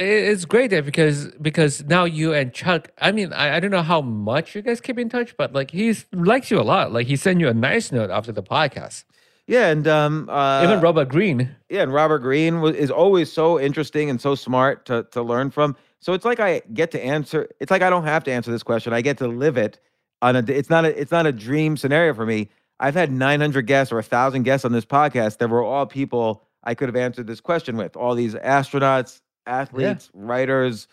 it's 0.00 0.44
great 0.44 0.70
there 0.70 0.82
because 0.82 1.26
because 1.42 1.84
now 1.84 2.04
you 2.04 2.32
and 2.32 2.52
Chuck. 2.54 2.88
I 2.98 3.10
mean, 3.12 3.32
I, 3.32 3.56
I 3.56 3.60
don't 3.60 3.72
know 3.72 3.82
how 3.82 4.00
much 4.00 4.54
you 4.54 4.62
guys 4.62 4.80
keep 4.80 4.98
in 4.98 5.08
touch, 5.08 5.36
but 5.36 5.52
like 5.52 5.72
he 5.72 5.94
likes 6.12 6.50
you 6.50 6.60
a 6.60 6.62
lot. 6.62 6.92
Like 6.92 7.08
he 7.08 7.16
sent 7.16 7.40
you 7.40 7.48
a 7.48 7.54
nice 7.54 7.90
note 7.92 8.08
after 8.08 8.30
the 8.32 8.42
podcast. 8.42 9.04
yeah, 9.48 9.66
and 9.68 9.88
um, 9.88 10.28
uh, 10.30 10.62
Even 10.62 10.80
Robert 10.80 11.08
Greene. 11.08 11.50
Yeah, 11.68 11.82
and 11.82 11.92
Robert 11.92 12.20
Greene 12.20 12.60
was, 12.60 12.76
is 12.76 12.90
always 12.92 13.30
so 13.32 13.58
interesting 13.60 14.08
and 14.08 14.20
so 14.20 14.34
smart 14.36 14.86
to 14.86 15.02
to 15.10 15.20
learn 15.20 15.50
from. 15.50 15.76
So 16.00 16.12
it's 16.12 16.24
like 16.24 16.40
I 16.40 16.62
get 16.72 16.90
to 16.92 17.04
answer. 17.04 17.48
It's 17.60 17.70
like 17.70 17.82
I 17.82 17.90
don't 17.90 18.04
have 18.04 18.24
to 18.24 18.32
answer 18.32 18.50
this 18.50 18.62
question. 18.62 18.92
I 18.92 19.00
get 19.00 19.18
to 19.18 19.28
live 19.28 19.56
it 19.56 19.80
on 20.22 20.36
a. 20.36 20.44
It's 20.46 20.70
not 20.70 20.84
a. 20.84 21.00
It's 21.00 21.10
not 21.10 21.26
a 21.26 21.32
dream 21.32 21.76
scenario 21.76 22.14
for 22.14 22.26
me. 22.26 22.48
I've 22.80 22.94
had 22.94 23.10
900 23.10 23.62
guests 23.66 23.92
or 23.92 23.98
a 23.98 24.04
thousand 24.04 24.44
guests 24.44 24.64
on 24.64 24.72
this 24.72 24.84
podcast 24.84 25.38
that 25.38 25.50
were 25.50 25.62
all 25.62 25.86
people 25.86 26.44
I 26.62 26.74
could 26.74 26.88
have 26.88 26.96
answered 26.96 27.26
this 27.26 27.40
question 27.40 27.76
with. 27.76 27.96
All 27.96 28.14
these 28.14 28.34
astronauts, 28.34 29.20
athletes, 29.46 30.10
writers. 30.14 30.86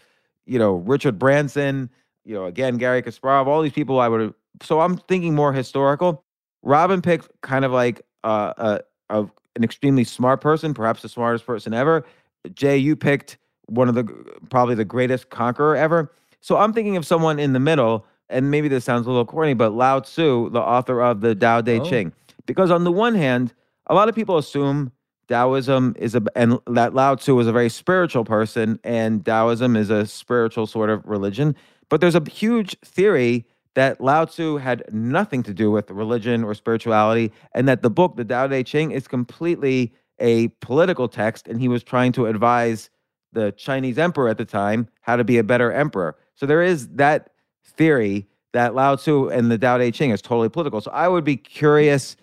You 0.46 0.60
know, 0.60 0.76
Richard 0.76 1.20
Branson. 1.20 1.90
You 2.24 2.34
know, 2.34 2.46
again 2.46 2.78
Gary 2.78 3.04
Kasparov. 3.04 3.46
All 3.46 3.62
these 3.62 3.74
people 3.74 4.00
I 4.00 4.08
would 4.08 4.22
have. 4.22 4.34
So 4.64 4.82
I'm 4.82 4.98
thinking 4.98 5.36
more 5.36 5.54
historical. 5.54 6.24
Robyn 6.64 7.02
picked 7.02 7.30
kind 7.42 7.64
of 7.64 7.72
like 7.72 8.02
uh, 8.24 8.54
a, 8.58 8.80
a 9.22 9.28
an 9.56 9.64
extremely 9.64 10.04
smart 10.04 10.42
person, 10.42 10.74
perhaps 10.74 11.02
the 11.02 11.10
smartest 11.10 11.46
person 11.46 11.74
ever. 11.74 12.06
Jay, 12.54 12.78
you 12.78 12.96
picked 12.96 13.38
one 13.68 13.90
of 13.90 13.96
the 13.96 14.04
probably 14.50 14.76
the 14.76 14.86
greatest 14.86 15.30
conqueror 15.30 15.76
ever. 15.76 16.12
So 16.42 16.58
I'm 16.58 16.74
thinking 16.74 16.98
of 16.98 17.06
someone 17.06 17.40
in 17.40 17.54
the 17.54 17.60
middle, 17.60 18.06
and 18.30 18.52
maybe 18.52 18.68
this 18.68 18.86
sounds 18.86 19.08
a 19.08 19.10
little 19.10 19.26
corny, 19.26 19.54
but 19.54 19.72
Lao 19.72 20.00
Tzu, 20.00 20.50
the 20.52 20.62
author 20.62 21.02
of 21.02 21.22
the 21.22 21.36
Tao 21.36 21.62
Te 21.62 21.80
Oh. 21.80 21.84
Ching. 21.84 22.14
Because 22.46 22.70
on 22.70 22.84
the 22.84 22.92
one 22.92 23.16
hand, 23.16 23.54
a 23.88 23.96
lot 23.96 24.10
of 24.10 24.16
people 24.16 24.38
assume 24.38 24.92
Taoism 25.28 25.96
is 25.98 26.14
a 26.14 26.22
and 26.36 26.60
that 26.68 26.94
Lao 26.94 27.16
Tzu 27.16 27.34
was 27.34 27.48
a 27.48 27.52
very 27.52 27.70
spiritual 27.70 28.24
person, 28.24 28.80
and 28.84 29.26
Taoism 29.26 29.76
is 29.76 29.90
a 29.90 30.06
spiritual 30.06 30.68
sort 30.68 30.90
of 30.90 31.04
religion. 31.06 31.56
But 31.90 32.02
there's 32.02 32.16
a 32.16 32.30
huge 32.30 32.78
theory 32.82 33.46
that 33.74 34.00
Lao 34.00 34.26
Tzu 34.26 34.58
had 34.58 34.84
nothing 34.94 35.44
to 35.44 35.54
do 35.54 35.70
with 35.70 35.90
religion 35.92 36.44
or 36.44 36.54
spirituality, 36.54 37.32
and 37.54 37.68
that 37.68 37.82
the 37.82 37.90
book, 37.90 38.16
the 38.16 38.26
Tao 38.26 38.48
Te 38.48 38.64
Ching, 38.64 38.92
is 38.92 39.08
completely 39.08 39.94
a 40.20 40.48
political 40.62 41.08
text, 41.08 41.48
and 41.48 41.60
he 41.60 41.68
was 41.68 41.84
trying 41.84 42.12
to 42.14 42.28
advise 42.28 42.90
the 43.36 43.52
Chinese 43.52 44.00
emperor 44.00 44.28
at 44.28 44.38
the 44.38 44.46
time 44.46 44.88
how 45.02 45.16
to 45.16 45.24
be 45.24 45.38
a 45.38 45.44
better 45.44 45.72
emperor. 45.72 46.18
So 46.36 46.46
there 46.46 46.64
is 46.64 46.88
that 46.96 47.30
theory 47.64 48.26
that 48.54 48.74
Lao 48.74 48.96
Tzu 48.96 49.28
and 49.28 49.52
the 49.52 49.58
Tao 49.58 49.78
Te 49.78 49.92
Ching 49.92 50.10
is 50.10 50.22
totally 50.22 50.50
political. 50.50 50.82
So 50.82 50.90
I 50.92 51.08
would 51.08 51.24
be 51.24 51.38
curious 51.38 52.16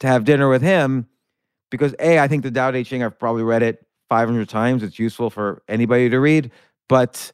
to 0.00 0.06
have 0.06 0.24
dinner 0.24 0.48
with 0.48 0.62
him 0.62 1.06
because 1.70 1.94
A, 1.98 2.18
I 2.20 2.28
think 2.28 2.42
the 2.42 2.50
Tao 2.50 2.70
Te 2.70 2.84
Ching, 2.84 3.02
I've 3.02 3.18
probably 3.18 3.42
read 3.42 3.62
it 3.62 3.84
500 4.08 4.48
times. 4.48 4.82
It's 4.82 4.98
useful 4.98 5.30
for 5.30 5.62
anybody 5.68 6.08
to 6.10 6.20
read, 6.20 6.50
but 6.88 7.32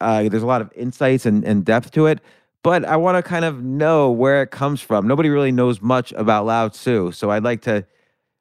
uh, 0.00 0.28
there's 0.28 0.42
a 0.42 0.46
lot 0.46 0.60
of 0.60 0.70
insights 0.76 1.26
and, 1.26 1.44
and 1.44 1.64
depth 1.64 1.90
to 1.92 2.06
it. 2.06 2.20
But 2.62 2.84
I 2.84 2.96
want 2.96 3.16
to 3.16 3.22
kind 3.22 3.44
of 3.44 3.62
know 3.62 4.10
where 4.10 4.42
it 4.42 4.50
comes 4.50 4.80
from. 4.80 5.06
Nobody 5.06 5.28
really 5.28 5.52
knows 5.52 5.80
much 5.80 6.12
about 6.12 6.46
Lao 6.46 6.68
Tzu, 6.68 7.12
so 7.12 7.30
I'd 7.30 7.44
like 7.44 7.62
to, 7.62 7.86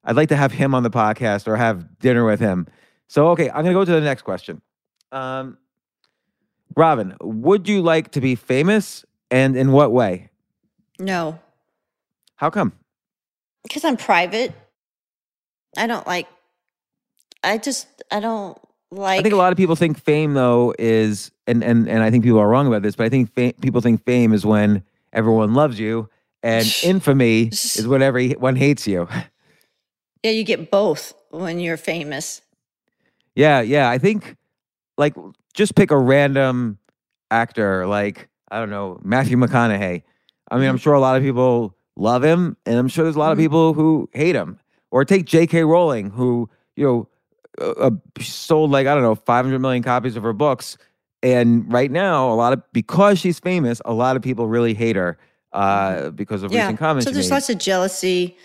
I'd 0.04 0.15
like 0.15 0.30
to 0.30 0.36
have 0.36 0.52
him 0.52 0.74
on 0.74 0.84
the 0.84 0.89
podcast 0.89 1.48
or 1.48 1.56
have 1.56 2.00
dinner 2.00 2.26
with 2.26 2.39
him. 2.39 2.67
So 3.08 3.30
okay, 3.30 3.50
I'm 3.50 3.63
gonna 3.63 3.74
go 3.74 3.86
to 3.86 3.91
the 3.91 4.02
next 4.02 4.24
question. 4.24 4.62
Um, 5.12 5.58
Robyn, 6.76 7.15
would 7.22 7.68
you 7.70 7.82
like 7.82 8.12
to 8.12 8.22
be 8.22 8.36
famous, 8.36 9.06
and 9.32 9.56
in 9.56 9.72
what 9.72 9.91
way? 9.91 10.30
No, 11.00 11.39
How 12.36 12.50
come? 12.50 12.74
because 13.63 13.84
I'm 13.84 13.98
private. 13.98 14.54
I 15.78 15.88
don't 15.88 16.06
like. 16.08 16.28
I 17.44 17.58
just 17.58 17.88
I 18.12 18.20
don't 18.20 18.58
like. 18.91 19.20
I 19.20 19.24
think 19.24 19.34
a 19.34 19.38
lot 19.38 19.52
of 19.52 19.58
people 19.58 19.76
think 19.76 20.00
fame 20.00 20.34
though 20.34 20.74
is, 20.80 21.32
and 21.48 21.63
and 21.63 21.89
and 21.89 22.04
I 22.04 22.12
think 22.12 22.24
people 22.24 22.39
are 22.39 22.48
wrong 22.48 22.68
about 22.68 22.82
this, 22.82 22.96
but 22.96 23.06
I 23.06 23.10
think 23.10 23.34
people 23.36 23.82
think 23.82 24.04
fame 24.06 24.34
is 24.34 24.46
when 24.46 24.84
everyone 25.13 25.54
loves 25.54 25.80
you, 25.80 26.10
and 26.44 26.65
infamy 26.84 27.48
is 27.48 27.88
when 27.88 28.02
everyone 28.02 28.56
hates 28.56 28.88
you. 28.88 29.08
Yeah, 30.24 30.32
you 30.32 30.44
get 30.44 30.72
both 30.72 31.13
when 31.30 31.60
you're 31.60 31.78
famous. 31.78 32.41
Yeah, 33.36 33.62
yeah. 33.62 33.89
I 33.89 33.98
think 33.98 34.36
like 34.98 35.15
just 35.54 35.76
pick 35.76 35.91
a 35.91 35.98
random 35.98 36.78
actor, 37.32 37.86
like 37.88 38.30
I 38.52 38.60
don't 38.60 38.69
know, 38.69 39.00
Matthew 39.04 39.38
McConaughey. 39.38 40.04
I 40.52 40.58
mean, 40.58 40.69
I'm 40.69 40.78
sure 40.78 40.93
a 40.93 41.00
lot 41.00 41.17
of 41.17 41.24
people 41.24 41.76
love 41.98 42.24
him, 42.24 42.56
and 42.65 42.78
I'm 42.78 42.88
sure 42.88 43.04
there's 43.04 43.15
a 43.15 43.19
lot 43.19 43.32
of 43.32 43.38
Mhm. 43.38 43.41
people 43.41 43.74
who 43.74 44.10
hate 44.13 44.36
him. 44.36 44.60
Or 44.91 45.04
take 45.04 45.26
J.K. 45.26 45.63
Rowling, 45.63 46.10
who 46.12 46.50
you 46.78 46.86
know 46.86 47.10
uh, 47.60 47.91
sold 48.19 48.71
like 48.71 48.88
I 48.88 48.93
don't 48.93 49.04
know 49.04 49.15
500 49.15 49.60
million 49.60 49.84
copies 49.84 50.15
of 50.15 50.24
her 50.24 50.32
books, 50.34 50.78
and 51.24 51.71
right 51.71 51.91
now 51.91 52.32
a 52.32 52.36
lot 52.36 52.54
of 52.54 52.62
because 52.71 53.19
she's 53.19 53.39
famous, 53.39 53.82
a 53.86 53.93
lot 53.93 54.15
of 54.15 54.21
people 54.21 54.48
really 54.48 54.74
hate 54.74 54.95
her 54.95 55.17
uh, 55.52 56.12
because 56.12 56.43
of 56.43 56.52
recent 56.52 56.78
comments. 56.80 57.06
So 57.06 57.12
there's 57.12 57.30
made. 57.30 57.36
lots 57.36 57.50
of 57.50 57.58
jealousy. 57.58 58.38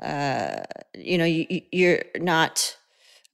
Uh, 0.00 0.56
you 0.96 1.18
know, 1.18 1.24
you- 1.24 1.62
you're 1.70 2.02
not. 2.18 2.76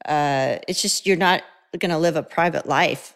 Uh, 0.06 0.58
it's 0.68 0.82
just 0.82 1.06
you're 1.06 1.16
not 1.16 1.42
going 1.78 1.90
to 1.90 1.98
live 1.98 2.16
a 2.16 2.22
private 2.22 2.66
life. 2.66 3.14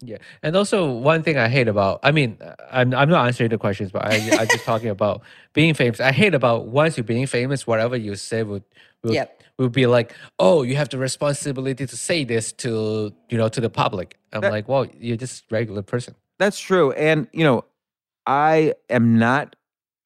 Yeah, 0.00 0.18
and 0.42 0.56
also 0.56 0.90
one 0.92 1.22
thing 1.22 1.38
I 1.38 1.48
hate 1.48 1.68
about, 1.68 2.00
I 2.02 2.10
mean, 2.10 2.36
I'm 2.70 2.92
I'm 2.94 3.08
not 3.08 3.26
answering 3.26 3.50
the 3.50 3.58
questions, 3.58 3.90
but 3.92 4.04
I 4.04 4.16
I'm 4.38 4.48
just 4.48 4.64
talking 4.64 4.88
about 4.90 5.22
being 5.54 5.72
famous. 5.72 6.00
I 6.00 6.12
hate 6.12 6.34
about 6.34 6.66
once 6.66 6.96
you're 6.96 7.04
being 7.04 7.26
famous, 7.26 7.66
whatever 7.66 7.96
you 7.96 8.14
say 8.16 8.42
would 8.42 8.64
would, 9.02 9.14
Yep. 9.14 9.42
would 9.58 9.72
be 9.72 9.86
like, 9.86 10.14
oh, 10.38 10.62
you 10.62 10.76
have 10.76 10.88
the 10.88 10.98
responsibility 10.98 11.86
to 11.86 11.96
say 11.96 12.24
this 12.24 12.52
to 12.54 13.14
you 13.30 13.38
know 13.38 13.48
to 13.48 13.60
the 13.60 13.70
public. 13.70 14.18
I'm 14.32 14.40
That- 14.42 14.52
like, 14.52 14.68
well, 14.68 14.86
you're 14.98 15.16
just 15.16 15.44
a 15.50 15.54
regular 15.54 15.82
person. 15.82 16.14
That's 16.38 16.58
true. 16.58 16.90
And, 16.92 17.28
you 17.32 17.44
know, 17.44 17.64
I 18.26 18.74
am 18.90 19.16
not 19.18 19.54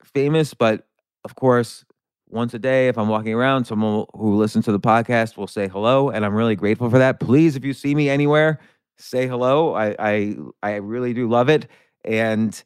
famous, 0.05 0.53
but 0.53 0.87
of 1.25 1.35
course, 1.35 1.85
once 2.31 2.55
a 2.55 2.59
day, 2.59 2.89
if 2.89 2.99
I'm 2.99 3.09
walking 3.09 3.35
around, 3.35 3.65
someone 3.65 4.07
who 4.15 4.37
listens 4.37 4.65
to 4.67 4.73
the 4.73 4.81
podcast 4.81 5.37
will 5.37 5.47
say 5.47 5.69
hello. 5.69 6.11
And 6.11 6.25
I'm 6.25 6.35
really 6.35 6.57
grateful 6.57 6.91
for 6.91 6.99
that. 6.99 7.21
Please, 7.21 7.57
if 7.57 7.65
you 7.65 7.73
see 7.73 7.95
me 7.95 8.09
anywhere, 8.09 8.61
say 8.99 9.27
hello. 9.27 9.75
I, 9.75 9.95
I, 9.99 10.37
I 10.63 10.75
really 10.77 11.15
do 11.15 11.29
love 11.29 11.49
it. 11.49 11.67
And 12.05 12.63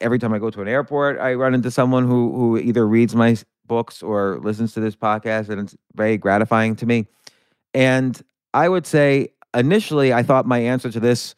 every 0.00 0.18
time 0.18 0.32
I 0.32 0.38
go 0.38 0.50
to 0.50 0.62
an 0.62 0.68
airport, 0.68 1.18
I 1.18 1.34
run 1.34 1.54
into 1.54 1.70
someone 1.70 2.06
who, 2.06 2.32
who 2.34 2.58
either 2.58 2.86
reads 2.86 3.14
my 3.14 3.36
books 3.66 4.02
or 4.02 4.38
listens 4.40 4.74
to 4.74 4.80
this 4.80 4.96
podcast. 4.96 5.48
And 5.48 5.60
it's 5.60 5.76
very 5.94 6.16
gratifying 6.16 6.76
to 6.76 6.86
me. 6.86 7.06
And 7.74 8.20
I 8.54 8.68
would 8.68 8.86
say 8.86 9.28
initially, 9.54 10.12
I 10.12 10.22
thought 10.22 10.46
my 10.46 10.58
answer 10.58 10.90
to 10.90 11.00
this 11.00 11.34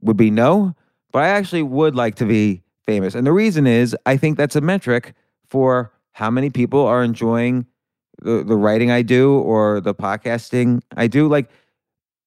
would 0.00 0.16
be 0.16 0.30
no, 0.30 0.74
but 1.12 1.22
I 1.22 1.28
actually 1.28 1.62
would 1.62 1.94
like 1.94 2.14
to 2.16 2.24
be 2.24 2.62
famous. 2.86 3.14
And 3.14 3.26
the 3.26 3.32
reason 3.32 3.66
is 3.66 3.96
I 4.06 4.16
think 4.16 4.36
that's 4.36 4.56
a 4.56 4.60
metric 4.60 5.14
for 5.46 5.92
how 6.18 6.30
many 6.30 6.50
people 6.50 6.84
are 6.84 7.04
enjoying 7.04 7.64
the, 8.20 8.42
the 8.42 8.56
writing 8.56 8.90
I 8.90 9.02
do 9.02 9.34
or 9.34 9.80
the 9.80 9.94
podcasting 9.94 10.82
I 10.96 11.06
do. 11.06 11.28
Like, 11.28 11.48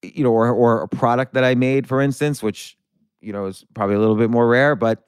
you 0.01 0.23
know, 0.23 0.31
or, 0.31 0.47
or 0.49 0.81
a 0.83 0.87
product 0.87 1.33
that 1.33 1.43
I 1.43 1.55
made, 1.55 1.87
for 1.87 1.99
instance, 1.99 2.41
which, 2.41 2.77
you 3.19 3.33
know, 3.33 3.47
is 3.47 3.65
probably 3.73 3.95
a 3.95 3.99
little 3.99 4.15
bit 4.15 4.29
more 4.29 4.47
rare, 4.47 4.77
but 4.77 5.05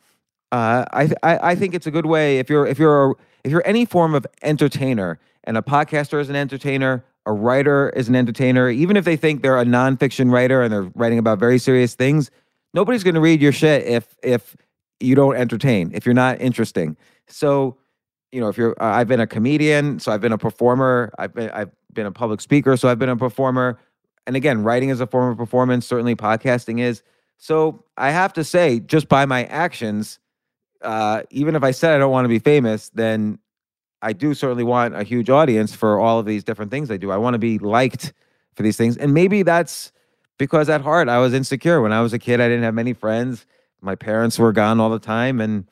uh, 0.52 0.84
I, 0.92 1.10
I 1.24 1.52
I 1.52 1.56
think 1.56 1.74
it's 1.74 1.88
a 1.88 1.92
good 1.92 2.06
way 2.06 2.40
if 2.40 2.50
you're 2.50 2.68
if 2.68 2.78
you're 2.78 3.12
a, 3.12 3.16
if 3.46 3.52
you're 3.52 3.66
any 3.66 3.86
form 3.86 4.14
of 4.14 4.28
entertainer 4.42 5.18
and 5.46 5.58
a 5.58 5.62
podcaster 5.62 6.20
is 6.20 6.30
an 6.30 6.36
entertainer, 6.36 7.06
a 7.26 7.32
writer 7.32 7.90
is 7.96 8.10
an 8.10 8.16
entertainer, 8.16 8.70
even 8.70 8.98
if 8.98 9.06
they 9.06 9.16
think 9.16 9.42
they're 9.42 9.60
a 9.60 9.66
nonfiction 9.66 10.30
writer 10.30 10.62
and 10.62 10.74
they're 10.74 10.92
writing 10.94 11.20
about 11.20 11.40
very 11.40 11.58
serious 11.58 11.96
things, 11.96 12.32
nobody's 12.74 13.04
going 13.04 13.16
to 13.16 13.22
read 13.22 13.42
your 13.42 13.54
shit 13.54 13.86
if 13.86 14.18
if 14.22 14.58
you 15.00 15.16
don't 15.16 15.38
entertain, 15.38 15.90
if 15.94 16.06
you're 16.06 16.14
not 16.14 16.42
interesting. 16.42 16.98
So, 17.28 17.78
you 18.34 18.42
know, 18.42 18.50
if 18.50 18.58
you're 18.58 18.76
I've 18.82 19.08
been 19.08 19.20
a 19.20 19.28
comedian, 19.28 20.00
so 20.00 20.12
I've 20.12 20.22
been 20.22 20.34
a 20.34 20.38
performer, 20.38 21.14
I've 21.18 21.34
been 21.34 21.50
I've 21.52 21.72
been 21.94 22.06
a 22.06 22.12
public 22.12 22.42
speaker, 22.42 22.76
so 22.76 22.90
I've 22.90 23.00
been 23.00 23.10
a 23.10 23.18
performer. 23.18 23.80
And 24.26 24.36
again, 24.36 24.64
writing 24.64 24.90
is 24.90 25.00
a 25.00 25.08
form 25.08 25.32
of 25.32 25.38
performance, 25.38 25.86
certainly 25.86 26.16
podcasting 26.16 26.80
is. 26.80 27.04
So, 27.38 27.84
I 27.98 28.12
have 28.12 28.34
to 28.34 28.44
say 28.44 28.80
just 28.80 29.10
by 29.10 29.26
my 29.26 29.44
actions 29.46 30.20
uh, 30.84 31.24
even 31.32 31.56
if 31.56 31.64
I 31.64 31.72
said 31.72 31.96
I 31.96 31.98
don't 31.98 32.12
want 32.12 32.26
to 32.26 32.30
be 32.30 32.40
famous, 32.40 32.90
then 32.90 33.40
I 34.02 34.14
do 34.14 34.34
certainly 34.34 34.64
want 34.64 34.96
a 34.96 35.04
huge 35.04 35.30
audience 35.30 35.74
for 35.74 36.00
all 36.00 36.20
of 36.20 36.26
these 36.26 36.44
different 36.44 36.72
things 36.72 36.92
I 36.92 36.98
do. 36.98 37.10
I 37.10 37.18
want 37.18 37.36
to 37.36 37.40
be 37.40 37.58
liked 37.58 38.14
for 38.56 38.64
these 38.64 38.78
things. 38.78 38.98
And 38.98 39.14
maybe 39.14 39.44
that's 39.44 39.92
because 40.38 40.70
at 40.70 40.82
heart 40.82 41.08
I 41.08 41.20
was 41.20 41.34
insecure. 41.34 41.82
When 41.82 41.94
I 41.94 42.02
was 42.02 42.14
a 42.14 42.20
kid, 42.20 42.42
I 42.42 42.50
didn't 42.50 42.64
have 42.64 42.74
many 42.74 42.94
friends. 42.94 43.46
My 43.82 43.96
parents 43.96 44.38
were 44.38 44.52
gone 44.52 44.80
all 44.80 44.90
the 44.90 45.00
time. 45.00 45.40
And 45.40 45.70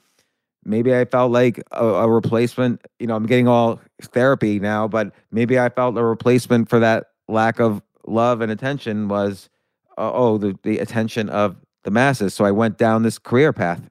maybe 0.65 0.95
I 0.95 1.05
felt 1.05 1.31
like 1.31 1.61
a, 1.71 1.85
a 1.85 2.09
replacement. 2.09 2.85
You 2.99 3.07
know, 3.07 3.15
I'm 3.15 3.25
getting 3.25 3.47
all 3.47 3.79
therapy 4.01 4.59
now, 4.59 4.87
but 4.87 5.13
maybe 5.31 5.59
I 5.59 5.69
felt 5.69 5.97
a 5.97 6.03
replacement 6.03 6.69
for 6.69 6.79
that 6.79 7.07
lack 7.27 7.59
of 7.59 7.81
love 8.07 8.41
and 8.41 8.51
attention 8.51 9.07
was, 9.07 9.49
uh, 9.97 10.11
oh, 10.13 10.37
the, 10.37 10.57
the 10.63 10.79
attention 10.79 11.29
of 11.29 11.55
the 11.83 11.91
masses. 11.91 12.33
So 12.33 12.45
I 12.45 12.51
went 12.51 12.77
down 12.77 13.03
this 13.03 13.17
career 13.19 13.53
path. 13.53 13.81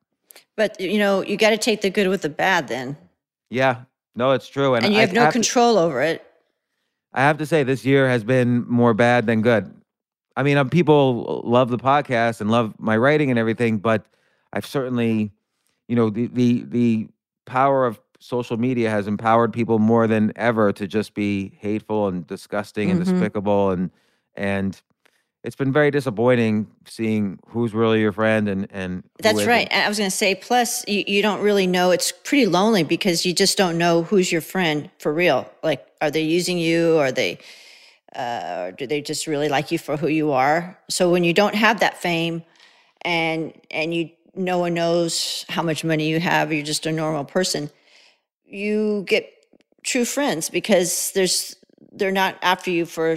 But 0.56 0.80
you 0.80 0.98
know, 0.98 1.22
you 1.24 1.36
got 1.36 1.50
to 1.50 1.58
take 1.58 1.80
the 1.80 1.90
good 1.90 2.08
with 2.08 2.22
the 2.22 2.28
bad 2.28 2.68
then, 2.68 2.96
Yeah, 3.48 3.82
no, 4.14 4.32
it's 4.32 4.48
true, 4.48 4.74
and 4.74 4.84
you 4.92 4.98
I 4.98 5.00
have 5.02 5.12
no 5.12 5.26
to- 5.26 5.32
control 5.32 5.78
over 5.78 6.02
it. 6.02 6.24
I 7.12 7.22
have 7.22 7.38
to 7.38 7.46
say, 7.46 7.62
this 7.64 7.84
year 7.84 8.08
has 8.08 8.22
been 8.22 8.64
more 8.68 8.94
bad 8.94 9.26
than 9.26 9.42
good. 9.42 9.74
I 10.36 10.44
mean, 10.44 10.56
um, 10.58 10.70
people 10.70 11.42
love 11.44 11.68
the 11.68 11.76
podcast 11.78 12.40
and 12.40 12.50
love 12.50 12.74
my 12.78 12.96
writing 12.96 13.30
and 13.30 13.38
everything, 13.38 13.78
but 13.78 14.04
I've 14.52 14.64
certainly, 14.66 15.32
you 15.90 15.96
know, 15.96 16.08
the 16.08 16.28
the 16.28 16.62
the 16.68 17.08
power 17.46 17.84
of 17.84 18.00
social 18.20 18.56
media 18.56 18.88
has 18.88 19.08
empowered 19.08 19.52
people 19.52 19.80
more 19.80 20.06
than 20.06 20.32
ever 20.36 20.72
to 20.72 20.86
just 20.86 21.14
be 21.14 21.52
hateful 21.58 22.06
and 22.06 22.24
disgusting 22.28 22.90
and 22.90 23.00
Mhm. 23.00 23.04
despicable 23.04 23.70
and 23.70 23.90
and 24.36 24.80
it's 25.42 25.56
been 25.56 25.72
very 25.72 25.90
disappointing 25.90 26.68
seeing 26.86 27.40
who's 27.48 27.74
really 27.74 28.00
your 28.00 28.12
friend 28.12 28.48
and 28.48 28.68
and 28.70 29.02
That's 29.18 29.46
right. 29.46 29.68
I 29.72 29.88
was 29.88 29.98
going 29.98 30.10
to 30.10 30.16
say, 30.16 30.34
plus, 30.34 30.84
you, 30.86 31.02
you 31.06 31.22
don't 31.22 31.40
really 31.42 31.66
know. 31.66 31.90
It's 31.90 32.12
pretty 32.12 32.46
lonely 32.46 32.84
because 32.84 33.26
you 33.26 33.34
just 33.34 33.58
don't 33.58 33.76
know 33.76 34.02
who's 34.04 34.30
your 34.30 34.40
friend 34.42 34.90
for 34.98 35.12
real. 35.12 35.50
Like, 35.62 35.84
are 36.00 36.10
they 36.10 36.22
using 36.22 36.56
you? 36.56 36.96
Are 36.98 37.12
they, 37.12 37.38
uh, 38.14 38.68
or 38.68 38.72
do 38.72 38.86
they 38.86 39.00
just 39.02 39.26
really 39.26 39.48
like 39.48 39.72
you 39.72 39.78
for 39.78 39.96
who 39.96 40.08
you 40.08 40.30
are? 40.32 40.78
So 40.88 41.10
when 41.10 41.24
you 41.24 41.34
don't 41.34 41.54
have 41.54 41.80
that 41.80 42.00
fame, 42.00 42.44
and 43.02 43.52
and 43.70 43.94
you 43.94 44.10
no 44.34 44.58
one 44.58 44.74
knows 44.74 45.44
how 45.48 45.62
much 45.62 45.84
money 45.84 46.08
you 46.08 46.20
have, 46.20 46.52
you're 46.52 46.64
just 46.64 46.86
a 46.86 46.92
normal 46.92 47.24
person. 47.24 47.70
You 48.44 49.04
get 49.06 49.30
true 49.82 50.04
friends 50.04 50.50
because 50.50 51.12
there's 51.14 51.56
they're 51.92 52.12
not 52.12 52.36
after 52.42 52.70
you 52.70 52.86
for 52.86 53.16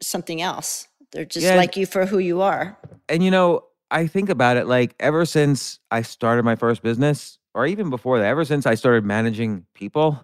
something 0.00 0.40
else. 0.42 0.88
They're 1.12 1.24
just 1.24 1.46
Yeah. 1.46 1.56
like 1.56 1.76
you 1.76 1.86
for 1.86 2.06
who 2.06 2.18
you 2.18 2.40
are. 2.40 2.76
and 3.08 3.22
you 3.22 3.30
know, 3.30 3.64
I 3.90 4.06
think 4.06 4.28
about 4.28 4.56
it 4.56 4.66
like 4.66 4.94
ever 5.00 5.24
since 5.24 5.78
I 5.90 6.02
started 6.02 6.44
my 6.44 6.56
first 6.56 6.82
business, 6.82 7.38
or 7.54 7.66
even 7.66 7.90
before 7.90 8.18
that, 8.18 8.26
ever 8.26 8.44
since 8.44 8.66
I 8.66 8.74
started 8.74 9.04
managing 9.04 9.64
people, 9.74 10.22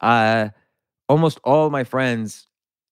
uh, 0.00 0.48
almost 1.08 1.38
all 1.44 1.68
my 1.70 1.84
friends, 1.84 2.46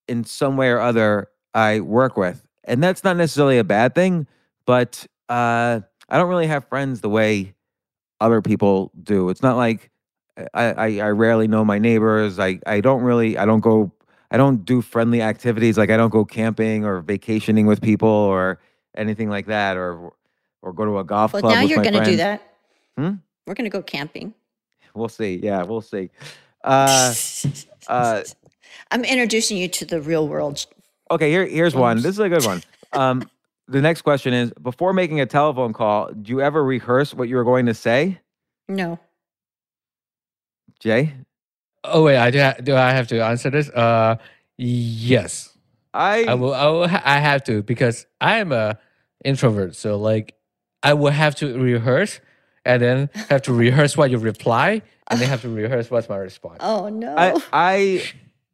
in 0.09 0.25
some 0.25 0.57
way 0.57 0.69
or 0.71 0.79
other, 0.81 1.29
I 1.55 1.81
work 1.81 2.17
with, 2.17 2.47
and 2.65 2.83
that's 2.83 3.03
not 3.05 3.17
necessarily 3.17 3.59
a 3.59 3.65
bad 3.65 3.95
thing, 3.95 4.27
but 4.67 5.07
uh, 5.29 5.81
I 6.11 6.19
don't 6.19 6.29
really 6.29 6.47
have 6.47 6.67
friends 6.69 7.01
the 7.01 7.09
way 7.09 7.55
other 8.21 8.43
people 8.43 8.91
do. 9.03 9.29
It's 9.31 9.43
not 9.43 9.57
like 9.57 9.91
I, 10.55 10.73
I, 10.73 11.01
I 11.01 11.09
rarely 11.11 11.49
know 11.49 11.65
my 11.65 11.79
neighbors. 11.79 12.39
I, 12.39 12.61
I 12.67 12.81
don't 12.81 13.03
really, 13.03 13.37
I 13.39 13.45
don't 13.45 13.61
go, 13.61 13.93
I 14.31 14.37
don't 14.37 14.65
do 14.65 14.83
friendly 14.83 15.23
activities. 15.23 15.77
Like 15.79 15.91
I 15.91 15.97
don't 15.97 16.11
go 16.11 16.25
camping 16.25 16.85
or 16.85 17.01
vacationing 17.01 17.67
with 17.67 17.81
people 17.81 18.09
or 18.09 18.59
anything 18.97 19.29
like 19.31 19.47
that, 19.47 19.77
or 19.77 20.13
or 20.63 20.73
go 20.73 20.85
to 20.85 20.99
a 20.99 21.05
golf 21.05 21.33
Well, 21.33 21.43
club. 21.43 21.55
now 21.55 21.61
you're 21.63 21.83
going 21.83 21.95
to 21.95 22.05
do 22.05 22.17
that. 22.17 22.43
Hmm? 22.99 23.15
We're 23.47 23.55
going 23.55 23.65
to 23.65 23.71
go 23.71 23.83
camping. 23.83 24.35
We'll 24.95 25.09
see. 25.09 25.37
Yeah, 25.43 25.63
we'll 25.63 25.81
see. 25.81 26.11
Uh, 26.65 27.15
uh, 27.89 28.23
I'm 28.91 29.05
introducing 29.05 29.57
you 29.57 29.69
to 29.69 29.85
the 29.87 30.03
real 30.03 30.29
world. 30.29 30.67
okay, 31.11 31.31
here, 31.31 31.47
here's 31.47 31.75
one. 31.75 31.97
This 31.97 32.07
is 32.13 32.19
a 32.19 32.29
good 32.29 32.45
one. 32.45 32.63
Um, 32.93 33.29
the 33.71 33.81
next 33.81 34.03
question 34.03 34.35
is: 34.35 34.53
Before 34.63 34.93
making 34.93 35.21
a 35.21 35.27
telephone 35.27 35.73
call, 35.73 36.11
do 36.13 36.31
you 36.33 36.41
ever 36.41 36.63
rehearse 36.63 37.15
what 37.15 37.29
you 37.29 37.37
were 37.37 37.45
going 37.45 37.67
to 37.67 37.75
say, 37.75 38.21
No. 38.69 38.99
Jay? 40.81 41.15
Oh 41.85 42.05
wait, 42.05 42.19
I 42.19 42.31
do. 42.31 42.41
Ha- 42.41 42.57
do 42.63 42.77
I 42.77 42.93
have 42.93 43.09
to 43.09 43.25
answer 43.25 43.51
this? 43.51 43.69
Uh, 43.71 44.17
yes, 44.59 45.57
I, 45.95 46.25
I 46.25 46.35
will. 46.35 46.55
I 46.55 46.67
will. 46.67 46.89
Ha- 46.89 47.03
I 47.05 47.19
have 47.19 47.45
to 47.45 47.63
because 47.63 48.07
I 48.21 48.39
am 48.39 48.53
a 48.53 48.79
introvert. 49.25 49.77
So 49.77 49.97
like, 49.99 50.35
I 50.83 50.95
will 50.95 51.11
have 51.13 51.35
to 51.37 51.59
rehearse, 51.59 52.21
and 52.65 52.83
then 52.83 53.11
have 53.31 53.43
to 53.43 53.53
rehearse 53.53 53.97
what 53.97 54.11
you 54.11 54.19
reply, 54.19 54.83
and 55.09 55.21
then 55.21 55.29
have 55.29 55.43
to 55.43 55.49
rehearse 55.49 55.91
what's 55.91 56.09
my 56.09 56.17
response. 56.17 56.59
Oh, 56.61 56.89
no. 56.89 57.15
I, 57.17 57.41
I, 57.53 58.03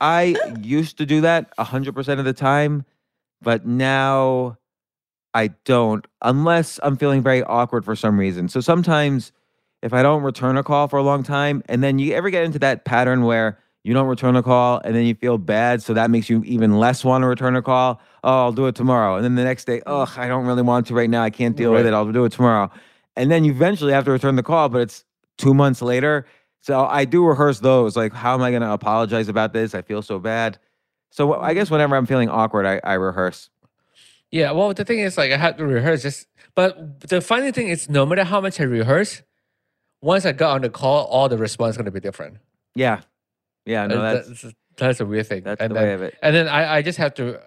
I 0.01 0.37
used 0.61 0.99
to 0.99 1.07
do 1.07 1.23
that 1.23 1.53
hundred 1.59 1.95
percent 1.95 2.21
of 2.21 2.27
the 2.27 2.33
time, 2.33 2.85
but 3.43 3.67
now 3.67 4.57
I 5.37 5.49
don't, 5.65 6.07
unless 6.23 6.81
I'm 6.83 6.97
feeling 6.97 7.23
very 7.23 7.43
awkward 7.45 7.85
for 7.85 7.95
some 7.95 8.19
reason. 8.19 8.49
So 8.49 8.61
sometimes, 8.61 9.33
if 9.83 9.93
I 9.93 10.03
don't 10.03 10.23
return 10.23 10.57
a 10.57 10.63
call 10.63 10.89
for 10.89 10.97
a 10.97 11.03
long 11.03 11.23
time, 11.23 11.63
and 11.69 11.85
then 11.85 11.99
you 11.99 12.15
ever 12.15 12.31
get 12.31 12.45
into 12.45 12.59
that 12.61 12.87
pattern 12.87 13.25
where 13.25 13.59
you 13.85 13.93
don't 13.95 14.09
return 14.09 14.35
a 14.35 14.43
call 14.43 14.81
and 14.85 14.97
then 14.97 15.05
you 15.05 15.15
feel 15.15 15.39
bad, 15.39 15.83
so 15.83 15.95
that 15.95 16.11
makes 16.11 16.31
you 16.31 16.43
even 16.45 16.79
less 16.79 17.05
want 17.05 17.23
to 17.23 17.29
return 17.29 17.55
a 17.55 17.63
call. 17.63 18.01
Oh, 18.25 18.45
I'll 18.45 18.53
do 18.53 18.67
it 18.67 18.75
tomorrow, 18.75 19.17
and 19.17 19.25
then 19.25 19.35
the 19.37 19.45
next 19.45 19.67
day, 19.67 19.83
oh, 19.87 20.13
I 20.17 20.27
don't 20.27 20.47
really 20.47 20.63
want 20.63 20.87
to 20.89 20.95
right 20.95 21.11
now. 21.11 21.23
I 21.23 21.31
can't 21.31 21.57
deal 21.57 21.73
with 21.73 21.87
it. 21.87 21.93
I'll 21.95 22.11
do 22.11 22.25
it 22.25 22.33
tomorrow, 22.33 22.71
and 23.15 23.31
then 23.31 23.45
you 23.45 23.53
eventually 23.53 23.93
have 23.93 24.05
to 24.07 24.11
return 24.13 24.37
the 24.37 24.43
call, 24.43 24.69
but 24.71 24.81
it's 24.81 25.05
two 25.39 25.55
months 25.55 25.83
later 25.83 26.27
So 26.67 26.85
I 26.85 27.05
do 27.05 27.25
rehearse 27.25 27.61
those. 27.61 27.97
Like, 27.97 28.13
how 28.13 28.35
am 28.35 28.43
I 28.43 28.51
going 28.51 28.63
to 28.63 28.73
apologize 28.73 29.29
about 29.29 29.53
this? 29.53 29.73
I 29.75 29.83
feel 29.83 30.03
so 30.03 30.19
bad. 30.19 30.59
So 31.11 31.35
I 31.35 31.55
guess 31.55 31.67
mm-hmm. 31.67 31.75
whenever 31.75 31.97
I'm 31.97 32.07
feeling 32.07 32.29
awkward, 32.29 32.67
I, 32.67 32.81
I 32.83 32.95
rehearse. 32.95 33.51
Yeah, 34.41 34.51
well, 34.57 34.73
the 34.75 34.85
thing 34.85 35.01
is, 35.07 35.17
like, 35.17 35.31
I 35.33 35.39
had 35.47 35.57
to 35.59 35.67
rehearse 35.67 36.03
just, 36.03 36.27
but 36.55 36.71
the 37.13 37.21
funny 37.21 37.51
thing 37.57 37.69
is, 37.69 37.89
no 37.89 38.05
matter 38.09 38.25
how 38.33 38.41
much 38.41 38.61
I 38.61 38.65
rehearse, 38.65 39.23
once 40.03 40.27
I 40.27 40.33
got 40.33 40.51
on 40.57 40.63
the 40.63 40.71
call, 40.71 41.07
all 41.07 41.29
the 41.29 41.39
response 41.39 41.71
is 41.73 41.77
going 41.79 41.87
to 41.87 41.91
be 42.01 42.01
different. 42.09 42.39
Yeah. 42.75 43.01
Yeah. 43.65 43.87
No, 43.87 43.97
Uh, 44.03 44.13
that's, 44.15 44.29
that's, 44.43 44.55
that's 44.77 45.01
a 45.01 45.07
weird 45.07 45.27
thing. 45.27 45.43
that's 45.43 45.61
and 45.61 45.71
the 45.71 45.75
then, 45.75 45.85
way 45.89 45.95
of 45.95 46.03
it. 46.03 46.13
And 46.23 46.35
then 46.37 46.49
I, 46.49 46.77
I 46.77 46.83
just 46.83 46.99
have 46.99 47.15
to, 47.15 47.41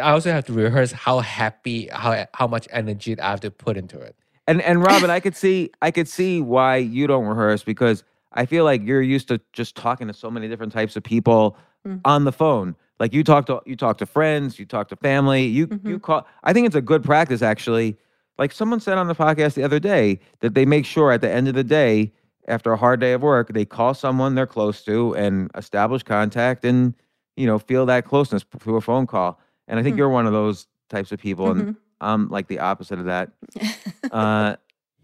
I 0.00 0.10
also 0.12 0.30
have 0.32 0.44
to 0.46 0.52
rehearse 0.54 0.92
how 0.92 1.20
happy, 1.20 1.88
how 1.92 2.26
how 2.34 2.46
much 2.46 2.66
energy 2.70 3.18
I 3.20 3.30
have 3.30 3.40
to 3.40 3.50
put 3.50 3.76
into 3.76 3.98
it. 3.98 4.14
And 4.46 4.60
and 4.62 4.82
Robyn, 4.86 5.10
I 5.10 5.20
could 5.20 5.36
see 5.36 5.70
I 5.82 5.90
could 5.90 6.08
see 6.08 6.40
why 6.40 6.76
you 6.76 7.06
don't 7.06 7.26
rehearse 7.26 7.62
because 7.64 8.02
I 8.32 8.46
feel 8.46 8.64
like 8.64 8.82
you're 8.82 9.00
used 9.16 9.28
to 9.28 9.40
just 9.52 9.76
talking 9.76 10.06
to 10.08 10.14
so 10.14 10.30
many 10.30 10.48
different 10.48 10.72
types 10.72 10.96
of 10.96 11.02
people 11.02 11.56
Mm. 11.86 12.00
on 12.04 12.24
the 12.24 12.32
phone. 12.32 12.76
Like 13.00 13.14
you 13.14 13.24
talk 13.24 13.46
to 13.46 13.62
you 13.64 13.76
talk 13.76 13.96
to 13.98 14.06
friends, 14.06 14.58
you 14.58 14.66
talk 14.66 14.88
to 14.88 14.96
family, 14.96 15.46
you 15.46 15.60
you 15.60 15.66
mm-hmm. 15.66 15.96
call 15.96 16.28
I 16.44 16.52
think 16.52 16.66
it's 16.66 16.76
a 16.76 16.82
good 16.82 17.02
practice 17.02 17.40
actually. 17.40 17.96
Like 18.38 18.52
someone 18.52 18.78
said 18.78 18.98
on 18.98 19.08
the 19.08 19.14
podcast 19.14 19.54
the 19.54 19.64
other 19.64 19.80
day 19.80 20.20
that 20.40 20.54
they 20.54 20.66
make 20.66 20.84
sure 20.84 21.10
at 21.10 21.22
the 21.22 21.30
end 21.30 21.48
of 21.48 21.54
the 21.54 21.64
day 21.64 22.12
after 22.46 22.72
a 22.72 22.76
hard 22.76 23.00
day 23.00 23.12
of 23.14 23.22
work, 23.22 23.52
they 23.52 23.64
call 23.64 23.94
someone 23.94 24.34
they're 24.34 24.46
close 24.46 24.82
to 24.84 25.14
and 25.16 25.50
establish 25.56 26.02
contact 26.02 26.64
and 26.64 26.94
you 27.36 27.46
know, 27.46 27.58
feel 27.58 27.86
that 27.86 28.04
closeness 28.04 28.44
through 28.58 28.76
a 28.76 28.80
phone 28.82 29.06
call. 29.06 29.40
And 29.66 29.78
I 29.78 29.82
think 29.82 29.94
hmm. 29.94 29.98
you're 29.98 30.08
one 30.10 30.26
of 30.26 30.32
those 30.32 30.66
types 30.90 31.10
of 31.10 31.18
people 31.18 31.50
and 31.50 31.60
mm-hmm. 31.62 31.72
I'm 32.02 32.28
like 32.28 32.48
the 32.48 32.60
opposite 32.60 32.98
of 33.00 33.06
that. 33.06 33.32
Uh 34.10 34.56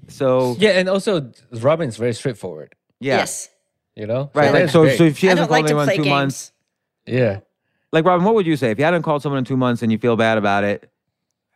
so 0.09 0.57
Yeah, 0.59 0.71
and 0.71 0.89
also 0.89 1.33
Robyn's 1.53 1.97
very 1.97 2.13
straightforward. 2.13 2.75
yeah. 3.01 3.19
Yes. 3.19 3.49
You 3.95 4.07
know, 4.07 4.31
Right. 4.35 4.53
Like 4.53 4.69
so, 4.71 4.89
so 4.91 5.05
if 5.05 5.19
she 5.19 5.29
hasn't 5.29 5.49
don't 5.49 5.63
like 5.63 5.67
called 5.67 5.87
to 5.87 5.91
anyone 5.91 5.91
in 5.91 5.97
two 5.97 6.03
games. 6.03 6.11
months, 6.11 6.53
yeah. 7.07 7.41
Like 7.97 8.05
Robyn, 8.05 8.27
what 8.27 8.35
would 8.35 8.47
you 8.47 8.57
say 8.57 8.71
if 8.71 8.79
you 8.79 8.85
hadn't 8.85 9.05
called 9.05 9.23
someone 9.23 9.39
in 9.39 9.47
two 9.47 9.57
months 9.57 9.81
and 9.81 9.91
you 9.91 9.97
feel 9.97 10.17
bad 10.17 10.37
about 10.37 10.65
it? 10.65 10.91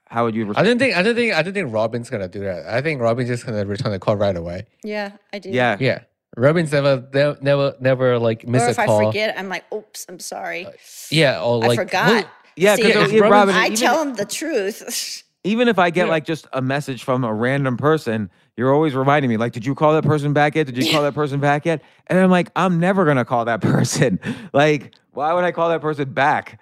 How 0.07 0.25
would 0.25 0.35
you 0.35 0.51
I 0.57 0.63
don't 0.63 0.79
think 0.79 0.97
I 0.97 1.03
don't 1.03 1.15
think 1.15 1.35
I 1.35 1.43
don't 1.43 1.53
think 1.53 1.71
Robyn's 1.71 2.09
gonna 2.09 2.29
do 2.29 2.41
that. 2.41 2.67
I 2.67 2.81
think 2.81 2.99
Robyn's 3.03 3.29
just 3.29 3.45
gonna 3.45 3.67
return 3.67 3.93
the 3.93 3.99
call 3.99 4.17
right 4.17 4.35
away. 4.35 4.65
Yeah, 4.83 5.13
I 5.35 5.39
do. 5.39 5.51
Yeah. 5.51 5.77
Yeah, 5.79 5.99
Robyn's 6.39 6.73
never 6.73 7.07
never 7.13 7.37
never, 7.43 7.77
never 7.79 8.19
like 8.19 8.49
miss 8.49 8.63
Or 8.63 8.69
a 8.69 8.71
if 8.71 8.79
I 8.79 8.87
forget, 8.87 9.39
I'm 9.39 9.51
like, 9.51 9.71
oops, 9.71 10.07
I'm 10.09 10.19
sorry. 10.19 10.65
Uh, 10.65 10.71
yeah, 11.11 11.43
or 11.43 11.59
like 11.59 11.79
I 11.79 11.85
forgot. 11.85 12.27
Yeah, 12.57 12.77
because 12.77 12.95
Yeah, 13.13 13.19
yeah, 13.19 13.21
Robyn- 13.21 13.31
Robyn, 13.31 13.55
I 13.55 13.67
even, 13.67 13.77
tell 13.77 14.03
him 14.03 14.15
the 14.15 14.25
truth. 14.25 15.23
even 15.45 15.69
if 15.69 15.79
I 15.79 15.91
get 15.91 16.07
Yeah. 16.07 16.13
like 16.13 16.25
just 16.25 16.47
a 16.55 16.63
message 16.63 17.05
from 17.05 17.23
a 17.23 17.33
random 17.35 17.77
person, 17.77 18.31
you're 18.57 18.73
always 18.75 18.95
reminding 18.95 19.29
me, 19.29 19.37
like, 19.37 19.53
did 19.53 19.65
you 19.67 19.75
call 19.75 19.93
that 19.93 20.05
person 20.05 20.33
back 20.33 20.57
yet? 20.57 20.67
Did 20.67 20.77
you 20.79 20.91
call 20.91 21.03
that 21.09 21.15
person 21.15 21.39
back 21.39 21.67
yet? 21.67 21.83
And 22.09 22.19
I'm 22.19 22.31
like, 22.31 22.51
I'm 22.57 22.81
never 22.81 23.05
gonna 23.05 23.25
call 23.27 23.45
that 23.45 23.61
person. 23.63 24.19
like, 24.53 24.95
why 25.13 25.33
would 25.33 25.45
I 25.45 25.53
call 25.53 25.69
that 25.71 25.81
person 25.81 26.13
back? 26.13 26.61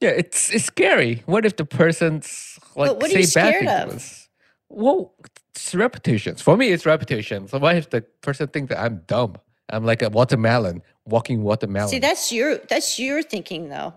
Yeah, 0.00 0.10
it's 0.10 0.50
it's 0.52 0.64
scary. 0.64 1.22
What 1.26 1.46
if 1.46 1.56
the 1.56 1.64
person's 1.64 2.58
like 2.76 2.92
what 2.96 3.04
are 3.04 3.08
say 3.08 3.20
you 3.20 3.26
bad 3.28 3.54
scared 3.54 3.68
things 3.68 3.70
of? 3.90 3.96
us? 3.96 4.28
Well, 4.68 5.14
it's 5.54 5.74
reputations. 5.74 6.42
For 6.42 6.56
me, 6.56 6.68
it's 6.70 6.84
reputation. 6.84 7.48
So 7.48 7.58
what 7.58 7.76
if 7.76 7.90
the 7.90 8.02
person 8.20 8.48
thinks 8.48 8.70
that 8.70 8.80
I'm 8.82 9.02
dumb? 9.06 9.36
I'm 9.70 9.84
like 9.84 10.02
a 10.02 10.10
watermelon, 10.10 10.82
walking 11.06 11.42
watermelon. 11.42 11.88
See, 11.88 11.98
that's 12.00 12.32
your 12.32 12.58
that's 12.58 12.98
your 12.98 13.22
thinking 13.22 13.68
though. 13.68 13.94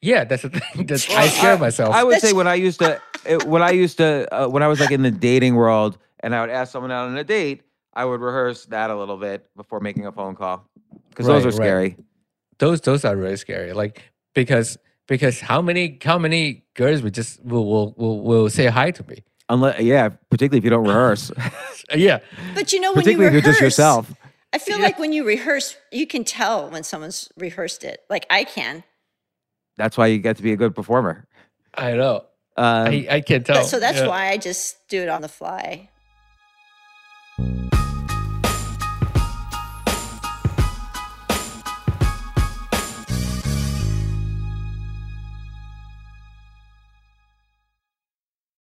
yeah, 0.00 0.24
that's 0.24 0.42
the 0.42 0.50
thing. 0.50 0.86
That 0.86 1.08
I 1.10 1.28
scare 1.28 1.58
myself. 1.58 1.94
I 1.94 2.02
would 2.04 2.20
say 2.20 2.32
when 2.32 2.46
I 2.46 2.54
used 2.54 2.78
to, 2.80 3.00
it, 3.26 3.46
when 3.46 3.62
I 3.62 3.70
used 3.72 3.98
to, 3.98 4.26
uh, 4.34 4.48
when 4.48 4.62
I 4.62 4.68
was 4.68 4.80
like 4.80 4.90
in 4.90 5.02
the 5.02 5.10
dating 5.10 5.54
world, 5.56 5.98
and 6.20 6.34
I 6.34 6.40
would 6.40 6.50
ask 6.50 6.72
someone 6.72 6.92
out 6.92 7.08
on 7.08 7.16
a 7.18 7.24
date, 7.24 7.62
I 7.94 8.04
would 8.04 8.20
rehearse 8.20 8.64
that 8.66 8.90
a 8.90 8.96
little 8.96 9.16
bit 9.18 9.48
before 9.56 9.80
making 9.80 10.06
a 10.06 10.12
phone 10.12 10.34
call 10.34 10.66
because 11.10 11.26
those 11.26 11.44
Right, 11.44 11.54
are 11.54 11.56
right. 11.58 11.96
Scary. 12.56 12.70
those 12.70 12.80
those 12.80 13.04
are 13.04 13.16
really 13.16 13.36
scary. 13.36 13.72
Like 13.72 14.02
because 14.34 14.78
because 15.08 15.40
how 15.40 15.60
many 15.62 15.98
how 16.02 16.18
many 16.18 16.64
girls 16.74 17.02
would 17.02 17.14
just 17.14 17.44
will 17.44 17.66
will 17.66 17.94
will, 17.96 18.20
will 18.20 18.50
say 18.50 18.66
hi 18.66 18.90
to 18.92 19.04
me? 19.08 19.22
Unless, 19.48 19.80
yeah, 19.80 20.08
particularly 20.30 20.58
if 20.58 20.64
you 20.64 20.70
don't 20.70 20.86
rehearse, 20.86 21.30
yeah, 21.94 22.20
But 22.54 22.72
you 22.72 22.80
know, 22.80 22.92
when 22.92 23.00
you 23.00 23.02
particularly 23.02 23.26
if 23.26 23.32
you're 23.44 23.52
just 23.52 23.60
yourself. 23.60 24.14
I 24.54 24.58
feel 24.58 24.80
like 24.80 24.98
when 24.98 25.12
you 25.12 25.24
rehearse, 25.24 25.76
you 25.90 26.06
can 26.06 26.24
tell 26.24 26.70
when 26.70 26.84
someone's 26.84 27.28
rehearsed 27.36 27.84
it. 27.84 28.00
Like 28.08 28.24
I 28.30 28.44
can. 28.44 28.84
That's 29.76 29.96
why 29.98 30.06
you 30.06 30.18
get 30.18 30.36
to 30.36 30.42
be 30.42 30.52
a 30.52 30.56
good 30.56 30.74
performer. 30.74 31.26
I 31.74 31.92
know. 31.94 32.24
Um, 32.56 32.88
I 32.88 33.06
I 33.10 33.20
can 33.20 33.44
tell. 33.44 33.56
But, 33.56 33.66
so 33.66 33.80
that's 33.80 33.98
Yeah. 33.98 34.08
why 34.08 34.28
I 34.28 34.36
just 34.38 34.88
do 34.88 35.02
it 35.02 35.08
on 35.08 35.22
the 35.22 35.28
fly. 35.28 35.88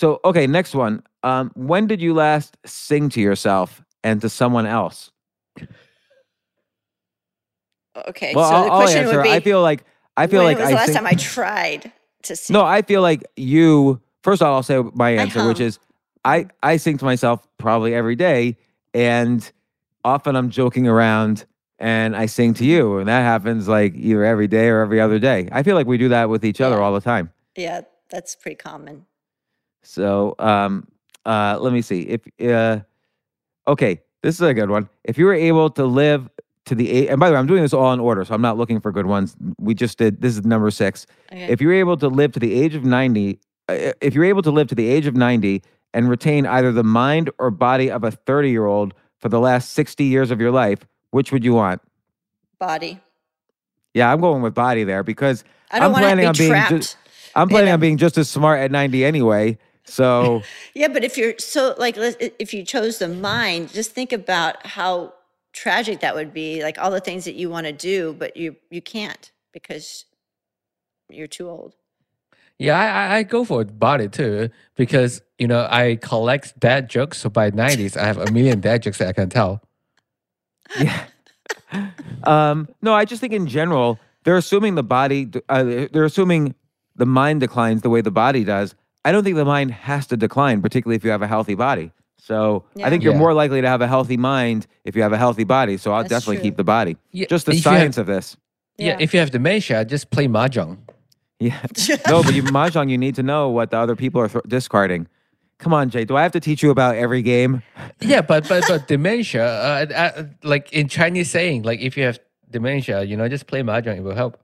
So, 0.00 0.18
okay, 0.24 0.46
next 0.46 0.74
one. 0.74 1.02
Um, 1.22 1.50
when 1.54 1.86
did 1.86 2.00
you 2.00 2.14
last 2.14 2.56
sing 2.64 3.10
to 3.10 3.20
yourself 3.20 3.82
and 4.02 4.18
to 4.22 4.30
someone 4.30 4.64
else? 4.64 5.10
Okay, 8.08 8.32
Well, 8.34 8.48
so 8.48 8.54
I'll, 8.56 8.64
the 8.64 8.70
I'll 8.70 8.80
question 8.80 9.02
answer. 9.04 9.16
would 9.18 9.22
be 9.24 9.30
I 9.30 9.40
feel 9.40 9.60
like 9.60 9.84
I 10.16 10.26
feel 10.26 10.42
like 10.42 10.56
was 10.56 10.68
I 10.68 10.70
the 10.70 10.76
last 10.76 10.86
sing- 10.86 10.94
time 10.94 11.06
I 11.06 11.12
tried 11.12 11.92
to 12.22 12.34
sing? 12.36 12.54
No, 12.54 12.64
I 12.64 12.80
feel 12.80 13.02
like 13.02 13.22
you. 13.36 14.00
First 14.22 14.40
of 14.40 14.48
all, 14.48 14.54
I'll 14.54 14.62
say 14.62 14.82
my 14.94 15.10
answer, 15.10 15.46
which 15.46 15.60
is 15.60 15.78
I 16.24 16.46
I 16.62 16.78
sing 16.78 16.96
to 16.96 17.04
myself 17.04 17.46
probably 17.58 17.94
every 17.94 18.16
day, 18.16 18.56
and 18.94 19.50
often 20.02 20.34
I'm 20.34 20.48
joking 20.48 20.88
around 20.88 21.44
and 21.78 22.16
I 22.16 22.24
sing 22.24 22.54
to 22.54 22.64
you, 22.64 22.96
and 22.96 23.08
that 23.08 23.20
happens 23.20 23.68
like 23.68 23.94
either 23.96 24.24
every 24.24 24.46
day 24.48 24.68
or 24.68 24.80
every 24.80 24.98
other 25.00 25.18
day. 25.18 25.48
I 25.52 25.62
feel 25.62 25.74
like 25.74 25.86
we 25.86 25.98
do 25.98 26.08
that 26.08 26.30
with 26.30 26.42
each 26.42 26.62
other 26.62 26.76
Yeah. 26.76 26.82
all 26.82 26.94
the 26.94 27.00
time. 27.02 27.32
yeah, 27.54 27.82
that's 28.08 28.34
pretty 28.34 28.56
common. 28.56 29.04
So, 29.82 30.34
um, 30.38 30.86
uh, 31.24 31.58
let 31.60 31.72
me 31.72 31.82
see 31.82 32.02
if 32.02 32.20
uh, 32.40 32.80
okay, 33.66 34.00
this 34.22 34.34
is 34.34 34.40
a 34.40 34.54
good 34.54 34.70
one. 34.70 34.88
If 35.04 35.18
you 35.18 35.26
were 35.26 35.34
able 35.34 35.70
to 35.70 35.84
live 35.84 36.28
to 36.66 36.74
the 36.74 36.90
age, 36.90 37.08
and 37.08 37.18
by 37.18 37.28
the 37.28 37.34
way, 37.34 37.38
I'm 37.38 37.46
doing 37.46 37.62
this 37.62 37.72
all 37.72 37.92
in 37.92 38.00
order, 38.00 38.24
so 38.24 38.34
I'm 38.34 38.42
not 38.42 38.58
looking 38.58 38.80
for 38.80 38.92
good 38.92 39.06
ones. 39.06 39.36
We 39.58 39.74
just 39.74 39.98
did 39.98 40.20
this 40.20 40.36
is 40.36 40.44
number 40.44 40.70
six. 40.70 41.06
Okay. 41.32 41.44
If 41.48 41.60
you're 41.60 41.72
able 41.72 41.96
to 41.98 42.08
live 42.08 42.32
to 42.32 42.40
the 42.40 42.54
age 42.54 42.74
of 42.74 42.84
90, 42.84 43.38
uh, 43.68 43.92
if 44.00 44.14
you're 44.14 44.24
able 44.24 44.42
to 44.42 44.50
live 44.50 44.68
to 44.68 44.74
the 44.74 44.88
age 44.88 45.06
of 45.06 45.16
90 45.16 45.62
and 45.94 46.08
retain 46.08 46.46
either 46.46 46.72
the 46.72 46.84
mind 46.84 47.30
or 47.38 47.50
body 47.50 47.90
of 47.90 48.04
a 48.04 48.10
30 48.10 48.50
year 48.50 48.66
old 48.66 48.94
for 49.18 49.28
the 49.28 49.40
last 49.40 49.70
60 49.70 50.04
years 50.04 50.30
of 50.30 50.40
your 50.40 50.50
life, 50.50 50.86
which 51.10 51.32
would 51.32 51.44
you 51.44 51.54
want? 51.54 51.80
Body. 52.58 53.00
Yeah, 53.94 54.12
I'm 54.12 54.20
going 54.20 54.42
with 54.42 54.54
body 54.54 54.84
there 54.84 55.02
because 55.02 55.44
I 55.70 55.78
don't 55.78 55.86
I'm 55.86 55.92
want 55.92 56.02
to 56.02 56.06
planning 56.06 56.22
be 56.22 56.26
on 56.26 56.68
being 56.68 56.80
just, 56.80 56.96
I'm 57.34 57.48
planning 57.48 57.72
on 57.72 57.80
being 57.80 57.96
just 57.96 58.18
as 58.18 58.30
smart 58.30 58.60
at 58.60 58.70
90 58.70 59.04
anyway. 59.04 59.58
So 59.90 60.42
Yeah, 60.74 60.88
but 60.88 61.04
if 61.04 61.18
you're 61.18 61.34
so 61.38 61.74
like, 61.78 61.96
if 61.98 62.54
you 62.54 62.64
chose 62.64 62.98
the 62.98 63.08
mind, 63.08 63.72
just 63.72 63.92
think 63.92 64.12
about 64.12 64.64
how 64.66 65.14
tragic 65.52 66.00
that 66.00 66.14
would 66.14 66.32
be. 66.32 66.62
Like 66.62 66.78
all 66.78 66.90
the 66.90 67.00
things 67.00 67.24
that 67.24 67.34
you 67.34 67.50
want 67.50 67.66
to 67.66 67.72
do, 67.72 68.14
but 68.18 68.36
you 68.36 68.56
you 68.70 68.80
can't 68.82 69.30
because 69.52 70.04
you're 71.08 71.26
too 71.26 71.48
old. 71.48 71.74
Yeah, 72.58 72.78
I, 72.78 72.86
I- 72.86 73.16
I 73.18 73.22
go 73.24 73.44
for 73.44 73.64
body 73.64 74.08
too 74.08 74.50
because 74.76 75.22
you 75.38 75.48
know 75.48 75.66
I 75.70 75.96
collect 76.00 76.58
dad 76.60 76.88
jokes. 76.90 77.18
So 77.18 77.30
by 77.30 77.50
nineties, 77.50 77.96
I 77.96 78.04
have 78.04 78.18
a 78.18 78.30
million 78.30 78.60
dad 78.60 78.82
jokes 78.82 78.98
that 78.98 79.08
I 79.08 79.12
can 79.12 79.28
tell. 79.28 79.62
yeah. 80.80 81.06
um, 82.24 82.68
no, 82.82 82.94
I 82.94 83.04
just 83.04 83.20
think 83.20 83.32
in 83.32 83.46
general, 83.46 83.98
they're 84.24 84.36
assuming 84.36 84.74
the 84.74 84.82
body, 84.82 85.30
uh, 85.48 85.62
they're 85.92 86.04
assuming 86.04 86.54
the 86.96 87.06
mind 87.06 87.40
declines 87.40 87.82
the 87.82 87.90
way 87.90 88.00
the 88.02 88.10
body 88.10 88.44
does. 88.44 88.74
I 89.04 89.12
don't 89.12 89.24
think 89.24 89.36
the 89.36 89.44
mind 89.44 89.70
has 89.72 90.06
to 90.08 90.16
decline, 90.16 90.60
particularly 90.62 90.96
if 90.96 91.04
you 91.04 91.10
have 91.10 91.22
a 91.22 91.26
healthy 91.26 91.54
body. 91.54 91.92
So 92.18 92.64
I 92.84 92.90
think 92.90 93.02
you're 93.02 93.14
Yeah. 93.14 93.18
more 93.18 93.32
likely 93.32 93.60
to 93.62 93.68
have 93.68 93.80
a 93.80 93.86
healthy 93.88 94.16
mind 94.18 94.66
if 94.84 94.94
you 94.94 95.02
have 95.02 95.12
a 95.12 95.18
healthy 95.18 95.44
body. 95.44 95.76
So 95.78 95.92
I'll 95.92 96.02
That's 96.02 96.10
definitely 96.10 96.36
true. 96.36 96.42
keep 96.44 96.56
the 96.58 96.64
body. 96.64 96.96
Yeah, 97.12 97.26
Just 97.30 97.46
the 97.46 97.52
if 97.52 97.64
you 97.64 97.70
have- 97.70 97.80
science 97.80 97.98
of 97.98 98.06
this. 98.06 98.36
Yeah. 98.78 98.96
if 99.00 99.12
you 99.14 99.20
have 99.20 99.30
dementia, 99.30 99.84
just 99.84 100.10
play 100.10 100.26
mahjong. 100.28 100.78
Yeah. 101.38 101.56
no, 102.08 102.22
but 102.22 102.34
you 102.34 102.42
mahjong, 102.44 102.90
you 102.90 102.98
need 102.98 103.14
to 103.16 103.22
know 103.22 103.48
what 103.48 103.70
the 103.70 103.78
other 103.78 103.96
people 103.96 104.20
are 104.20 104.28
th- 104.28 104.44
discarding. 104.48 105.06
Come 105.58 105.74
on, 105.74 105.90
Jay. 105.90 106.04
Do 106.04 106.16
I 106.16 106.22
have 106.22 106.32
to 106.32 106.40
teach 106.40 106.62
you 106.62 106.70
about 106.70 106.96
every 106.96 107.22
game? 107.22 107.62
Yeah, 108.00 108.22
but 108.22 108.48
but 108.48 108.64
but 108.68 108.88
dementia, 108.88 109.44
uh, 109.44 109.86
uh, 109.94 110.22
like 110.42 110.72
in 110.72 110.88
Chinese 110.88 111.30
saying, 111.30 111.62
like 111.64 111.80
if 111.80 111.96
you 111.98 112.04
have 112.04 112.18
dementia, 112.50 113.02
you 113.04 113.14
know, 113.16 113.28
just 113.28 113.46
play 113.46 113.62
mahjong, 113.62 113.96
it 113.98 114.02
will 114.02 114.14
help. 114.14 114.38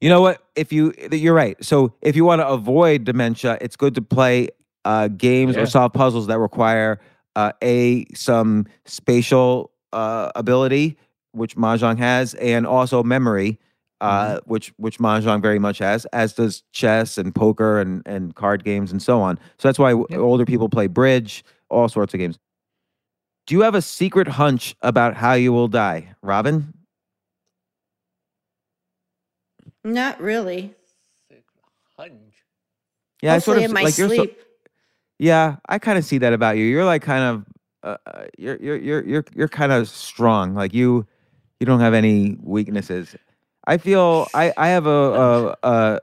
You 0.00 0.08
know 0.08 0.20
what? 0.22 0.42
If 0.56 0.72
you, 0.72 0.94
you're 1.12 1.34
right. 1.34 1.62
So 1.64 1.92
if 2.00 2.16
you 2.16 2.24
want 2.24 2.40
to 2.40 2.48
avoid 2.48 3.04
dementia, 3.04 3.58
it's 3.60 3.76
good 3.76 3.94
to 3.96 4.02
play 4.02 4.48
uh, 4.84 5.08
games 5.08 5.56
Yeah. 5.56 5.62
or 5.62 5.66
solve 5.66 5.92
puzzles 5.92 6.26
that 6.28 6.38
require 6.38 7.00
uh, 7.36 7.52
a 7.62 8.06
some 8.14 8.66
spatial 8.86 9.70
uh, 9.92 10.30
ability, 10.34 10.96
which 11.32 11.54
mahjong 11.56 11.98
has, 11.98 12.34
and 12.34 12.66
also 12.66 13.02
memory, 13.02 13.58
uh, 14.00 14.38
which 14.46 14.72
which 14.78 14.98
mahjong 14.98 15.42
very 15.42 15.58
much 15.58 15.78
has, 15.78 16.06
as 16.06 16.32
does 16.32 16.62
chess 16.72 17.18
and 17.18 17.34
poker 17.34 17.78
and 17.80 18.02
and 18.06 18.34
card 18.34 18.64
games 18.64 18.90
and 18.90 19.02
so 19.02 19.20
on. 19.20 19.38
So 19.58 19.68
that's 19.68 19.78
why 19.78 19.90
Yep. 19.92 20.18
older 20.18 20.46
people 20.46 20.68
play 20.70 20.86
bridge, 20.86 21.44
all 21.68 21.88
sorts 21.88 22.14
of 22.14 22.18
games. 22.18 22.38
Do 23.46 23.54
you 23.54 23.60
have 23.62 23.74
a 23.74 23.82
secret 23.82 24.28
hunch 24.28 24.74
about 24.80 25.14
how 25.14 25.34
you 25.34 25.52
will 25.52 25.68
die, 25.68 26.14
Robyn? 26.22 26.72
Not 29.84 30.20
really. 30.20 30.74
Yeah, 33.22 33.34
I 33.34 33.38
sort 33.38 33.58
of 33.58 33.64
in 33.64 33.72
my 33.72 33.82
like 33.82 33.98
you're 33.98 34.08
so, 34.08 34.14
sleep. 34.14 34.38
Yeah, 35.18 35.56
I 35.68 35.78
kind 35.78 35.98
of 35.98 36.04
see 36.04 36.16
that 36.18 36.32
about 36.32 36.56
you. 36.56 36.64
You're 36.64 36.86
like 36.86 37.02
kind 37.02 37.22
of 37.22 37.44
uh, 37.82 37.96
uh, 38.10 38.24
you're 38.38 38.56
you're 38.56 38.76
you're 38.76 39.04
you're 39.06 39.24
you're 39.34 39.48
kind 39.48 39.72
of 39.72 39.88
strong. 39.88 40.54
Like 40.54 40.72
you 40.72 41.06
you 41.58 41.66
don't 41.66 41.80
have 41.80 41.92
any 41.92 42.38
weaknesses. 42.42 43.14
I 43.66 43.76
feel 43.76 44.26
I 44.32 44.52
I 44.56 44.68
have 44.68 44.86
a, 44.86 44.90
a, 44.90 45.56
a 45.62 46.00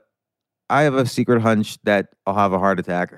I 0.70 0.82
have 0.82 0.94
a 0.94 1.06
secret 1.06 1.42
hunch 1.42 1.78
that 1.82 2.10
I'll 2.26 2.34
have 2.34 2.52
a 2.52 2.58
heart 2.58 2.78
attack. 2.78 3.12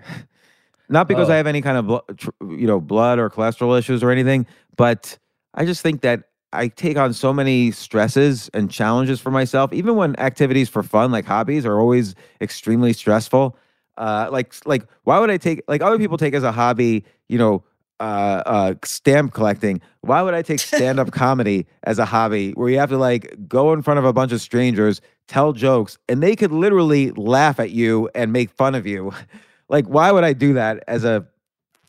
Not 0.89 1.07
because 1.07 1.29
I 1.29 1.35
Oh. 1.35 1.37
have 1.37 1.47
any 1.47 1.61
kind 1.63 1.77
of 1.77 1.87
blo- 1.87 2.05
tr- 2.17 2.31
you 2.41 2.67
know 2.67 2.81
blood 2.81 3.19
or 3.19 3.29
cholesterol 3.29 3.79
issues 3.79 4.03
or 4.03 4.11
anything, 4.11 4.47
but 4.77 5.19
I 5.55 5.67
just 5.67 5.83
think 5.83 6.01
that 6.01 6.30
I 6.53 6.69
take 6.69 6.97
on 6.97 7.13
so 7.13 7.33
many 7.33 7.71
stresses 7.71 8.51
and 8.55 8.71
challenges 8.71 9.21
for 9.21 9.31
myself. 9.31 9.73
Even 9.73 9.97
when 9.97 10.19
activities 10.19 10.69
for 10.69 10.83
fun, 10.83 11.13
like 11.13 11.25
hobbies, 11.25 11.65
are 11.65 11.79
always 11.79 12.15
extremely 12.41 12.93
stressful. 12.93 13.57
Uh, 13.97 14.29
like 14.33 14.55
like 14.67 14.87
why 15.05 15.19
would 15.19 15.31
I 15.31 15.37
take 15.37 15.63
like 15.69 15.83
other 15.83 15.99
people 15.99 16.17
take 16.17 16.35
as 16.35 16.43
a 16.43 16.53
hobby, 16.53 17.05
you 17.29 17.39
know, 17.39 17.63
uh, 18.01 18.43
uh, 18.47 18.75
stamp 18.83 19.35
collecting. 19.35 19.81
Why 20.01 20.23
would 20.23 20.35
I 20.35 20.43
take 20.43 20.59
stand 20.61 20.99
up 20.99 21.13
comedy 21.13 21.67
as 21.85 21.99
a 21.99 22.05
hobby 22.07 22.53
where 22.53 22.71
you 22.71 22.79
have 22.79 22.89
to 22.91 22.99
like 22.99 23.37
go 23.47 23.73
in 23.73 23.83
front 23.83 23.99
of 23.99 24.05
a 24.05 24.13
bunch 24.13 24.33
of 24.33 24.41
strangers, 24.41 25.01
tell 25.29 25.53
jokes, 25.53 25.99
and 26.09 26.23
they 26.23 26.35
could 26.35 26.51
literally 26.51 27.11
laugh 27.13 27.61
at 27.61 27.71
you 27.71 28.09
and 28.15 28.33
make 28.33 28.51
fun 28.51 28.75
of 28.75 28.87
you? 28.87 29.13
like, 29.69 29.87
why 29.87 30.11
would 30.11 30.25
I 30.25 30.33
do 30.33 30.55
that 30.55 30.83
as 30.89 31.05
a 31.05 31.27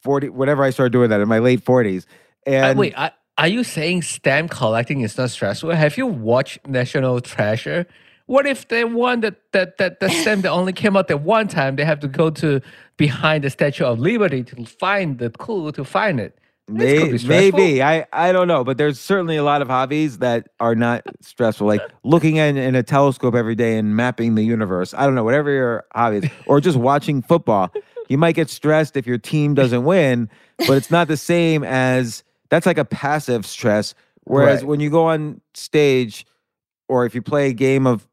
40, 0.04 0.30
whenever 0.30 0.64
I 0.64 0.70
started 0.70 0.92
doing 0.92 1.10
that 1.10 1.22
in 1.22 1.28
my 1.30 1.40
late 1.40 1.64
40s? 1.64 2.06
Uh, 2.46 2.50
And 2.50 2.80
wait, 2.80 2.94
I, 2.98 3.12
are 3.42 3.48
you 3.48 3.64
saying 3.64 4.04
stamp 4.04 4.52
collecting 4.52 5.02
is 5.02 5.18
not 5.18 5.32
stressful? 5.32 5.72
Have 5.72 5.98
you 5.98 6.06
watched 6.06 6.60
National 6.68 7.20
Treasure? 7.22 7.88
What 8.28 8.46
if 8.46 8.68
they 8.68 8.86
want 8.86 9.22
that 9.22 9.52
that 9.52 9.80
that 9.80 10.00
the 10.00 10.10
stamp 10.10 10.44
that 10.44 10.52
only 10.52 10.74
came 10.74 10.96
out 10.96 11.08
that 11.08 11.24
one 11.24 11.48
time? 11.48 11.76
They 11.76 11.84
have 11.84 12.00
to 12.02 12.08
go 12.08 12.30
to 12.30 12.62
behind 12.98 13.44
the 13.44 13.50
Statue 13.50 13.84
of 13.84 13.98
Liberty 13.98 14.44
to 14.44 14.64
find 14.66 15.18
the 15.18 15.32
clue 15.32 15.72
to 15.72 15.84
find 15.84 16.20
it. 16.20 16.38
May- 16.68 17.14
maybe 17.28 17.82
I 17.82 18.06
I 18.14 18.32
don't 18.32 18.48
know, 18.48 18.64
but 18.64 18.78
there's 18.78 19.00
certainly 19.00 19.38
a 19.38 19.44
lot 19.44 19.64
of 19.64 19.70
hobbies 19.70 20.20
that 20.20 20.50
are 20.60 20.76
not 20.76 21.02
stressful, 21.22 21.66
like 21.66 21.82
looking 22.04 22.36
in, 22.36 22.58
in 22.58 22.76
a 22.76 22.84
telescope 22.84 23.34
every 23.34 23.56
day 23.56 23.76
and 23.76 23.96
mapping 23.96 24.36
the 24.36 24.44
universe. 24.44 24.94
I 24.94 25.06
don't 25.08 25.16
know, 25.16 25.24
whatever 25.24 25.50
your 25.50 25.86
hobby 25.96 26.18
is, 26.18 26.30
or 26.46 26.62
just 26.62 26.78
watching 26.78 27.24
football. 27.24 27.72
You 28.08 28.20
might 28.20 28.36
get 28.36 28.52
stressed 28.52 28.98
if 28.98 29.08
your 29.08 29.18
team 29.18 29.56
doesn't 29.56 29.84
win, 29.84 30.30
but 30.60 30.74
it's 30.74 30.92
not 30.92 31.08
the 31.08 31.18
same 31.18 31.64
as 31.64 32.24
that's 32.52 32.68
like 32.68 32.78
a 32.78 32.86
passive 32.86 33.46
stress. 33.48 33.96
Whereas 34.26 34.60
Right. 34.62 34.68
when 34.68 34.80
you 34.80 34.92
go 34.92 35.06
on 35.08 35.42
stage, 35.56 36.28
or 36.88 37.06
if 37.06 37.16
you 37.16 37.22
play 37.24 37.50
a 37.50 37.54
game 37.54 37.88
of, 37.88 38.08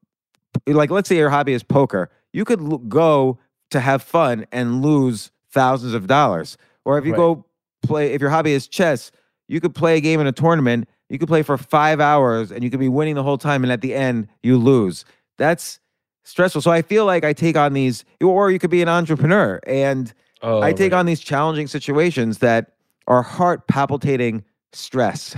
like, 0.66 0.90
let's 0.90 1.08
say 1.08 1.16
your 1.16 1.28
hobby 1.28 1.52
is 1.52 1.62
poker, 1.62 2.08
you 2.32 2.44
could 2.46 2.60
l- 2.60 2.78
go 2.78 3.38
to 3.70 3.80
have 3.80 4.02
fun 4.02 4.46
and 4.50 4.80
lose 4.82 5.30
thousands 5.50 5.92
of 5.92 6.06
dollars. 6.06 6.56
Or 6.86 6.96
if 6.96 7.04
you 7.04 7.12
Right. 7.12 7.18
go 7.18 7.44
play, 7.82 8.12
if 8.14 8.20
your 8.22 8.30
hobby 8.30 8.52
is 8.52 8.66
chess, 8.66 9.10
you 9.48 9.60
could 9.60 9.74
play 9.74 9.96
a 9.98 10.00
game 10.00 10.20
in 10.20 10.26
a 10.26 10.32
tournament. 10.32 10.88
You 11.10 11.18
could 11.18 11.28
play 11.28 11.42
for 11.42 11.58
five 11.58 12.00
hours 12.00 12.50
and 12.52 12.62
you 12.64 12.70
could 12.70 12.80
be 12.80 12.88
winning 12.88 13.14
the 13.16 13.22
whole 13.22 13.38
time, 13.38 13.62
and 13.64 13.72
at 13.72 13.80
the 13.82 13.94
end 13.94 14.28
you 14.42 14.56
lose. 14.56 15.04
That's 15.36 15.80
stressful. 16.24 16.62
So 16.62 16.70
I 16.70 16.82
feel 16.82 17.04
like 17.06 17.24
I 17.24 17.32
take 17.32 17.56
on 17.56 17.72
these, 17.72 18.04
or 18.22 18.50
you 18.50 18.58
could 18.58 18.70
be 18.70 18.82
an 18.82 18.88
entrepreneur, 18.88 19.60
and 19.66 20.12
Oh, 20.42 20.62
I 20.62 20.72
take 20.72 20.92
right. 20.92 20.98
on 20.98 21.06
these 21.06 21.20
challenging 21.20 21.66
situations 21.66 22.38
that 22.38 22.72
are 23.08 23.22
heart 23.22 23.66
palpitating 23.66 24.44
stress. 24.72 25.34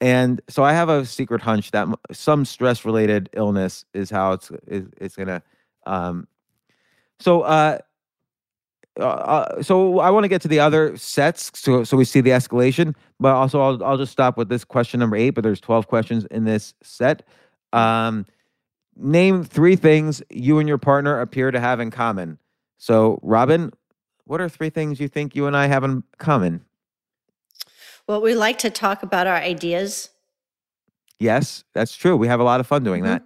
And 0.00 0.42
so 0.48 0.62
I 0.64 0.74
have 0.74 0.90
a 0.90 1.06
secret 1.06 1.40
hunch 1.40 1.70
that 1.70 1.88
some 2.12 2.44
stress 2.44 2.84
related 2.84 3.30
illness 3.32 3.86
is 3.94 4.10
how 4.10 4.32
it's 4.32 4.50
it's 4.68 5.16
gonna. 5.16 5.42
Um, 5.86 6.28
so 7.20 7.42
uh, 7.42 7.78
uh, 9.00 9.04
uh, 9.04 9.62
so 9.62 10.00
I 10.00 10.10
want 10.10 10.24
to 10.24 10.28
get 10.28 10.42
to 10.42 10.48
the 10.48 10.60
other 10.60 10.96
sets, 10.96 11.50
so 11.54 11.84
so 11.84 11.96
we 11.96 12.04
see 12.04 12.20
the 12.20 12.30
escalation. 12.30 12.94
But 13.18 13.34
also, 13.34 13.60
I'll 13.60 13.82
I'll 13.82 13.96
just 13.96 14.12
stop 14.12 14.36
with 14.36 14.48
this 14.48 14.64
question 14.64 15.00
number 15.00 15.16
eight. 15.16 15.30
But 15.30 15.44
there's 15.44 15.60
twelve 15.60 15.86
questions 15.86 16.26
in 16.26 16.44
this 16.44 16.74
set. 16.82 17.26
Um, 17.72 18.26
name 18.96 19.42
three 19.42 19.76
things 19.76 20.22
you 20.28 20.58
and 20.58 20.68
your 20.68 20.78
partner 20.78 21.20
appear 21.20 21.50
to 21.50 21.60
have 21.60 21.80
in 21.80 21.90
common. 21.90 22.38
So, 22.78 23.20
Robyn, 23.22 23.72
what 24.24 24.40
are 24.40 24.48
three 24.48 24.70
things 24.70 25.00
you 25.00 25.08
think 25.08 25.34
you 25.34 25.46
and 25.46 25.56
I 25.56 25.66
have 25.66 25.82
in 25.84 26.02
common? 26.18 26.64
Well, 28.06 28.20
we 28.20 28.34
like 28.34 28.58
to 28.58 28.70
talk 28.70 29.02
about 29.02 29.26
our 29.26 29.36
ideas 29.36 30.10
Yes, 31.18 31.64
that's 31.72 31.96
true. 31.96 32.16
We 32.16 32.26
have 32.26 32.40
a 32.40 32.44
lot 32.44 32.60
of 32.60 32.66
fun 32.66 32.84
doing 32.84 33.04
that. 33.04 33.22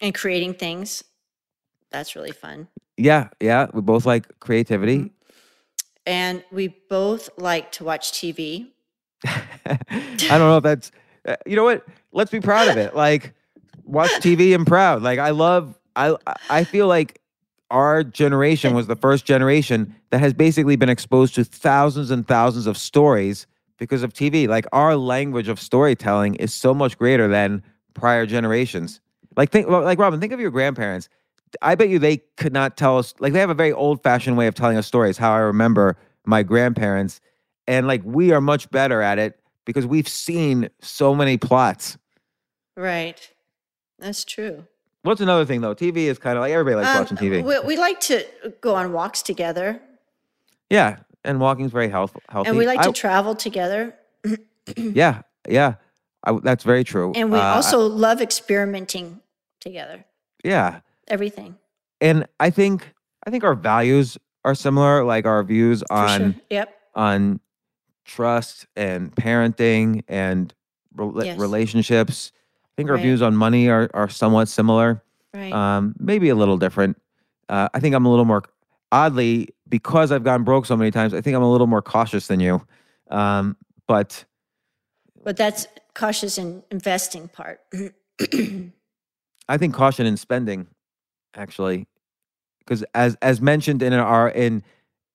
and 0.00 0.14
creating 0.14 0.54
things. 0.54 1.04
That's 1.90 2.14
really 2.14 2.32
fun. 2.32 2.68
Yeah, 2.96 3.28
yeah. 3.40 3.66
We 3.72 3.80
both 3.80 4.06
like 4.06 4.38
creativity. 4.40 4.98
Mm-hmm. 4.98 5.06
And 6.06 6.44
we 6.50 6.68
both 6.88 7.30
like 7.36 7.72
to 7.72 7.84
watch 7.84 8.12
TV. 8.12 8.68
I 9.24 9.78
don't 10.28 10.40
know 10.40 10.56
if 10.56 10.62
that's, 10.62 10.90
uh, 11.26 11.36
you 11.46 11.56
know 11.56 11.64
what? 11.64 11.86
Let's 12.12 12.30
be 12.30 12.40
proud 12.40 12.68
of 12.68 12.76
it. 12.76 12.94
Like, 12.96 13.34
watch 13.84 14.10
TV 14.20 14.54
and 14.54 14.66
proud. 14.66 15.02
Like, 15.02 15.18
I 15.18 15.30
love. 15.30 15.78
I 15.96 16.16
I 16.48 16.64
feel 16.64 16.86
like 16.86 17.20
our 17.70 18.04
generation 18.04 18.74
was 18.74 18.86
the 18.86 18.96
first 18.96 19.24
generation 19.24 19.94
that 20.10 20.20
has 20.20 20.32
basically 20.32 20.76
been 20.76 20.88
exposed 20.88 21.34
to 21.34 21.44
thousands 21.44 22.10
and 22.10 22.26
thousands 22.26 22.66
of 22.66 22.78
stories 22.78 23.46
because 23.80 24.04
of 24.04 24.14
TV. 24.14 24.46
Like, 24.46 24.66
our 24.72 24.94
language 24.94 25.48
of 25.48 25.58
storytelling 25.58 26.36
is 26.36 26.54
so 26.54 26.72
much 26.72 26.96
greater 26.96 27.26
than 27.26 27.64
prior 27.94 28.26
generations. 28.26 29.00
Like, 29.36 29.50
think 29.50 29.66
like 29.66 29.98
Robyn. 29.98 30.20
Think 30.20 30.32
of 30.32 30.38
your 30.38 30.52
grandparents. 30.52 31.08
I 31.60 31.74
bet 31.74 31.88
you 31.88 31.98
they 31.98 32.18
could 32.36 32.52
not 32.52 32.76
tell 32.76 32.98
us. 32.98 33.14
Like, 33.18 33.32
they 33.32 33.40
have 33.40 33.50
a 33.50 33.54
very 33.54 33.72
old 33.72 34.02
fashioned 34.04 34.36
way 34.36 34.46
of 34.46 34.54
telling 34.54 34.76
us 34.76 34.86
stories. 34.86 35.18
How 35.18 35.32
I 35.32 35.38
remember 35.38 35.96
my 36.24 36.44
grandparents, 36.44 37.20
and 37.66 37.88
like 37.88 38.02
we 38.04 38.30
are 38.30 38.40
much 38.40 38.70
better 38.70 39.02
at 39.02 39.18
it 39.18 39.40
because 39.64 39.84
we've 39.86 40.08
seen 40.08 40.68
so 40.80 41.14
many 41.14 41.36
plots. 41.36 41.98
Right. 42.76 43.18
That's 43.98 44.24
true. 44.24 44.64
What's 45.02 45.20
another 45.20 45.44
thing 45.44 45.60
though? 45.60 45.74
TV 45.74 46.04
is 46.04 46.18
kind 46.18 46.36
of 46.36 46.42
like 46.42 46.52
everybody 46.52 46.76
likes 46.76 46.88
Um, 46.88 47.16
watching 47.16 47.16
TV. 47.16 47.44
We, 47.44 47.58
we 47.60 47.76
like 47.78 48.00
to 48.00 48.24
go 48.60 48.74
on 48.74 48.92
walks 48.92 49.22
together 49.22 49.80
yeah, 50.70 50.98
and 51.24 51.40
walking's 51.40 51.72
very 51.72 51.88
health, 51.88 52.16
healthy. 52.28 52.48
and 52.48 52.58
we 52.58 52.66
like 52.66 52.80
to 52.82 52.92
travel 52.92 53.34
together. 53.34 53.94
yeah, 54.76 55.22
yeah, 55.48 55.74
I, 56.24 56.38
that's 56.42 56.64
very 56.64 56.84
true. 56.84 57.12
And 57.14 57.30
we 57.32 57.38
Uh, 57.38 57.42
I- 57.42 57.54
also 57.56 57.80
love 57.86 58.20
experimenting 58.20 59.20
together. 59.60 60.04
yeah, 60.44 60.80
Everything. 61.08 61.56
and 62.00 62.26
I 62.38 62.50
think 62.50 62.92
I 63.26 63.30
think 63.30 63.44
our 63.44 63.54
values 63.54 64.16
are 64.44 64.54
similar, 64.54 65.04
like 65.04 65.26
our 65.26 65.42
views 65.44 65.82
on 65.90 66.18
sure. 66.32 66.34
Yep. 66.50 66.74
on 66.94 67.40
trust 68.06 68.66
and 68.76 69.14
parenting 69.14 70.02
and 70.08 70.54
rela- 70.96 71.24
Yes. 71.26 71.38
relationships. 71.38 72.32
I 72.64 72.70
think 72.76 72.88
our 72.88 72.96
Right. 72.96 73.02
views 73.02 73.20
on 73.22 73.36
money 73.36 73.68
are 73.68 73.90
are 73.94 74.08
somewhat 74.08 74.48
similar. 74.48 75.02
Right. 75.32 75.52
um, 75.52 75.94
maybe 76.00 76.28
a 76.28 76.34
little 76.34 76.56
different. 76.56 77.00
Uh, 77.48 77.68
I 77.72 77.78
think 77.78 77.94
I'm 77.94 78.04
a 78.04 78.10
little 78.10 78.24
more, 78.24 78.42
oddly, 78.90 79.50
because 79.70 80.12
I've 80.12 80.24
gone 80.24 80.44
broke 80.44 80.66
so 80.66 80.76
many 80.76 80.90
times. 80.90 81.14
I 81.14 81.20
think 81.20 81.34
I'm 81.36 81.42
a 81.42 81.50
little 81.50 81.66
more 81.66 81.80
cautious 81.82 82.26
than 82.26 82.40
you. 82.40 82.60
Um, 83.10 83.56
but 83.86 84.24
but 85.24 85.36
that's 85.36 85.66
cautious 85.94 86.36
in 86.36 86.62
investing 86.70 87.28
part. 87.28 87.60
I 89.48 89.56
think 89.56 89.74
caution 89.74 90.06
in 90.06 90.16
spending, 90.16 90.66
actually, 91.34 91.86
because 92.60 92.84
as 92.94 93.16
as 93.22 93.40
mentioned 93.40 93.82
in 93.82 93.92
our 93.94 94.28
in 94.28 94.62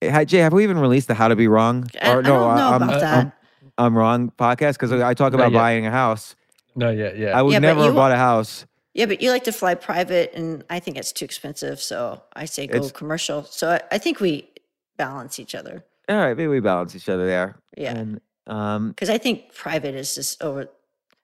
Hi, 0.03 0.25
Jay, 0.25 0.39
have 0.39 0.53
we 0.53 0.63
even 0.63 0.77
released 0.77 1.07
the 1.07 1.13
How 1.13 1.27
to 1.27 1.35
Be 1.35 1.47
Wrong? 1.47 1.89
I, 2.01 2.11
I 2.11 2.13
don't 2.15 2.23
know 2.23 2.45
I'm, 2.45 2.81
about 2.81 2.95
uh, 2.95 2.99
that. 2.99 3.13
I'm, 3.13 3.31
I'm 3.77 3.97
wrong 3.97 4.31
podcast 4.37 4.73
because 4.73 4.91
I 4.91 5.13
talk 5.13 5.33
about 5.33 5.53
buying 5.53 5.85
a 5.85 5.91
house. 5.91 6.35
No, 6.75 6.89
yeah, 6.91 7.13
yeah. 7.13 7.37
I 7.37 7.41
would 7.41 7.53
Yeah, 7.53 7.59
never 7.59 7.83
have 7.83 7.95
bought 7.95 8.11
a 8.11 8.17
house. 8.17 8.65
Yeah, 8.95 9.05
but 9.05 9.21
you 9.21 9.29
like 9.29 9.43
to 9.43 9.51
fly 9.51 9.75
private, 9.75 10.33
and 10.33 10.63
I 10.69 10.79
think 10.79 10.97
it's 10.97 11.11
too 11.11 11.25
expensive. 11.25 11.79
So 11.79 12.23
I 12.33 12.45
say 12.45 12.65
go 12.65 12.77
It's- 12.77 12.91
commercial. 12.91 13.43
So 13.43 13.69
I, 13.69 13.81
I 13.91 13.97
think 13.99 14.19
we 14.19 14.49
balance 14.97 15.37
each 15.39 15.53
other 15.53 15.83
All 16.09 16.15
right, 16.17 16.35
maybe 16.37 16.47
we 16.47 16.61
balance 16.61 16.95
each 16.95 17.09
other 17.09 17.25
there. 17.27 17.57
Yeah. 17.77 17.95
And, 17.97 18.21
um, 18.47 18.89
because 18.89 19.09
I 19.09 19.17
think 19.17 19.53
private 19.53 19.93
is 19.95 20.15
just 20.15 20.41
over. 20.41 20.69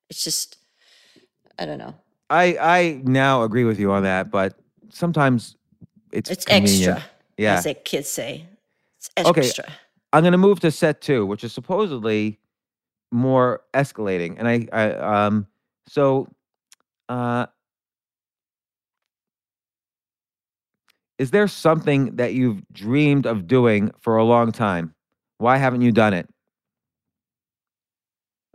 It's 0.10 0.24
just, 0.24 0.58
I 1.58 1.66
don't 1.66 1.78
know. 1.78 1.96
I 2.30 2.58
I 2.60 3.02
now 3.04 3.44
agree 3.44 3.64
with 3.64 3.80
you 3.80 3.92
on 3.92 4.04
that, 4.04 4.30
but 4.32 4.56
sometimes 4.90 5.56
it's 6.12 6.30
It's 6.30 6.44
convenient. 6.46 6.98
extra, 6.98 7.10
Yeah. 7.38 7.56
as 7.58 7.64
the 7.64 7.74
kids 7.76 8.10
say. 8.10 8.46
It's 8.98 9.10
Okay. 9.30 9.42
extra. 9.42 9.66
I'm 10.14 10.24
going 10.24 10.34
to 10.34 10.38
move 10.38 10.60
to 10.62 10.72
set 10.72 11.00
two, 11.02 11.26
which 11.26 11.44
is 11.46 11.54
supposedly 11.54 12.38
more 13.12 13.62
escalating. 13.74 14.36
And 14.38 14.48
I, 14.48 14.68
I 14.74 14.92
um, 15.28 15.48
so, 15.88 16.28
uh, 17.08 17.46
is 21.22 21.30
there 21.30 21.48
something 21.48 22.16
that 22.16 22.34
you've 22.34 22.62
dreamed 22.74 23.28
of 23.28 23.46
doing 23.46 23.92
for 24.00 24.18
a 24.18 24.24
long 24.24 24.52
time? 24.52 24.96
Why 25.38 25.58
haven't 25.58 25.82
you 25.82 25.92
done 25.92 26.14
it? 26.16 26.28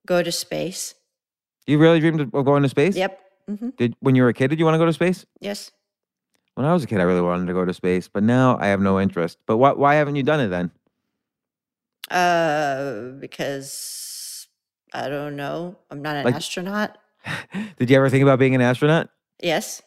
Go 0.05 0.21
to 0.23 0.33
space. 0.33 0.95
You 1.67 1.79
really 1.79 2.01
dreamed 2.01 2.21
of 2.21 2.33
going 2.45 2.63
to 2.65 2.69
space? 2.69 2.97
Yep. 2.97 3.21
hmm 3.49 3.69
Did 3.79 3.95
when 4.01 4.15
you 4.17 4.23
were 4.25 4.29
a 4.31 4.35
kid? 4.35 4.49
Did 4.49 4.59
you 4.59 4.65
want 4.65 4.75
to 4.75 4.79
go 4.79 4.87
to 4.87 4.93
space? 4.93 5.25
Yes. 5.41 5.71
When 6.55 6.67
I 6.67 6.73
was 6.73 6.83
a 6.83 6.87
kid, 6.89 7.01
I 7.01 7.05
really 7.05 7.21
wanted 7.21 7.47
to 7.47 7.53
go 7.53 7.65
to 7.65 7.73
space, 7.75 8.09
but 8.09 8.23
now 8.23 8.57
I 8.61 8.67
have 8.69 8.81
no 8.81 8.99
interest. 9.01 9.39
But 9.47 9.59
why 9.59 9.73
why 9.73 9.95
haven't 9.95 10.17
you 10.17 10.23
done 10.25 10.41
it 10.41 10.49
then? 10.49 10.71
Uh, 12.11 13.11
because 13.21 14.47
I 14.93 15.09
don't 15.09 15.37
know. 15.37 15.77
I'm 15.91 16.03
not 16.03 16.17
an 16.17 16.25
Like- 16.25 16.35
astronaut. 16.35 16.99
Did 17.79 17.91
you 17.91 17.97
ever 17.97 18.09
think 18.11 18.23
about 18.23 18.39
being 18.39 18.55
an 18.55 18.61
astronaut? 18.61 19.11
Yes. 19.43 19.83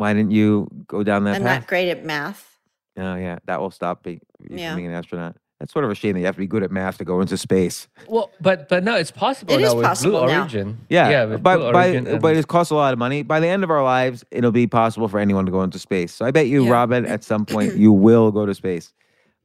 Why 0.00 0.12
didn't 0.14 0.32
you 0.32 0.68
go 0.86 1.02
down 1.02 1.24
that 1.24 1.36
I'm 1.36 1.42
path? 1.42 1.60
not 1.62 1.68
great 1.68 1.88
at 1.90 2.04
math. 2.04 2.58
Oh 2.96 3.14
yeah, 3.14 3.38
that 3.46 3.60
will 3.60 3.70
stop 3.70 4.02
be, 4.02 4.20
Yeah. 4.48 4.74
being 4.74 4.86
an 4.88 4.92
astronaut. 4.94 5.36
That's 5.60 5.72
sort 5.74 5.84
of 5.84 5.90
a 5.90 5.94
shame 5.94 6.14
that 6.14 6.20
you 6.20 6.26
have 6.26 6.36
to 6.36 6.40
be 6.40 6.46
good 6.46 6.62
at 6.62 6.70
math 6.70 6.96
to 6.98 7.04
go 7.04 7.20
into 7.20 7.36
space. 7.36 7.86
well, 8.08 8.30
but 8.40 8.68
but 8.70 8.82
no, 8.82 8.94
it's 8.96 9.10
possible 9.10 9.54
It 9.54 9.60
now 9.60 9.68
is 9.68 9.74
with 9.74 9.84
possible 9.84 10.20
Blue 10.20 10.26
now. 10.28 10.40
Origin. 10.40 10.78
Yeah, 10.88 11.10
yeah, 11.10 11.24
with 11.26 11.42
but 11.42 11.58
Blue 11.58 11.72
by, 11.72 11.88
Origin 11.90 12.18
but 12.18 12.34
it 12.36 12.48
costs 12.48 12.70
a 12.70 12.74
lot 12.74 12.92
of 12.94 12.98
money. 12.98 13.22
By 13.22 13.40
the 13.40 13.46
end 13.48 13.62
of 13.62 13.70
our 13.70 13.84
lives, 13.84 14.24
it'll 14.30 14.52
be 14.52 14.66
possible 14.66 15.06
for 15.06 15.20
anyone 15.20 15.44
to 15.46 15.52
go 15.52 15.62
into 15.62 15.78
space. 15.78 16.12
So 16.14 16.24
I 16.24 16.30
bet 16.30 16.46
you, 16.48 16.64
Yeah. 16.64 16.70
Robyn, 16.72 17.04
at 17.06 17.22
some 17.24 17.44
point 17.44 17.76
you 17.84 17.92
will 17.92 18.32
go 18.32 18.46
to 18.46 18.54
space. 18.54 18.92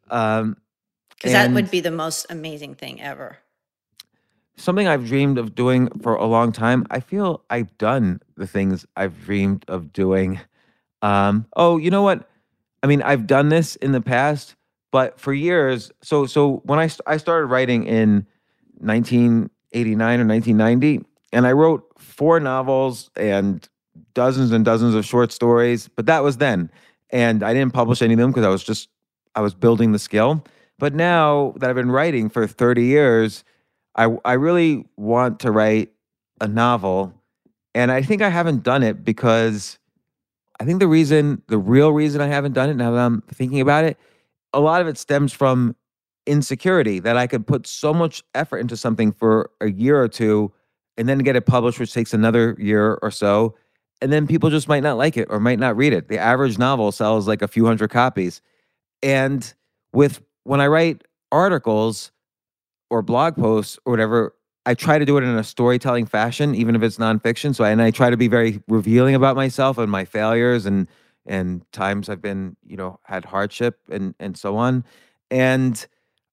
Um, 0.10 0.56
Because 1.10 1.32
that 1.34 1.52
would 1.52 1.64
And- 1.66 1.72
be 1.72 1.80
the 1.82 1.92
most 1.92 2.26
amazing 2.30 2.76
thing 2.76 3.02
ever. 3.02 3.38
Something 4.58 4.88
I've 4.88 5.06
dreamed 5.06 5.38
of 5.38 5.56
doing 5.56 5.90
for 6.02 6.16
a 6.16 6.26
long 6.26 6.52
time. 6.52 6.86
I 6.90 7.00
feel 7.00 7.44
I've 7.50 7.78
done 7.78 8.22
the 8.38 8.48
things 8.48 8.86
I've 8.96 9.24
dreamed 9.24 9.66
of 9.68 9.94
doing. 9.94 10.40
Um, 11.02 11.46
oh, 11.56 11.78
you 11.78 11.92
know 11.92 12.02
what? 12.02 12.30
I 12.84 12.88
mean, 12.88 13.02
I've 13.02 13.28
done 13.28 13.50
this 13.50 13.76
in 13.78 13.92
the 13.92 14.02
past, 14.02 14.56
but 14.92 15.20
for 15.20 15.34
years. 15.34 15.92
So, 16.02 16.26
so 16.26 16.62
when 16.66 16.80
I 16.80 16.88
st- 16.88 17.02
I 17.08 17.18
started 17.18 17.48
writing 17.48 17.86
in 17.86 18.26
1989 18.80 20.20
or 20.20 20.26
1990, 20.26 21.06
and 21.34 21.46
I 21.46 21.52
wrote 21.52 21.84
four 21.98 22.40
novels 22.40 23.10
and 23.16 23.68
dozens 24.14 24.52
and 24.52 24.64
dozens 24.64 24.96
of 24.96 25.06
short 25.06 25.32
stories. 25.32 25.90
But 25.90 26.06
that 26.06 26.24
was 26.24 26.38
then, 26.38 26.70
and 27.10 27.44
I 27.44 27.54
didn't 27.54 27.74
publish 27.74 28.02
any 28.02 28.14
of 28.14 28.20
them 28.20 28.32
because 28.32 28.46
I 28.46 28.50
was 28.50 28.64
just 28.64 28.90
I 29.36 29.42
was 29.42 29.54
building 29.54 29.92
the 29.92 30.00
skill. 30.00 30.44
But 30.80 30.94
now 30.94 31.54
that 31.58 31.70
I've 31.70 31.76
been 31.76 31.92
writing 31.92 32.30
for 32.30 32.48
30 32.48 32.84
years, 32.84 33.44
I 33.96 34.16
I 34.26 34.34
really 34.34 34.86
want 34.98 35.40
to 35.42 35.52
write 35.52 35.92
a 36.42 36.48
novel, 36.48 37.14
and 37.74 37.92
I 37.92 38.02
think 38.02 38.22
I 38.22 38.30
haven't 38.30 38.64
done 38.64 38.84
it 38.84 39.04
because 39.04 39.80
I 40.60 40.66
think 40.66 40.80
the 40.80 40.88
reason, 40.88 41.42
the 41.48 41.58
real 41.58 41.92
reason 41.92 42.22
I 42.22 42.28
haven't 42.28 42.54
done 42.54 42.70
it 42.70 42.76
now 42.76 42.92
that 42.92 43.00
I'm 43.00 43.22
thinking 43.22 43.62
about 43.62 43.84
it, 43.84 43.98
a 44.54 44.60
lot 44.60 44.82
of 44.82 44.88
it 44.88 44.98
stems 44.98 45.34
from 45.34 45.76
insecurity 46.26 47.00
that 47.00 47.18
I 47.18 47.28
could 47.28 47.46
put 47.46 47.68
so 47.68 47.94
much 47.94 48.24
effort 48.34 48.60
into 48.60 48.78
something 48.78 49.12
for 49.12 49.52
a 49.62 49.70
year 49.70 50.02
or 50.02 50.08
two 50.08 50.52
and 50.98 51.08
then 51.10 51.20
get 51.20 51.36
it 51.36 51.46
published, 51.46 51.80
which 51.80 51.94
takes 51.94 52.14
another 52.14 52.56
year 52.58 52.98
or 53.02 53.12
so. 53.12 53.56
And 54.02 54.12
then 54.12 54.28
people 54.28 54.50
just 54.50 54.68
might 54.68 54.84
not 54.84 54.98
like 54.98 55.18
it 55.18 55.28
or 55.30 55.40
might 55.40 55.60
not 55.60 55.76
read 55.76 55.94
it. 55.94 56.08
The 56.08 56.18
average 56.18 56.58
novel 56.58 56.92
sells 56.92 57.28
like 57.28 57.42
a 57.42 57.48
few 57.48 57.66
hundred 57.66 57.90
copies. 57.90 58.42
And 59.04 59.54
with 59.94 60.22
when 60.44 60.62
I 60.62 60.68
write 60.68 61.04
articles 61.32 62.12
or 62.90 63.02
blog 63.02 63.36
posts 63.36 63.80
or 63.86 63.92
whatever, 63.92 64.36
I 64.66 64.74
try 64.74 64.98
to 64.98 65.06
do 65.06 65.18
it 65.18 65.24
in 65.24 65.38
a 65.38 65.44
storytelling 65.44 66.06
fashion, 66.06 66.56
even 66.56 66.76
if 66.76 66.82
it's 66.82 66.98
nonfiction. 66.98 67.54
So, 67.54 67.64
I, 67.64 67.70
and 67.70 67.82
I 67.82 67.92
try 67.92 68.10
to 68.10 68.18
be 68.18 68.28
very 68.28 68.62
revealing 68.68 69.16
about 69.16 69.36
myself 69.36 69.78
and 69.78 69.92
my 69.92 70.06
failures 70.06 70.66
and 70.66 70.88
and 71.28 71.70
times 71.72 72.08
I've 72.08 72.22
been, 72.22 72.56
you 72.64 72.78
know, 72.78 73.00
had 73.04 73.26
hardship 73.26 73.80
and 73.90 74.16
and 74.20 74.38
so 74.38 74.58
on. 74.58 74.84
And 75.32 75.86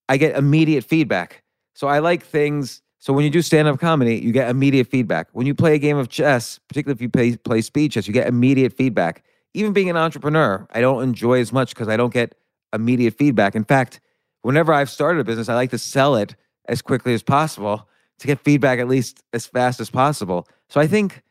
I 0.09 0.17
get 0.17 0.37
immediate 0.37 0.85
feedback. 0.85 1.43
So 1.75 1.87
I 1.87 2.01
like 2.01 2.23
things. 2.23 2.83
So 2.99 3.13
when 3.13 3.25
you 3.25 3.31
do 3.31 3.43
stand-up 3.43 3.81
comedy, 3.81 4.17
you 4.17 4.31
get 4.31 4.49
immediate 4.49 4.87
feedback. 4.87 5.29
When 5.33 5.47
you 5.47 5.55
play 5.55 5.75
a 5.75 5.79
game 5.79 5.97
of 5.97 6.09
chess, 6.09 6.61
particularly 6.69 6.97
if 6.97 7.03
you 7.03 7.09
play 7.09 7.37
play 7.37 7.61
speed 7.63 7.93
chess, 7.93 8.07
you 8.07 8.13
get 8.13 8.29
immediate 8.29 8.73
feedback. 8.75 9.25
Even 9.55 9.73
being 9.73 9.91
an 9.91 9.97
entrepreneur, 9.97 10.67
I 10.71 10.81
don't 10.81 11.03
enjoy 11.03 11.41
as 11.41 11.53
much 11.53 11.71
because 11.71 11.89
I 11.89 11.97
don't 11.97 12.13
get 12.13 12.35
immediate 12.73 13.15
feedback. 13.15 13.55
In 13.55 13.65
fact, 13.65 14.01
whenever 14.43 14.73
I've 14.73 14.91
started 14.91 15.21
a 15.21 15.25
business, 15.25 15.49
I 15.49 15.55
like 15.55 15.71
to 15.71 15.79
sell 15.79 16.15
it 16.17 16.35
as 16.67 16.83
quickly 16.83 17.15
as 17.15 17.23
possible 17.23 17.89
to 18.19 18.27
get 18.27 18.41
feedback 18.41 18.79
at 18.79 18.89
least 18.89 19.23
as 19.33 19.47
fast 19.47 19.81
as 19.81 19.91
possible. 19.91 20.49
So 20.69 20.81
I 20.81 20.87
think 20.87 21.23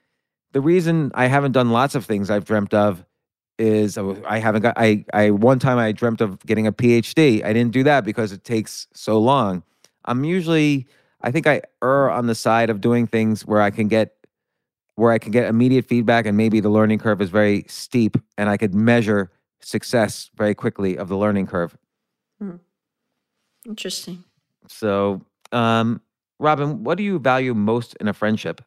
the 0.52 0.62
reason 0.62 1.12
I 1.16 1.28
haven't 1.28 1.54
done 1.54 1.72
lots 1.72 1.96
of 1.96 2.06
things 2.06 2.30
I've 2.30 2.46
dreamt 2.46 2.74
of 2.74 3.06
is 3.58 3.98
oh, 3.98 4.22
I 4.28 4.40
haven't 4.40 4.64
got 4.64 4.74
I 4.78 5.06
I 5.14 5.32
one 5.32 5.60
time 5.60 5.78
I 5.78 5.92
dreamt 5.92 6.22
of 6.22 6.40
getting 6.46 6.68
a 6.68 6.72
PhD. 6.72 7.44
I 7.44 7.54
didn't 7.54 7.72
do 7.72 7.84
that 7.84 8.04
because 8.04 8.32
it 8.32 8.44
takes 8.44 8.88
so 8.94 9.20
long. 9.20 9.64
I'm 10.06 10.24
usually 10.24 10.88
I 11.22 11.32
think 11.32 11.48
I 11.48 11.62
err 11.84 12.10
on 12.10 12.28
the 12.28 12.36
side 12.36 12.70
of 12.70 12.82
doing 12.82 13.08
things 13.08 13.46
where 13.46 13.62
I 13.62 13.70
can 13.70 13.88
get 13.88 14.16
where 14.96 15.12
I 15.12 15.20
can 15.20 15.32
get 15.32 15.46
immediate 15.46 15.86
feedback 15.86 16.26
and 16.26 16.36
maybe 16.36 16.60
the 16.60 16.70
learning 16.70 17.00
curve 17.00 17.22
is 17.22 17.30
very 17.30 17.66
steep 17.68 18.18
and 18.38 18.50
I 18.50 18.58
could 18.58 18.74
measure 18.74 19.32
success 19.62 20.30
very 20.36 20.56
quickly 20.56 20.98
of 20.98 21.08
the 21.08 21.18
learning 21.18 21.48
curve. 21.48 21.78
Hmm. 22.40 22.58
Interesting. 23.66 24.24
So, 24.82 25.22
um 25.52 26.02
Robyn, 26.40 26.84
what 26.84 26.98
do 26.98 27.04
you 27.04 27.20
value 27.20 27.54
most 27.54 27.96
in 28.02 28.08
a 28.08 28.14
friendship? 28.14 28.62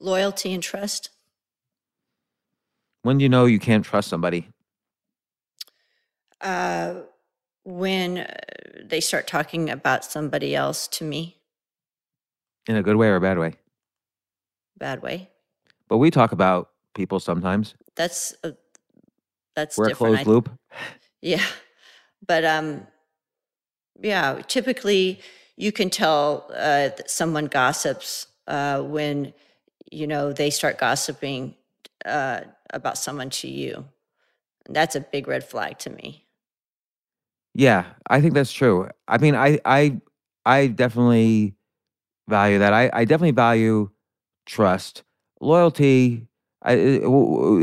Loyalty 0.00 0.54
and 0.54 0.62
trust. 0.62 1.10
When 3.02 3.18
do 3.18 3.22
you 3.24 3.28
know 3.28 3.44
you 3.44 3.58
can't 3.58 3.84
trust 3.84 4.08
somebody? 4.08 4.48
Uh, 6.40 7.02
when 7.64 8.18
uh, 8.18 8.34
they 8.84 9.00
start 9.00 9.26
talking 9.26 9.68
about 9.70 10.04
somebody 10.04 10.54
else 10.54 10.88
to 10.88 11.04
me, 11.04 11.36
In 12.66 12.76
a 12.76 12.82
good 12.82 12.96
way 12.96 13.08
or 13.08 13.16
a 13.16 13.20
bad 13.20 13.38
way? 13.38 13.54
bad 14.78 15.02
way. 15.02 15.28
But 15.88 15.98
we 15.98 16.10
talk 16.10 16.32
about 16.32 16.70
people 16.94 17.20
sometimes. 17.20 17.74
That's 17.96 18.34
a, 18.42 18.54
that's 19.54 19.76
We're 19.78 19.88
a 19.88 19.94
closed 19.94 20.20
I- 20.26 20.30
loop. 20.30 20.50
Yeah. 21.22 21.44
But 22.26 22.44
um 22.44 22.86
yeah, 24.00 24.40
typically 24.48 25.20
you 25.56 25.72
can 25.72 25.90
tell 25.90 26.50
uh 26.54 26.90
someone 27.06 27.46
gossips 27.46 28.26
uh 28.48 28.82
when 28.82 29.32
you 29.90 30.06
know 30.06 30.32
they 30.32 30.50
start 30.50 30.78
gossiping 30.78 31.54
uh 32.04 32.40
about 32.72 32.98
someone 32.98 33.30
to 33.30 33.48
you. 33.48 33.86
That's 34.68 34.96
a 34.96 35.00
big 35.00 35.28
red 35.28 35.44
flag 35.44 35.78
to 35.80 35.90
me. 35.90 36.26
Yeah, 37.54 37.86
I 38.08 38.20
think 38.20 38.34
that's 38.34 38.52
true. 38.52 38.88
I 39.06 39.18
mean, 39.18 39.34
I 39.36 39.60
I 39.64 40.00
I 40.44 40.66
definitely 40.68 41.54
value 42.28 42.60
that. 42.60 42.74
I 42.74 42.90
I 42.94 43.06
definitely 43.06 43.32
value 43.32 43.90
trust, 44.46 45.04
loyalty. 45.42 46.28
I 46.62 46.74
it- 46.74 47.02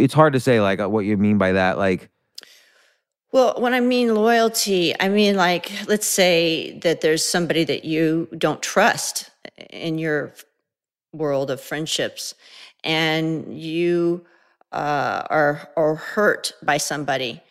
it's 0.04 0.16
hard 0.16 0.34
to 0.36 0.42
say 0.42 0.62
like 0.62 0.82
uh, 0.82 0.90
what 0.90 1.06
you 1.06 1.18
mean 1.18 1.40
by 1.40 1.54
that. 1.54 1.80
Like, 1.80 2.11
Well, 3.32 3.56
when 3.60 3.74
I 3.74 3.80
mean 3.80 4.14
loyalty, 4.14 4.94
I 5.00 5.10
mean 5.10 5.36
like 5.36 5.72
let's 5.88 6.08
say 6.08 6.78
that 6.80 7.02
there's 7.02 7.24
somebody 7.24 7.64
that 7.66 7.86
you 7.86 8.28
don't 8.38 8.62
trust 8.62 9.30
in 9.70 9.98
your 9.98 10.34
world 11.14 11.52
of 11.52 11.62
friendships 11.62 12.36
and 12.84 13.58
you 13.60 14.26
uh, 14.72 15.24
are 15.30 15.70
are 15.78 15.96
hurt 15.96 16.54
by 16.64 16.78
somebody 16.78 17.42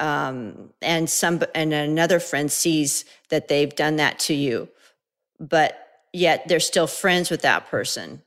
um, 0.00 0.70
and 0.82 1.08
some 1.08 1.42
and 1.54 1.72
another 1.72 2.20
friend 2.20 2.50
sees 2.50 3.04
that 3.30 3.48
they've 3.48 3.74
done 3.76 3.96
that 3.96 4.18
to 4.18 4.34
you 4.34 4.68
but 5.38 6.02
yet 6.14 6.48
they're 6.48 6.60
still 6.60 6.86
friends 6.86 7.30
with 7.30 7.42
that 7.42 7.66
person 7.66 8.22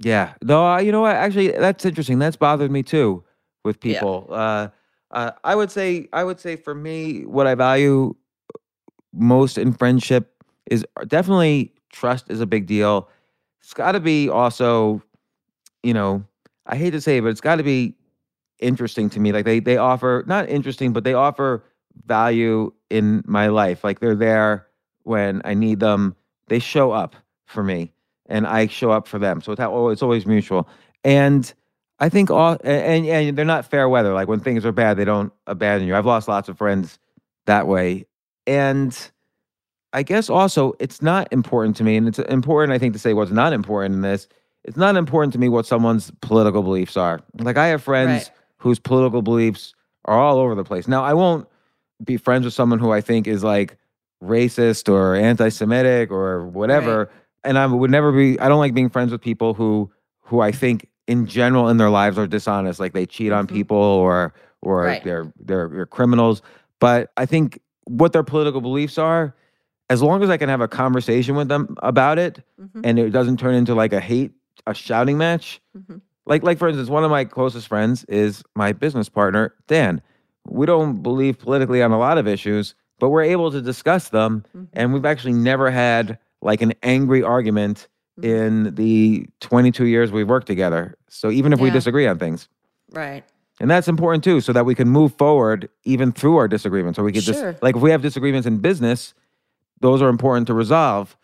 yeah, 0.00 0.34
no, 0.42 0.66
uh, 0.66 0.78
you 0.80 0.92
know 0.92 1.02
what? 1.02 1.16
Actually, 1.16 1.52
that's 1.52 1.84
interesting. 1.84 2.18
That's 2.18 2.36
bothered 2.36 2.70
me 2.70 2.82
too 2.82 3.24
with 3.64 3.78
Yeah. 3.82 4.00
people. 4.00 4.26
Uh, 4.30 4.68
Uh, 5.14 5.30
I 5.44 5.54
would 5.54 5.70
say, 5.70 6.08
I 6.12 6.24
would 6.24 6.40
say 6.40 6.56
for 6.56 6.74
me, 6.74 7.24
what 7.24 7.46
I 7.46 7.54
value 7.54 8.14
most 9.12 9.58
in 9.58 9.72
friendship 9.72 10.42
is 10.66 10.84
definitely 11.06 11.72
trust 11.92 12.30
is 12.30 12.40
a 12.40 12.46
big 12.46 12.66
deal. 12.66 13.08
It's 13.62 13.72
got 13.72 13.92
to 13.92 14.00
be 14.00 14.28
also, 14.28 15.00
you 15.84 15.94
know, 15.94 16.24
I 16.66 16.76
hate 16.76 16.90
to 16.90 17.00
say 17.00 17.18
it, 17.18 17.20
but 17.20 17.28
it's 17.28 17.40
got 17.40 17.56
to 17.56 17.62
be 17.62 17.94
interesting 18.58 19.08
to 19.10 19.20
me. 19.20 19.30
Like 19.32 19.44
they 19.44 19.60
they 19.60 19.76
offer 19.76 20.24
not 20.26 20.48
interesting, 20.48 20.92
but 20.92 21.04
they 21.04 21.14
offer 21.14 21.64
value 22.06 22.72
in 22.90 23.22
my 23.24 23.46
life. 23.46 23.84
Like 23.84 24.00
they're 24.00 24.16
there 24.16 24.66
when 25.04 25.42
I 25.44 25.54
need 25.54 25.78
them. 25.78 26.16
They 26.48 26.58
show 26.58 26.90
up 26.90 27.14
for 27.46 27.62
me, 27.62 27.92
and 28.26 28.46
I 28.46 28.66
show 28.66 28.90
up 28.90 29.06
for 29.06 29.20
them. 29.20 29.40
So 29.40 29.52
it's 29.52 29.60
how, 29.60 29.88
it's 29.88 30.02
always 30.02 30.26
mutual. 30.26 30.68
And 31.04 31.52
I 32.00 32.08
think 32.08 32.30
all 32.30 32.56
and, 32.64 33.06
and 33.06 33.38
they're 33.38 33.44
not 33.44 33.66
fair 33.70 33.88
weather. 33.88 34.12
Like 34.12 34.28
when 34.28 34.40
things 34.40 34.64
are 34.66 34.72
bad, 34.72 34.96
they 34.96 35.04
don't 35.04 35.32
abandon 35.46 35.86
you. 35.88 35.94
I've 35.94 36.06
lost 36.06 36.28
lots 36.28 36.48
of 36.48 36.58
friends 36.58 36.98
that 37.46 37.66
way, 37.66 38.06
and 38.46 38.96
I 39.92 40.02
guess 40.02 40.28
also 40.28 40.74
it's 40.80 41.00
not 41.02 41.32
important 41.32 41.76
to 41.76 41.84
me, 41.84 41.96
and 41.96 42.08
it's 42.08 42.18
important 42.18 42.72
I 42.72 42.78
think 42.78 42.92
to 42.94 42.98
say 42.98 43.12
what's 43.14 43.30
not 43.30 43.52
important 43.52 43.94
in 43.94 44.00
this. 44.02 44.28
It's 44.64 44.76
not 44.76 44.96
important 44.96 45.32
to 45.34 45.38
me 45.38 45.48
what 45.48 45.66
someone's 45.66 46.10
political 46.22 46.62
beliefs 46.62 46.96
are. 46.96 47.20
Like 47.38 47.56
I 47.58 47.66
have 47.68 47.82
friends 47.82 48.24
Right. 48.24 48.30
whose 48.58 48.78
political 48.78 49.20
beliefs 49.22 49.74
are 50.06 50.18
all 50.18 50.38
over 50.38 50.54
the 50.54 50.64
place. 50.64 50.88
Now 50.88 51.04
I 51.04 51.12
won't 51.14 51.46
be 52.02 52.16
friends 52.16 52.44
with 52.44 52.54
someone 52.54 52.78
who 52.78 52.90
I 52.90 53.00
think 53.02 53.26
is 53.26 53.44
like 53.44 53.76
racist 54.22 54.90
or 54.92 55.14
anti-Semitic 55.16 56.10
or 56.10 56.46
whatever. 56.46 57.10
And 57.44 57.58
I 57.58 57.66
would 57.66 57.90
never 57.90 58.10
be. 58.10 58.40
I 58.40 58.48
don't 58.48 58.58
like 58.58 58.72
being 58.74 58.88
friends 58.88 59.12
with 59.12 59.20
people 59.20 59.52
who 59.54 59.92
who 60.22 60.40
I 60.40 60.50
think 60.50 60.88
in 61.06 61.26
general 61.26 61.68
in 61.68 61.76
their 61.76 61.90
lives 61.90 62.18
are 62.18 62.26
dishonest, 62.26 62.80
like 62.80 62.92
they 62.92 63.06
cheat 63.06 63.32
on 63.32 63.46
Mhm. 63.46 63.50
people 63.50 63.76
or 63.76 64.32
or 64.62 64.84
Right. 64.84 65.04
they're, 65.04 65.30
they're 65.38 65.68
they're 65.68 65.86
criminals. 65.86 66.40
But 66.80 67.10
I 67.18 67.26
think 67.26 67.60
what 67.84 68.12
their 68.14 68.22
political 68.22 68.62
beliefs 68.62 68.96
are, 68.96 69.34
as 69.90 70.02
long 70.02 70.22
as 70.22 70.30
I 70.30 70.38
can 70.38 70.48
have 70.48 70.62
a 70.62 70.68
conversation 70.68 71.36
with 71.36 71.48
them 71.48 71.76
about 71.82 72.18
it, 72.18 72.42
Mhm. 72.58 72.80
and 72.82 72.98
it 72.98 73.10
doesn't 73.10 73.38
turn 73.38 73.54
into 73.54 73.74
like 73.74 73.92
a 73.92 74.00
hate, 74.00 74.32
a 74.66 74.72
shouting 74.72 75.18
match. 75.18 75.60
Mhm. 75.76 76.00
Like 76.24 76.42
like 76.42 76.56
for 76.58 76.68
instance, 76.68 76.88
one 76.88 77.04
of 77.04 77.10
my 77.10 77.24
closest 77.26 77.68
friends 77.68 78.04
is 78.04 78.42
my 78.56 78.72
business 78.72 79.10
partner, 79.10 79.52
Dan. 79.68 80.00
We 80.48 80.64
don't 80.64 81.02
believe 81.02 81.38
politically 81.38 81.82
on 81.82 81.92
a 81.92 81.98
lot 81.98 82.16
of 82.16 82.26
issues, 82.26 82.74
but 82.98 83.10
we're 83.10 83.22
able 83.24 83.50
to 83.50 83.60
discuss 83.60 84.08
them, 84.08 84.44
Mhm. 84.56 84.68
and 84.72 84.94
we've 84.94 85.04
actually 85.04 85.34
never 85.34 85.70
had 85.70 86.18
like 86.40 86.62
an 86.62 86.72
angry 86.82 87.22
argument 87.22 87.88
In 88.22 88.74
the 88.76 89.26
22 89.40 89.86
years 89.86 90.12
we've 90.12 90.28
worked 90.28 90.46
together. 90.46 90.94
So 91.08 91.30
even 91.30 91.52
if 91.52 91.60
we 91.60 91.70
disagree 91.70 92.06
on 92.06 92.18
things. 92.18 92.48
Right. 92.90 93.24
And 93.60 93.70
that's 93.70 93.88
important 93.88 94.22
too, 94.24 94.40
so 94.40 94.52
that 94.52 94.64
we 94.66 94.74
can 94.74 94.88
move 94.88 95.14
forward 95.14 95.68
even 95.84 96.12
through 96.12 96.36
our 96.36 96.48
disagreements. 96.48 96.96
So 96.96 97.02
we 97.02 97.12
could 97.12 97.22
Sure. 97.24 97.52
just 97.52 97.62
like 97.62 97.76
if 97.76 97.82
we 97.82 97.90
have 97.90 98.02
disagreements 98.02 98.46
in 98.46 98.58
business, 98.58 99.14
those 99.80 100.00
are 100.02 100.08
important 100.08 100.46
to 100.48 100.54
resolve, 100.54 101.16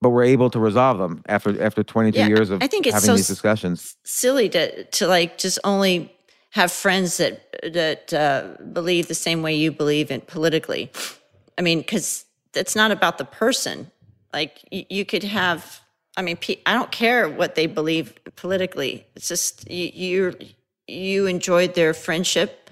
but 0.00 0.10
we're 0.10 0.24
able 0.24 0.50
to 0.50 0.58
resolve 0.60 0.98
them 0.98 1.22
after 1.26 1.60
after 1.62 1.82
22 1.82 2.18
Yeah, 2.18 2.26
years 2.28 2.50
of 2.50 2.62
I 2.62 2.66
think 2.68 2.86
it's 2.86 2.94
having 2.94 3.06
so 3.08 3.14
these 3.16 3.26
discussions. 3.28 3.96
silly 4.04 4.48
to 4.50 4.84
to 4.84 5.06
like 5.06 5.38
just 5.38 5.58
only 5.64 6.12
have 6.50 6.70
friends 6.70 7.16
that 7.16 7.48
that 7.72 8.12
uh, 8.12 8.62
believe 8.72 9.08
the 9.08 9.14
same 9.14 9.42
way 9.42 9.54
you 9.54 9.72
believe 9.72 10.10
in 10.10 10.20
politically. 10.20 10.90
I 11.58 11.62
mean, 11.62 11.78
because 11.78 12.24
it's 12.54 12.76
not 12.76 12.90
about 12.92 13.18
the 13.18 13.24
person. 13.24 13.90
Like 14.32 14.58
you, 14.70 14.84
you 14.88 15.04
could 15.04 15.24
have. 15.24 15.80
I 16.16 16.22
mean, 16.22 16.38
I 16.66 16.74
don't 16.74 16.92
care 16.92 17.28
what 17.28 17.54
they 17.54 17.66
believe 17.66 18.14
politically. 18.36 19.06
It's 19.16 19.28
just 19.28 19.70
you 19.70 19.90
you 19.94 20.36
you 20.86 21.26
enjoyed 21.26 21.74
their 21.74 21.94
friendship 21.94 22.70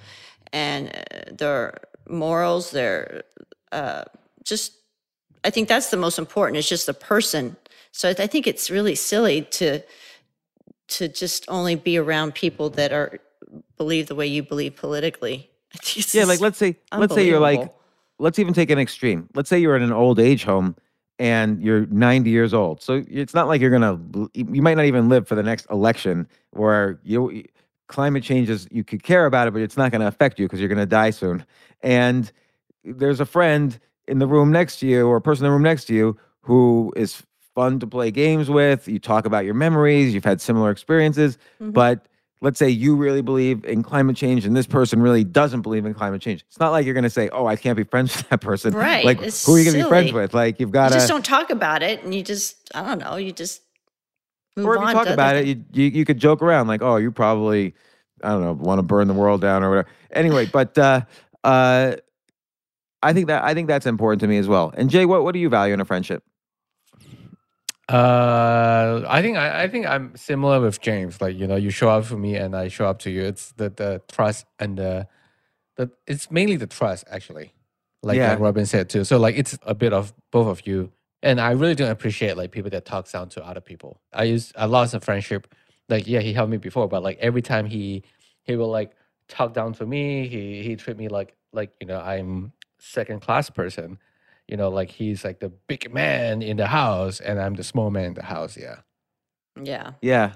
and 0.53 0.89
uh, 0.89 1.33
their 1.33 1.79
morals, 2.09 2.71
their 2.71 3.25
uh, 3.73 4.05
just. 4.45 4.75
I 5.43 5.49
think 5.49 5.69
that's 5.69 5.89
the 5.89 5.97
most 5.97 6.19
important. 6.19 6.59
It's 6.59 6.69
just 6.69 6.85
the 6.85 6.93
person. 6.93 7.57
So 7.93 8.11
I 8.11 8.27
think 8.27 8.47
it's 8.47 8.71
really 8.71 8.95
silly 8.95 9.43
to 9.43 9.81
to 10.89 11.09
just 11.09 11.47
only 11.49 11.77
be 11.77 11.97
around 11.97 12.35
people 12.35 12.69
that 12.71 12.93
are 12.93 13.21
believe 13.77 14.09
the 14.09 14.15
way 14.15 14.27
you 14.27 14.43
believe 14.43 14.77
politically. 14.77 15.51
Yeah, 16.13 16.25
like 16.25 16.41
let's 16.41 16.59
say 16.59 16.77
let's 16.93 17.15
say 17.15 17.27
you're 17.27 17.41
like 17.41 17.73
let's 18.19 18.39
even 18.39 18.53
take 18.53 18.71
an 18.71 18.79
extreme. 18.79 19.29
Let's 19.35 19.49
say 19.49 19.61
you're 19.61 19.77
in 19.77 19.83
an 19.83 19.93
old 19.93 20.19
age 20.19 20.45
home 20.45 20.77
and 21.21 21.63
you're 21.63 21.85
90 21.87 22.31
years 22.31 22.55
old. 22.55 22.83
So 22.83 23.05
it's 23.07 23.35
not 23.35 23.47
like 23.47 23.61
you're 23.61 23.71
going 23.79 23.83
to 24.13 24.31
you 24.33 24.63
might 24.63 24.75
not 24.79 24.87
even 24.87 25.11
live 25.11 25.29
for 25.29 25.35
the 25.35 25.43
next 25.43 25.67
election 25.71 26.27
where 26.53 26.99
you 27.05 27.45
climate 27.89 28.23
change 28.25 28.49
is 28.49 28.67
you 28.71 28.83
could 28.83 29.03
care 29.03 29.27
about 29.27 29.47
it 29.47 29.53
but 29.53 29.61
it's 29.61 29.77
not 29.77 29.91
going 29.91 30.01
to 30.01 30.07
affect 30.07 30.39
you 30.39 30.47
because 30.47 30.61
you're 30.61 30.69
going 30.69 30.79
to 30.79 30.87
die 30.87 31.11
soon. 31.11 31.45
And 31.83 32.33
there's 32.85 33.21
a 33.21 33.27
friend 33.27 33.79
in 34.09 34.19
the 34.19 34.27
room 34.27 34.51
next 34.51 34.79
to 34.81 34.87
you 34.87 35.07
or 35.07 35.17
a 35.17 35.21
person 35.21 35.45
in 35.45 35.51
the 35.51 35.53
room 35.53 35.63
next 35.63 35.85
to 35.87 35.95
you 35.95 36.17
who 36.41 36.91
is 36.97 37.23
fun 37.55 37.79
to 37.81 37.87
play 37.87 38.11
games 38.11 38.49
with. 38.49 38.89
You 38.89 38.99
talk 38.99 39.27
about 39.27 39.45
your 39.45 39.55
memories, 39.55 40.15
you've 40.15 40.25
had 40.25 40.41
similar 40.41 40.71
experiences, 40.71 41.37
Mhm. 41.61 41.75
but 41.75 42.07
let's 42.41 42.59
say 42.59 42.69
you 42.69 42.97
really 42.97 43.23
believe 43.23 43.65
in 43.65 43.83
climate 43.83 44.17
change 44.17 44.47
and 44.47 44.57
this 44.57 44.67
person 44.67 45.03
really 45.03 45.25
doesn't 45.25 45.63
believe 45.63 45.85
in 45.85 45.95
climate 45.95 46.23
change. 46.23 46.45
It's 46.49 46.59
not 46.59 46.71
like 46.71 46.85
you're 46.85 46.95
going 46.95 47.05
to 47.05 47.11
say, 47.11 47.29
"Oh, 47.31 47.47
I 47.47 47.57
can't 47.57 47.77
be 47.77 47.85
friends 47.85 48.17
with 48.17 48.29
that 48.29 48.41
person." 48.41 48.75
Right, 48.75 49.05
Like 49.05 49.21
it's 49.21 49.45
who 49.45 49.55
are 49.55 49.59
you 49.59 49.65
going 49.65 49.77
to 49.77 49.85
be 49.85 49.89
friends 49.89 50.13
with? 50.13 50.35
Like 50.35 50.61
you've 50.61 50.73
got 50.73 50.89
to 50.89 50.95
just 50.95 51.09
don't 51.09 51.25
talk 51.25 51.51
about 51.51 51.83
it, 51.83 52.03
and 52.03 52.15
you 52.15 52.23
just 52.23 52.57
I 52.75 52.83
don't 52.83 52.99
know. 52.99 53.17
You 53.17 53.33
just 53.33 53.63
move 54.57 54.67
or 54.67 54.77
if 54.77 54.83
you 54.83 54.93
talk 54.93 55.07
about 55.07 55.37
it, 55.37 55.47
you, 55.47 55.65
you 55.73 55.85
you 55.85 56.05
could 56.05 56.19
joke 56.19 56.43
around 56.43 56.69
like, 56.69 56.83
"Oh, 56.83 56.97
you 56.97 57.11
probably 57.11 57.75
I 58.23 58.31
don't 58.31 58.43
know, 58.43 58.53
want 58.53 58.79
to 58.79 58.83
burn 58.83 59.09
the 59.09 59.15
world 59.15 59.41
down 59.41 59.63
or 59.63 59.71
whatever." 59.71 59.89
Anyway, 60.13 60.47
but 60.53 60.77
uh 60.79 61.03
uh 61.45 61.97
I 63.03 63.13
think 63.13 63.29
that 63.29 63.45
I 63.45 63.55
think 63.55 63.69
that's 63.69 63.87
important 63.87 64.21
to 64.21 64.27
me 64.27 64.39
as 64.39 64.49
well. 64.49 64.73
And 64.77 64.91
Jay, 64.91 65.07
what 65.07 65.25
what 65.25 65.33
do 65.33 65.39
you 65.39 65.49
value 65.49 65.75
in 65.75 65.81
a 65.81 65.85
friendship? 65.85 66.23
Uh, 67.91 69.05
I 69.09 69.23
think 69.23 69.39
I, 69.39 69.65
I 69.65 69.69
think 69.69 69.87
I'm 69.87 70.17
similar 70.17 70.61
with 70.61 70.81
James. 70.81 71.21
Like 71.21 71.37
you 71.37 71.47
know, 71.49 71.57
you 71.57 71.71
show 71.71 71.91
up 71.91 72.07
for 72.07 72.19
me 72.19 72.37
and 72.37 72.57
I 72.57 72.69
show 72.69 72.87
up 72.87 73.01
to 73.01 73.11
you. 73.11 73.25
It's 73.25 73.53
the 73.55 73.71
the 73.71 74.03
trust 74.11 74.47
and 74.61 74.79
the 74.79 75.09
the 75.77 75.91
it's 76.07 76.31
mainly 76.31 76.57
the 76.57 76.69
trust 76.69 77.05
actually. 77.11 77.55
Like 78.03 78.19
Yeah. 78.19 78.31
like 78.33 78.41
Robyn 78.41 78.67
said 78.67 78.91
too. 78.91 79.05
So 79.05 79.19
like 79.19 79.37
it's 79.39 79.59
a 79.65 79.75
bit 79.75 79.93
of 79.95 80.15
both 80.33 80.49
of 80.49 80.67
you. 80.67 80.93
And 81.23 81.41
I 81.41 81.53
really 81.53 81.77
don't 81.77 81.91
appreciate 81.91 82.37
like 82.39 82.53
people 82.53 82.71
that 82.71 82.87
talk 82.87 83.11
down 83.11 83.31
to 83.31 83.45
other 83.47 83.63
people. 83.63 84.01
I 84.13 84.25
used 84.25 84.55
I 84.57 84.67
lost 84.67 84.95
a 84.95 85.01
friendship. 85.01 85.55
Like 85.89 86.07
yeah, 86.09 86.21
he 86.21 86.33
helped 86.35 86.53
me 86.53 86.59
before, 86.59 86.89
but 86.89 87.03
like 87.03 87.19
every 87.21 87.43
time 87.43 87.67
he 87.67 88.05
he 88.45 88.57
will 88.57 88.71
like 88.71 88.93
talk 89.29 89.55
down 89.55 89.75
to 89.75 89.87
me. 89.87 90.29
He 90.29 90.63
he 90.63 90.77
treat 90.77 90.99
me 90.99 91.09
like 91.09 91.37
like 91.53 91.73
you 91.81 91.89
know 91.89 92.01
I'm 92.01 92.53
second 92.79 93.21
class 93.23 93.51
person. 93.51 93.99
You 94.51 94.57
know, 94.57 94.69
like 94.69 94.91
he's 94.91 95.25
like 95.25 95.39
the 95.39 95.51
big 95.69 95.93
man 95.95 96.43
in 96.43 96.57
the 96.57 96.67
house, 96.67 97.21
and 97.21 97.41
I'm 97.41 97.55
the 97.55 97.63
small 97.65 97.91
man 97.91 98.05
in 98.07 98.15
the 98.15 98.25
house. 98.25 98.57
Yeah. 98.57 98.77
Yeah. 99.63 99.93
Yeah. 100.03 100.33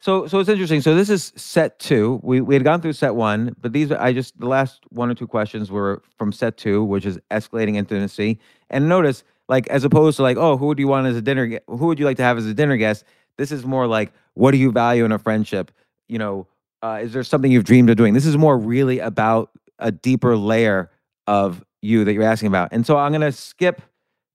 So 0.00 0.26
so 0.26 0.38
it's 0.38 0.48
interesting. 0.48 0.82
So 0.82 0.94
this 0.94 1.08
is 1.10 1.32
set 1.34 1.78
two. 1.78 2.20
We 2.22 2.40
we 2.40 2.54
had 2.54 2.62
gone 2.62 2.80
through 2.80 2.92
set 2.92 3.14
one, 3.14 3.56
but 3.60 3.72
these 3.72 3.90
I 3.90 4.12
just 4.12 4.38
the 4.38 4.46
last 4.46 4.82
one 4.90 5.10
or 5.10 5.14
two 5.14 5.26
questions 5.26 5.70
were 5.70 6.02
from 6.18 6.30
set 6.30 6.56
two, 6.56 6.84
which 6.84 7.06
is 7.06 7.18
escalating 7.30 7.76
intimacy. 7.76 8.38
And 8.70 8.88
notice, 8.88 9.24
like 9.48 9.66
as 9.68 9.82
opposed 9.82 10.16
to 10.18 10.22
like, 10.22 10.36
oh, 10.36 10.56
who 10.56 10.66
would 10.66 10.78
you 10.78 10.88
want 10.88 11.06
as 11.06 11.16
a 11.16 11.22
dinner? 11.22 11.46
gue- 11.46 11.60
Who 11.66 11.86
would 11.86 11.98
you 11.98 12.04
like 12.04 12.18
to 12.18 12.22
have 12.22 12.38
as 12.38 12.46
a 12.46 12.54
dinner 12.54 12.76
guest? 12.76 13.04
This 13.38 13.50
is 13.50 13.64
more 13.64 13.86
like, 13.86 14.12
what 14.34 14.52
do 14.52 14.58
you 14.58 14.70
value 14.70 15.04
in 15.04 15.10
a 15.12 15.18
friendship? 15.18 15.72
You 16.08 16.18
know, 16.18 16.46
uh, 16.82 17.00
is 17.02 17.12
there 17.12 17.24
something 17.24 17.50
you've 17.50 17.64
dreamed 17.64 17.90
of 17.90 17.96
doing? 17.96 18.14
This 18.14 18.26
is 18.26 18.36
more 18.36 18.56
really 18.58 18.98
about 19.00 19.50
a 19.78 19.90
deeper 19.90 20.36
layer 20.36 20.90
of 21.26 21.64
you 21.84 22.04
that 22.04 22.12
you're 22.14 22.22
asking 22.22 22.48
about. 22.48 22.68
And 22.72 22.86
so 22.86 22.96
I'm 22.96 23.12
gonna 23.12 23.32
skip 23.32 23.82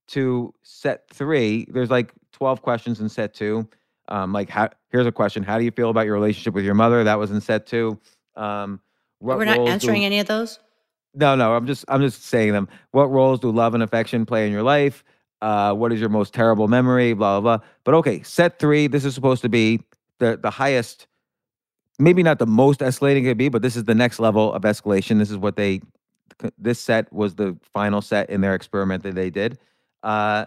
to 0.10 0.54
set 0.64 1.08
three. 1.10 1.68
There's 1.70 1.90
like 1.92 2.14
12 2.34 2.62
questions 2.62 3.00
in 3.00 3.10
set 3.10 3.34
two. 3.34 3.68
Um, 4.08 4.34
like 4.34 4.50
how 4.50 4.70
here's 4.90 5.06
a 5.06 5.12
question. 5.12 5.44
How 5.44 5.58
do 5.60 5.64
you 5.66 5.72
feel 5.72 5.90
about 5.90 6.06
your 6.06 6.16
relationship 6.16 6.54
with 6.54 6.66
your 6.66 6.74
mother? 6.76 7.04
That 7.04 7.20
was 7.20 7.32
in 7.32 7.42
set 7.42 7.66
two. 7.66 8.00
Um 8.36 8.80
what 9.20 9.38
We're 9.38 9.46
not 9.46 9.58
roles 9.58 9.68
do- 9.68 9.72
answering 9.74 10.06
any 10.06 10.20
of 10.20 10.28
those. 10.28 10.60
no, 11.14 11.36
no, 11.36 11.54
I'm 11.56 11.68
just 11.68 11.86
I'm 11.90 12.02
just 12.02 12.24
saying 12.24 12.54
them. 12.54 12.68
What 12.92 13.12
roles 13.12 13.40
do 13.40 13.52
love 13.52 13.74
and 13.74 13.84
affection 13.84 14.26
play 14.26 14.46
in 14.48 14.52
your 14.54 14.64
life? 14.64 15.04
Uh, 15.42 15.74
what 15.74 15.94
is 15.94 16.00
your 16.00 16.10
most 16.10 16.34
terrible 16.34 16.68
memory? 16.68 17.14
Blah 17.14 17.40
blah 17.42 17.58
blah. 17.58 17.66
But 17.84 17.94
okay, 17.96 18.22
set 18.24 18.60
three. 18.60 18.88
This 18.88 19.06
is 19.06 19.14
supposed 19.16 19.42
to 19.44 19.50
be 19.50 19.82
the 20.20 20.38
the 20.42 20.50
highest, 20.50 21.08
maybe 21.98 22.24
not 22.24 22.40
the 22.40 22.46
most 22.48 22.80
escalating 22.82 23.22
it 23.24 23.30
could 23.30 23.38
be, 23.38 23.50
but 23.50 23.62
this 23.62 23.76
is 23.76 23.84
the 23.86 23.96
next 23.96 24.20
level 24.20 24.52
of 24.54 24.64
escalation. 24.64 25.18
This 25.20 25.30
is 25.32 25.38
what 25.38 25.56
they. 25.56 25.82
This 26.58 26.80
set 26.80 27.12
was 27.12 27.36
the 27.36 27.58
final 27.74 28.02
set 28.02 28.30
in 28.30 28.42
their 28.42 28.56
experiment 28.56 29.04
that 29.04 29.16
they 29.16 29.30
did. 29.30 29.58
Uh, 30.04 30.46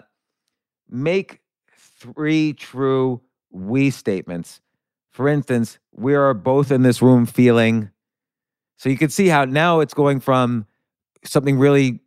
make 0.88 1.40
three 1.76 2.52
true 2.52 3.20
we 3.50 3.90
statements. 3.90 4.60
For 5.10 5.28
instance, 5.28 5.78
we 5.92 6.14
are 6.14 6.34
both 6.34 6.70
in 6.70 6.82
this 6.82 7.02
room 7.02 7.26
feeling. 7.26 7.90
So 8.78 8.88
you 8.88 8.96
can 8.96 9.10
see 9.10 9.28
how 9.28 9.44
now 9.44 9.80
it's 9.80 9.94
going 9.94 10.20
from 10.20 10.66
something 11.24 11.58
really 11.58 12.00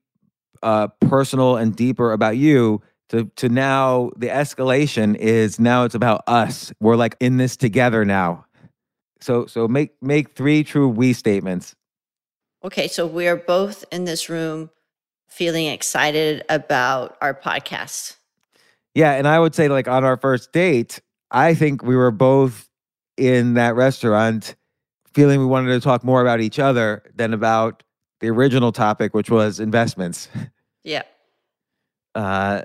uh, 0.63 0.87
personal 1.01 1.57
and 1.57 1.75
deeper 1.75 2.11
about 2.11 2.37
you 2.37 2.81
to 3.09 3.25
to 3.35 3.49
now 3.49 4.09
the 4.17 4.27
escalation 4.27 5.15
is 5.15 5.59
now 5.59 5.83
it's 5.83 5.95
about 5.95 6.23
us. 6.27 6.73
We're 6.79 6.95
like 6.95 7.15
in 7.19 7.37
this 7.37 7.55
together 7.55 8.03
now. 8.03 8.45
So 9.21 9.45
so 9.45 9.67
make 9.67 9.91
make 10.01 10.35
three 10.35 10.63
true 10.63 10.89
we 10.89 11.13
statements. 11.13 11.75
Okay, 12.65 12.87
so 12.87 13.05
we 13.05 13.27
are 13.27 13.35
both 13.35 13.85
in 13.91 14.05
this 14.05 14.27
room 14.27 14.71
feeling 15.29 15.67
excited 15.67 16.43
about 16.49 17.15
our 17.21 17.35
podcast. 17.35 18.15
Yeah, 18.95 19.11
and 19.11 19.27
I 19.27 19.39
would 19.39 19.53
say 19.53 19.67
like 19.67 19.87
on 19.87 20.03
our 20.03 20.17
first 20.17 20.51
date, 20.51 20.99
I 21.29 21.53
think 21.53 21.83
we 21.83 21.95
were 21.95 22.09
both 22.09 22.67
in 23.17 23.53
that 23.53 23.75
restaurant 23.75 24.55
feeling 25.13 25.39
we 25.39 25.45
wanted 25.45 25.73
to 25.73 25.79
talk 25.79 26.03
more 26.03 26.23
about 26.23 26.41
each 26.41 26.57
other 26.57 27.03
than 27.13 27.33
about 27.33 27.83
the 28.19 28.29
original 28.29 28.71
topic, 28.71 29.13
which 29.13 29.29
was 29.29 29.59
investments. 29.59 30.27
Yeah. 30.83 31.03
Uh, 32.15 32.61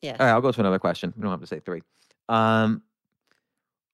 Yes. 0.00 0.16
all 0.20 0.26
right, 0.26 0.32
I'll 0.32 0.40
go 0.40 0.52
to 0.52 0.60
another 0.60 0.78
question. 0.78 1.12
We 1.16 1.22
don't 1.22 1.32
have 1.32 1.40
to 1.40 1.46
say 1.48 1.58
three. 1.58 1.82
Um, 2.28 2.82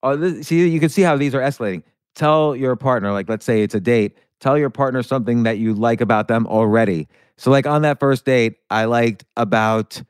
oh, 0.03 0.17
this, 0.17 0.47
see, 0.47 0.69
you 0.69 0.81
can 0.81 0.91
see 0.91 1.01
how 1.01 1.17
these 1.17 1.35
are 1.35 1.41
escalating. 1.41 1.83
Tell 2.15 2.55
your 2.55 2.77
partner, 2.77 3.11
like, 3.13 3.27
let's 3.27 3.47
say 3.47 3.63
it's 3.63 3.75
a 3.75 3.81
date. 3.81 4.19
Tell 4.41 4.57
your 4.57 4.71
partner 4.71 5.03
something 5.03 5.43
that 5.45 5.59
you 5.59 5.75
like 5.75 6.01
about 6.01 6.29
them 6.29 6.47
already. 6.47 7.09
So, 7.37 7.51
like 7.51 7.67
on 7.67 7.83
that 7.83 7.99
first 8.01 8.25
date, 8.25 8.57
I 8.71 8.85
liked 8.85 9.25
about, 9.37 10.03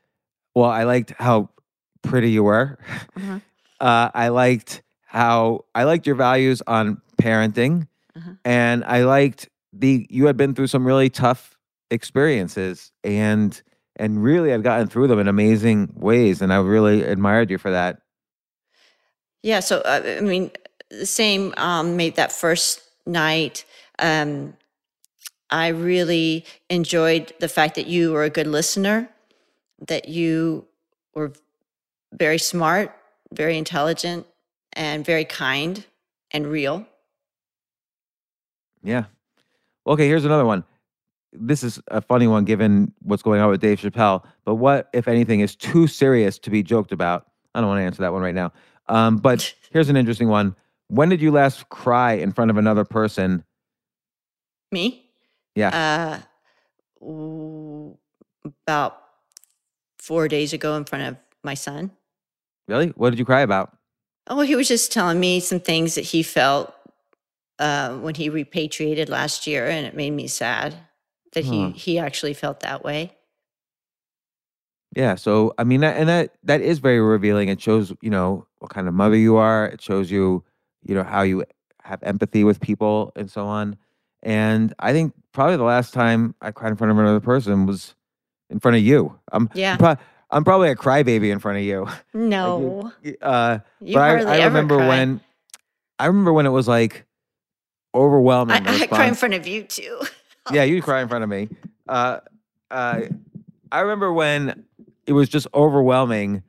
well, 0.54 0.70
I 0.70 0.84
liked 0.84 1.12
how 1.18 1.50
pretty 2.02 2.30
you 2.30 2.42
were. 2.44 2.78
Mhm. 3.18 3.42
Uh, 3.80 4.10
I 4.12 4.28
liked 4.28 4.82
how 5.06 5.64
I 5.72 5.84
liked 5.84 6.04
your 6.04 6.16
values 6.16 6.60
on 6.66 7.00
parenting, 7.22 7.86
Uh-huh. 8.16 8.32
and 8.44 8.82
I 8.84 9.04
liked 9.04 9.48
the 9.72 10.04
you 10.10 10.26
had 10.26 10.36
been 10.36 10.52
through 10.52 10.66
some 10.66 10.84
really 10.84 11.08
tough 11.08 11.56
experiences, 11.92 12.90
and 13.04 13.62
and 13.94 14.20
really 14.20 14.50
had 14.50 14.64
gotten 14.64 14.88
through 14.88 15.06
them 15.06 15.20
in 15.20 15.28
amazing 15.28 15.92
ways, 15.94 16.42
and 16.42 16.52
I 16.52 16.56
really 16.58 17.04
admired 17.04 17.50
you 17.52 17.58
for 17.58 17.70
that. 17.70 18.00
Yeah, 19.44 19.60
so 19.60 19.78
uh, 19.82 20.02
I 20.18 20.20
mean, 20.22 20.50
the 20.90 21.06
same 21.06 21.54
um, 21.56 21.96
made 21.96 22.16
that 22.16 22.32
first 22.32 22.80
night. 23.06 23.64
Um, 23.98 24.54
I 25.50 25.68
really 25.68 26.44
enjoyed 26.68 27.32
the 27.40 27.48
fact 27.48 27.74
that 27.76 27.86
you 27.86 28.12
were 28.12 28.24
a 28.24 28.30
good 28.30 28.46
listener, 28.46 29.08
that 29.86 30.08
you 30.08 30.66
were 31.14 31.32
very 32.12 32.38
smart, 32.38 32.94
very 33.32 33.56
intelligent, 33.56 34.26
and 34.74 35.04
very 35.04 35.24
kind 35.24 35.84
and 36.30 36.46
real. 36.46 36.86
Yeah. 38.82 39.04
Okay, 39.86 40.06
here's 40.06 40.24
another 40.24 40.44
one. 40.44 40.64
This 41.32 41.62
is 41.62 41.80
a 41.88 42.00
funny 42.00 42.26
one 42.26 42.44
given 42.44 42.92
what's 43.02 43.22
going 43.22 43.40
on 43.40 43.50
with 43.50 43.60
Dave 43.60 43.80
Chappelle. 43.80 44.24
But 44.44 44.56
what, 44.56 44.88
if 44.92 45.08
anything, 45.08 45.40
is 45.40 45.56
too 45.56 45.86
serious 45.86 46.38
to 46.40 46.50
be 46.50 46.62
joked 46.62 46.92
about? 46.92 47.26
I 47.54 47.60
don't 47.60 47.68
want 47.68 47.80
to 47.80 47.84
answer 47.84 48.02
that 48.02 48.12
one 48.12 48.22
right 48.22 48.34
now. 48.34 48.52
Um, 48.88 49.16
but 49.16 49.54
here's 49.70 49.88
an 49.88 49.96
interesting 49.96 50.28
one. 50.28 50.54
When 50.88 51.08
did 51.08 51.20
you 51.20 51.30
last 51.30 51.68
cry 51.68 52.12
in 52.14 52.32
front 52.32 52.50
of 52.50 52.56
another 52.56 52.84
person? 52.84 53.44
Me? 54.70 55.10
Yeah. 55.54 56.22
Uh, 57.00 57.90
about 58.66 59.02
four 59.98 60.28
days 60.28 60.52
ago 60.52 60.76
in 60.76 60.84
front 60.84 61.04
of 61.04 61.16
my 61.42 61.54
son. 61.54 61.90
Really? 62.66 62.88
What 62.88 63.10
did 63.10 63.18
you 63.18 63.24
cry 63.24 63.40
about? 63.40 63.76
Oh, 64.26 64.40
he 64.42 64.56
was 64.56 64.68
just 64.68 64.92
telling 64.92 65.18
me 65.18 65.40
some 65.40 65.60
things 65.60 65.94
that 65.94 66.04
he 66.04 66.22
felt 66.22 66.74
uh, 67.58 67.96
when 67.96 68.14
he 68.14 68.28
repatriated 68.28 69.08
last 69.08 69.46
year, 69.46 69.66
and 69.66 69.86
it 69.86 69.94
made 69.94 70.10
me 70.10 70.28
sad 70.28 70.76
that 71.32 71.44
Huh. 71.44 71.50
he 71.52 71.70
he 71.72 71.98
actually 71.98 72.34
felt 72.34 72.60
that 72.60 72.84
way. 72.84 73.12
Yeah. 74.94 75.14
So 75.14 75.54
I 75.58 75.64
mean, 75.64 75.80
that, 75.80 75.96
and 75.96 76.08
that 76.08 76.34
that 76.44 76.60
is 76.60 76.78
very 76.78 77.00
revealing. 77.00 77.48
It 77.48 77.60
shows 77.60 77.92
you 78.02 78.10
know 78.10 78.46
what 78.58 78.70
kind 78.70 78.88
of 78.88 78.94
mother 78.94 79.16
you 79.16 79.36
are. 79.36 79.66
It 79.66 79.80
shows 79.80 80.10
you 80.10 80.44
you 80.82 80.94
know 80.94 81.04
how 81.04 81.22
you 81.22 81.44
have 81.82 82.02
empathy 82.02 82.44
with 82.44 82.60
people 82.60 83.12
and 83.16 83.30
so 83.30 83.46
on. 83.46 83.76
And 84.22 84.74
I 84.78 84.92
think 84.92 85.14
probably 85.32 85.56
the 85.56 85.62
last 85.64 85.94
time 85.94 86.34
I 86.40 86.50
cried 86.50 86.70
in 86.70 86.76
front 86.76 86.90
of 86.90 86.98
another 86.98 87.20
person 87.20 87.66
was 87.66 87.94
in 88.50 88.58
front 88.60 88.76
of 88.76 88.82
you. 88.82 89.18
I'm 89.32 89.48
Yeah. 89.54 89.76
pro- 89.76 89.96
I'm 90.30 90.44
probably 90.44 90.68
a 90.70 90.76
crybaby 90.76 91.30
in 91.32 91.38
front 91.38 91.58
of 91.58 91.64
you. 91.64 91.86
No, 92.14 92.92
Uh, 93.22 93.58
you 93.80 93.94
but 93.94 94.02
I, 94.02 94.40
I 94.40 94.44
remember 94.44 94.76
cry. 94.76 94.88
when 94.88 95.20
I 95.98 96.06
remember 96.06 96.32
when 96.32 96.46
it 96.46 96.50
was 96.50 96.66
like 96.68 97.04
overwhelming. 97.94 98.66
I, 98.66 98.82
I 98.82 98.86
cry 98.86 99.06
in 99.06 99.14
front 99.14 99.34
of 99.34 99.46
you 99.46 99.62
too. 99.64 100.00
Yeah, 100.50 100.62
you 100.62 100.80
cry 100.80 101.02
in 101.02 101.08
front 101.08 101.22
of 101.24 101.28
me. 101.28 101.50
Uh, 101.86 102.20
uh, 102.70 103.02
I 103.70 103.80
remember 103.80 104.10
when 104.14 104.64
it 105.06 105.12
was 105.12 105.28
just 105.28 105.46
overwhelming, 105.52 106.42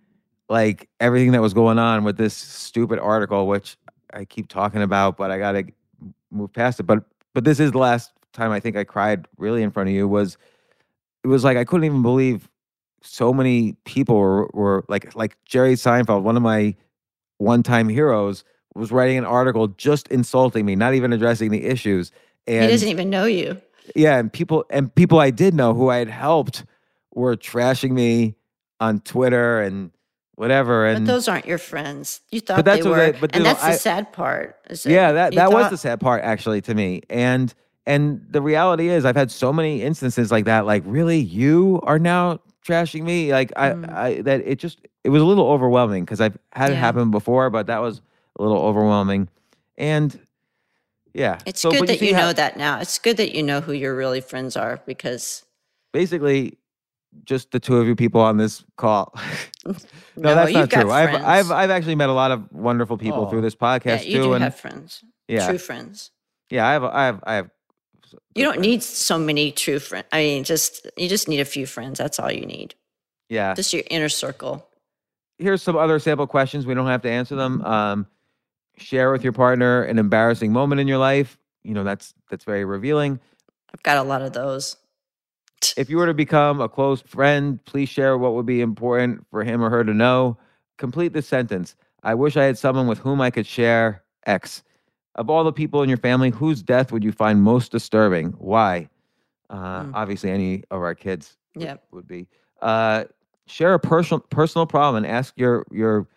like 0.47 0.87
everything 1.01 1.33
that 1.33 1.41
was 1.41 1.53
going 1.53 1.77
on 1.77 2.05
with 2.05 2.15
this 2.15 2.33
stupid 2.33 2.97
article, 2.99 3.45
which 3.45 3.75
I 4.13 4.23
keep 4.23 4.47
talking 4.47 4.81
about, 4.83 5.17
but 5.17 5.31
I 5.31 5.37
gotta 5.37 5.65
move 6.31 6.53
past 6.53 6.79
it. 6.79 6.83
But 6.83 7.03
but 7.33 7.43
this 7.43 7.59
is 7.59 7.71
the 7.71 7.77
last 7.77 8.11
time 8.33 8.51
I 8.51 8.59
think 8.59 8.75
I 8.75 8.83
cried 8.83 9.27
really 9.37 9.63
in 9.63 9.71
front 9.71 9.89
of 9.89 9.95
you. 9.95 10.07
Was 10.07 10.37
it 11.23 11.27
was 11.27 11.43
like 11.43 11.57
I 11.57 11.65
couldn't 11.65 11.85
even 11.85 12.01
believe 12.01 12.49
so 13.01 13.33
many 13.33 13.73
people 13.85 14.17
were, 14.17 14.49
were 14.53 14.85
like 14.87 15.15
like 15.15 15.37
Jerry 15.45 15.75
Seinfeld, 15.75 16.23
one 16.23 16.35
of 16.37 16.43
my 16.43 16.75
one-time 17.37 17.87
heroes, 17.89 18.43
was 18.75 18.91
writing 18.91 19.17
an 19.17 19.25
article 19.25 19.67
just 19.67 20.07
insulting 20.09 20.65
me, 20.65 20.75
not 20.75 20.93
even 20.93 21.13
addressing 21.13 21.51
the 21.51 21.65
issues. 21.65 22.11
And 22.47 22.65
he 22.65 22.71
doesn't 22.71 22.89
even 22.89 23.09
know 23.09 23.25
you. 23.25 23.61
yeah, 23.95 24.17
and 24.17 24.31
people 24.31 24.65
and 24.69 24.93
people 24.93 25.19
I 25.19 25.31
did 25.31 25.53
know 25.53 25.73
who 25.73 25.89
I 25.89 25.97
had 25.97 26.09
helped 26.09 26.65
were 27.13 27.35
trashing 27.35 27.91
me 27.91 28.35
on 28.79 28.99
Twitter 28.99 29.61
and 29.61 29.91
whatever. 30.39 30.87
And 30.87 31.05
But 31.05 31.11
those 31.11 31.27
aren't 31.27 31.45
your 31.45 31.57
friends. 31.57 32.21
You 32.31 32.39
thought 32.39 32.63
they 32.63 32.81
were, 32.81 33.11
they- 33.11 33.19
but 33.19 33.35
and 33.35 33.45
that's 33.45 33.61
the 33.61 33.67
I- 33.67 33.75
sad 33.75 34.13
part. 34.13 34.55
that 34.69 34.85
yeah, 34.85 35.11
that 35.11 35.33
you 35.33 35.39
that 35.39 35.51
was 35.51 35.69
the 35.69 35.77
sad 35.77 35.99
part 35.99 36.23
actually 36.23 36.61
to 36.61 36.73
me. 36.73 37.01
And 37.09 37.53
and 37.85 38.25
the 38.29 38.41
reality 38.41 38.87
is, 38.89 39.03
I've 39.03 39.15
had 39.17 39.31
so 39.31 39.51
many 39.51 39.81
instances 39.81 40.31
like 40.31 40.45
that. 40.45 40.65
Like, 40.65 40.83
really, 40.85 41.17
you 41.19 41.79
are 41.83 41.97
now 41.99 42.39
trashing 42.65 43.03
me? 43.03 43.31
Like, 43.31 43.51
I, 43.55 43.69
Mm. 43.71 43.93
I 43.93 44.21
that 44.21 44.41
it 44.45 44.59
just 44.59 44.79
it 45.03 45.09
was 45.09 45.21
a 45.21 45.25
little 45.25 45.47
overwhelming 45.47 46.05
because 46.05 46.21
I've 46.21 46.37
had 46.53 46.71
it 46.71 46.75
happen 46.75 47.11
before, 47.11 47.49
but 47.49 47.67
that 47.67 47.81
was 47.81 48.01
a 48.37 48.43
little 48.43 48.59
overwhelming. 48.61 49.27
And 49.77 50.17
yeah, 51.13 51.39
It's 51.47 51.59
so, 51.61 51.71
good 51.71 51.87
that 51.87 51.99
you 52.01 52.13
how- 52.15 52.27
know 52.27 52.33
that 52.33 52.55
now. 52.57 52.79
It's 52.79 52.99
good 52.99 53.17
that 53.17 53.33
you 53.35 53.41
know 53.43 53.59
who 53.59 53.73
your 53.73 53.95
really 53.95 54.21
friends 54.21 54.55
are 54.55 54.79
because 54.85 55.43
basically 55.91 56.58
just 57.23 57.51
the 57.51 57.59
two 57.59 57.77
of 57.77 57.87
you 57.87 57.95
people 57.95 58.21
on 58.21 58.37
this 58.37 58.63
call. 58.77 59.13
no, 59.65 59.73
No, 60.15 60.35
that's 60.35 60.51
not 60.51 60.69
true. 60.69 60.91
I've. 60.91 61.15
I've 61.23 61.51
I've 61.51 61.69
actually 61.69 61.95
met 61.95 62.09
a 62.09 62.13
lot 62.13 62.31
of 62.31 62.51
wonderful 62.51 62.97
people 62.97 63.25
Oh. 63.25 63.29
through 63.29 63.41
this 63.41 63.55
yeah, 63.59 63.67
podcast 63.79 64.05
you 64.05 64.17
too, 64.17 64.23
do 64.23 64.33
and 64.33 64.43
have 64.43 64.55
friends. 64.55 65.03
yeah, 65.27 65.47
True 65.47 65.57
friends. 65.57 66.11
yeah, 66.49 66.67
I 66.67 66.73
have 66.73 66.83
I 66.83 67.05
have 67.05 67.23
I 67.25 67.33
have. 67.35 67.49
You 68.33 68.43
don't 68.43 68.53
friends. 68.55 68.67
need 68.67 68.83
so 68.83 69.19
many 69.19 69.51
true 69.51 69.77
friends. 69.79 70.07
I 70.11 70.19
mean, 70.21 70.43
just 70.43 70.87
you 70.97 71.07
just 71.09 71.27
need 71.27 71.39
a 71.39 71.45
few 71.45 71.65
friends. 71.67 71.99
That's 71.99 72.19
all 72.19 72.31
you 72.31 72.45
need. 72.45 72.73
Yeah, 73.29 73.53
Just 73.53 73.73
your 73.73 73.83
inner 73.91 74.09
circle. 74.09 74.67
here's 75.37 75.61
some 75.61 75.75
other 75.77 75.99
sample 75.99 76.25
questions. 76.25 76.65
We 76.65 76.73
don't 76.73 76.87
have 76.87 77.03
to 77.03 77.09
answer 77.11 77.35
them. 77.35 77.61
Um, 77.63 78.07
share 78.77 79.11
with 79.11 79.23
your 79.23 79.33
partner 79.33 79.83
an 79.83 79.99
embarrassing 79.99 80.51
moment 80.51 80.81
in 80.81 80.87
your 80.87 80.97
life. 80.97 81.37
You 81.63 81.75
know 81.75 81.83
that's 81.83 82.13
that's 82.31 82.43
very 82.45 82.65
revealing. 82.65 83.19
I've 83.71 83.83
got 83.83 83.97
a 83.97 84.03
lot 84.03 84.23
of 84.23 84.33
those. 84.33 84.77
If 85.77 85.89
you 85.89 85.97
were 85.97 86.05
to 86.05 86.13
become 86.13 86.61
a 86.61 86.69
close 86.69 87.01
friend, 87.01 87.63
please 87.65 87.89
share 87.89 88.17
what 88.17 88.33
would 88.33 88.45
be 88.45 88.61
important 88.61 89.25
for 89.29 89.43
him 89.43 89.61
or 89.63 89.69
her 89.69 89.83
to 89.83 89.93
know. 89.93 90.37
Complete 90.77 91.13
the 91.13 91.21
sentence. 91.21 91.75
I 92.03 92.15
wish 92.15 92.37
I 92.37 92.43
had 92.45 92.57
someone 92.57 92.87
with 92.87 92.99
whom 92.99 93.21
I 93.21 93.29
could 93.29 93.45
share 93.45 94.03
X. 94.25 94.63
Of 95.15 95.29
all 95.29 95.43
the 95.43 95.51
people 95.51 95.81
in 95.83 95.89
your 95.89 95.97
family, 95.97 96.29
whose 96.29 96.61
death 96.63 96.91
would 96.91 97.03
you 97.03 97.11
find 97.11 97.41
most 97.41 97.71
disturbing? 97.71 98.31
Why? 98.37 98.89
Uh, 99.49 99.83
Mm. 99.83 99.91
Obviously, 99.95 100.29
any 100.31 100.63
of 100.71 100.81
our 100.81 100.95
kids 100.95 101.35
would, 101.55 101.63
Yep. 101.65 101.83
would 101.91 102.07
be. 102.07 102.27
Uh, 102.61 103.05
share 103.47 103.73
a 103.73 103.79
personal 103.79 104.19
personal 104.21 104.65
problem 104.67 105.03
and 105.03 105.11
ask 105.11 105.33
your 105.37 105.65
your 105.71 106.07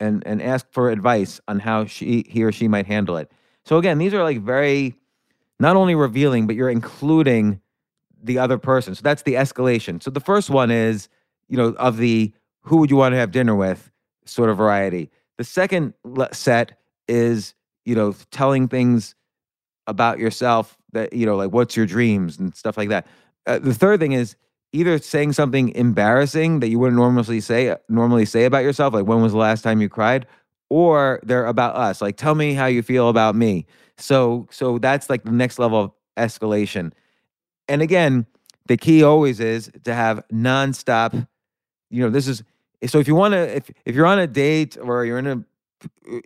and 0.00 0.22
and 0.26 0.40
ask 0.42 0.66
for 0.72 0.90
advice 0.90 1.40
on 1.48 1.58
how 1.60 1.84
she 1.84 2.24
he 2.28 2.42
or 2.42 2.50
she 2.52 2.66
might 2.68 2.86
handle 2.86 3.16
it. 3.18 3.30
So 3.64 3.76
again, 3.76 3.98
these 3.98 4.14
are 4.14 4.22
like 4.22 4.40
very 4.40 4.94
not 5.60 5.76
only 5.76 5.94
revealing, 5.94 6.46
but 6.46 6.56
you're 6.56 6.70
including 6.70 7.60
the 8.22 8.38
other 8.38 8.58
person. 8.58 8.94
So 8.94 9.02
that's 9.02 9.22
the 9.22 9.34
escalation. 9.34 10.02
So 10.02 10.10
the 10.10 10.20
first 10.20 10.50
one 10.50 10.70
is, 10.70 11.08
you 11.48 11.56
know, 11.56 11.68
of 11.78 11.96
the 11.96 12.32
who 12.62 12.78
would 12.78 12.90
you 12.90 12.96
want 12.96 13.12
to 13.12 13.18
have 13.18 13.30
dinner 13.30 13.54
with 13.54 13.90
sort 14.24 14.50
of 14.50 14.56
variety. 14.56 15.10
The 15.38 15.44
second 15.44 15.94
set 16.32 16.78
is, 17.06 17.54
you 17.84 17.94
know, 17.94 18.14
telling 18.30 18.68
things 18.68 19.14
about 19.86 20.18
yourself 20.18 20.76
that, 20.92 21.12
you 21.12 21.24
know, 21.24 21.36
like 21.36 21.52
what's 21.52 21.76
your 21.76 21.86
dreams 21.86 22.38
and 22.38 22.54
stuff 22.54 22.76
like 22.76 22.90
that. 22.90 23.06
Uh, 23.46 23.58
the 23.58 23.72
third 23.72 24.00
thing 24.00 24.12
is 24.12 24.36
either 24.72 24.98
saying 24.98 25.32
something 25.32 25.70
embarrassing 25.70 26.60
that 26.60 26.68
you 26.68 26.78
wouldn't 26.78 26.96
normally 26.96 27.40
say 27.40 27.74
normally 27.88 28.26
say 28.26 28.44
about 28.44 28.64
yourself, 28.64 28.92
like 28.92 29.06
when 29.06 29.22
was 29.22 29.32
the 29.32 29.38
last 29.38 29.62
time 29.62 29.80
you 29.80 29.88
cried, 29.88 30.26
or 30.68 31.20
they're 31.22 31.46
about 31.46 31.76
us, 31.76 32.02
like 32.02 32.16
tell 32.16 32.34
me 32.34 32.52
how 32.52 32.66
you 32.66 32.82
feel 32.82 33.08
about 33.08 33.34
me. 33.34 33.64
So 33.96 34.46
so 34.50 34.78
that's 34.78 35.08
like 35.08 35.24
the 35.24 35.32
next 35.32 35.58
level 35.58 35.80
of 35.80 35.92
escalation. 36.18 36.92
And 37.68 37.82
again, 37.82 38.26
the 38.66 38.76
key 38.76 39.02
always 39.02 39.40
is 39.40 39.70
to 39.84 39.94
have 39.94 40.22
nonstop. 40.32 41.28
You 41.90 42.02
know, 42.02 42.10
this 42.10 42.28
is 42.28 42.42
so 42.86 42.98
if 42.98 43.08
you 43.08 43.14
want 43.14 43.32
to 43.32 43.56
if 43.56 43.70
if 43.84 43.94
you're 43.94 44.06
on 44.06 44.18
a 44.18 44.26
date 44.26 44.76
or 44.80 45.04
you're 45.04 45.18
in 45.18 45.26
a 45.26 45.44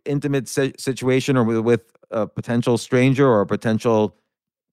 intimate 0.05 0.49
si- 0.49 0.75
situation 0.79 1.37
or 1.37 1.45
with, 1.45 1.59
with 1.59 1.93
a 2.11 2.27
potential 2.27 2.79
stranger 2.79 3.27
or 3.27 3.43
a 3.43 3.47
potential 3.47 4.17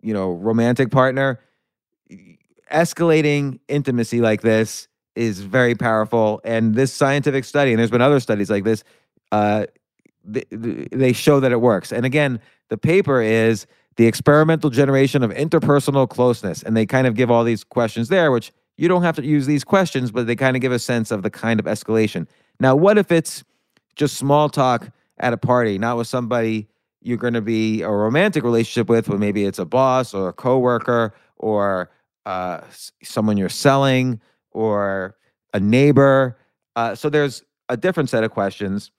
you 0.02 0.14
know, 0.14 0.32
romantic 0.32 0.92
partner, 0.92 1.40
escalating 2.72 3.60
intimacy 3.68 4.22
like 4.22 4.42
this 4.42 4.88
is 5.16 5.42
very 5.42 5.76
powerful. 5.76 6.40
And 6.44 6.76
this 6.76 6.94
scientific 6.94 7.44
study, 7.44 7.72
and 7.72 7.80
there's 7.80 7.92
been 7.92 8.02
other 8.02 8.20
studies 8.20 8.50
like 8.50 8.64
this, 8.64 8.84
uh, 9.32 9.66
th- 10.32 10.48
th- 10.50 10.88
they 10.92 11.14
show 11.14 11.40
that 11.40 11.52
it 11.52 11.62
works. 11.62 11.92
And 11.92 12.06
again, 12.06 12.40
the 12.70 12.78
paper 12.78 13.22
is 13.22 13.66
the 13.96 14.06
experimental 14.08 14.70
generation 14.70 15.24
of 15.24 15.32
interpersonal 15.32 16.08
closeness. 16.10 16.64
And 16.64 16.76
they 16.76 16.86
kind 16.86 17.08
of 17.08 17.16
give 17.16 17.30
all 17.30 17.44
these 17.44 17.64
questions 17.64 18.10
there, 18.10 18.32
which 18.32 18.52
you 18.78 18.88
don't 18.88 19.04
have 19.04 19.16
to 19.18 19.26
use 19.26 19.46
these 19.46 19.64
questions, 19.64 20.12
but 20.12 20.26
they 20.28 20.36
kind 20.36 20.56
of 20.56 20.62
give 20.62 20.72
a 20.72 20.80
sense 20.80 21.12
of 21.12 21.24
the 21.24 21.30
kind 21.30 21.60
of 21.60 21.66
escalation. 21.66 22.28
Now, 22.60 22.76
what 22.76 22.98
if 22.98 23.12
it's 23.12 23.44
just 23.96 24.18
small 24.18 24.50
talk 24.50 24.90
at 25.20 25.34
a 25.34 25.38
party, 25.38 25.78
not 25.78 25.98
with 25.98 26.08
somebody 26.08 26.68
you're 27.02 27.18
going 27.18 27.34
to 27.34 27.42
be 27.42 27.82
a 27.82 27.90
romantic 27.90 28.44
relationship 28.44 28.90
with, 28.90 29.08
but 29.08 29.20
maybe 29.20 29.46
it's 29.46 29.60
a 29.60 29.66
boss 29.66 30.14
or 30.14 30.30
a 30.30 30.34
coworker 30.34 31.14
or 31.38 31.90
uh, 32.26 32.62
someone 33.04 33.38
you're 33.38 33.50
selling 33.50 34.20
or 34.52 35.16
a 35.54 35.60
neighbor. 35.60 36.38
Uh, 36.76 36.96
so 36.96 37.10
there's 37.10 37.44
a 37.70 37.78
different 37.78 38.10
set 38.10 38.24
of 38.24 38.32
questions 38.32 38.92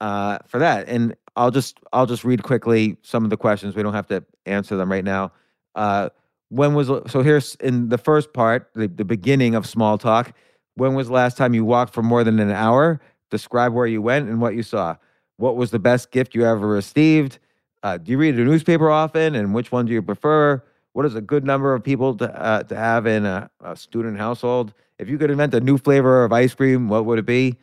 uh, 0.00 0.38
for 0.46 0.58
that, 0.58 0.88
and 0.88 1.14
I'll 1.36 1.50
just 1.50 1.78
I'll 1.92 2.06
just 2.06 2.24
read 2.24 2.42
quickly 2.42 2.96
some 3.02 3.24
of 3.24 3.30
the 3.30 3.36
questions. 3.36 3.76
We 3.76 3.82
don't 3.82 3.92
have 3.92 4.08
to 4.08 4.24
answer 4.46 4.76
them 4.76 4.90
right 4.90 5.04
now. 5.04 5.32
Uh, 5.74 6.08
when 6.48 6.74
was 6.74 6.88
so 6.88 7.22
here's 7.22 7.54
in 7.56 7.88
the 7.90 7.98
first 7.98 8.32
part, 8.32 8.70
the, 8.74 8.88
the 8.88 9.04
beginning 9.04 9.54
of 9.54 9.66
small 9.66 9.98
talk. 9.98 10.32
When 10.74 10.94
was 10.94 11.08
the 11.08 11.14
last 11.14 11.36
time 11.36 11.54
you 11.54 11.64
walked 11.64 11.94
for 11.94 12.02
more 12.02 12.24
than 12.24 12.38
an 12.38 12.50
hour? 12.50 13.00
Describe 13.30 13.72
where 13.72 13.86
you 13.86 14.00
went 14.02 14.28
and 14.28 14.40
what 14.40 14.54
you 14.54 14.62
saw. 14.62 14.96
What 15.36 15.56
was 15.56 15.70
the 15.70 15.78
best 15.78 16.10
gift 16.10 16.34
you 16.34 16.44
ever 16.46 16.66
received? 16.66 17.38
Uh, 17.82 17.98
do 17.98 18.12
you 18.12 18.18
read 18.18 18.38
a 18.38 18.44
newspaper 18.44 18.90
often, 18.90 19.34
and 19.34 19.54
which 19.54 19.70
one 19.70 19.86
do 19.86 19.92
you 19.92 20.02
prefer? 20.02 20.62
What 20.92 21.04
is 21.04 21.14
a 21.14 21.20
good 21.20 21.44
number 21.44 21.74
of 21.74 21.82
people 21.82 22.16
to 22.16 22.42
uh, 22.42 22.62
to 22.64 22.76
have 22.76 23.06
in 23.06 23.26
a, 23.26 23.50
a 23.60 23.76
student 23.76 24.16
household? 24.16 24.72
If 24.98 25.10
you 25.10 25.18
could 25.18 25.30
invent 25.30 25.52
a 25.54 25.60
new 25.60 25.76
flavor 25.76 26.24
of 26.24 26.32
ice 26.32 26.54
cream, 26.54 26.88
what 26.88 27.04
would 27.04 27.18
it 27.18 27.26
be? 27.26 27.56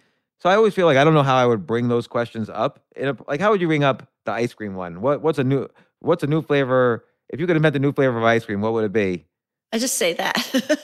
So 0.43 0.49
I 0.49 0.55
always 0.57 0.73
feel 0.73 0.85
like 0.87 0.97
I 0.97 1.05
don't 1.05 1.13
know 1.13 1.23
how 1.23 1.37
I 1.37 1.45
would 1.45 1.65
bring 1.65 1.87
those 1.87 2.05
questions 2.05 2.49
up. 2.49 2.81
In 2.97 3.07
a, 3.07 3.17
like, 3.29 3.39
how 3.39 3.51
would 3.51 3.61
you 3.61 3.67
bring 3.67 3.85
up 3.85 4.05
the 4.25 4.33
ice 4.33 4.53
cream 4.53 4.75
one? 4.75 4.99
What 4.99 5.21
what's 5.21 5.39
a 5.39 5.43
new 5.45 5.69
what's 5.99 6.21
a 6.21 6.27
new 6.27 6.41
flavor? 6.41 7.05
If 7.29 7.39
you 7.39 7.47
could 7.47 7.55
invent 7.55 7.77
a 7.77 7.79
new 7.79 7.93
flavor 7.93 8.17
of 8.17 8.25
ice 8.25 8.43
cream, 8.43 8.59
what 8.59 8.73
would 8.73 8.83
it 8.83 8.91
be? 8.91 9.25
I 9.71 9.79
just 9.79 9.95
say 9.95 10.11
that. 10.13 10.77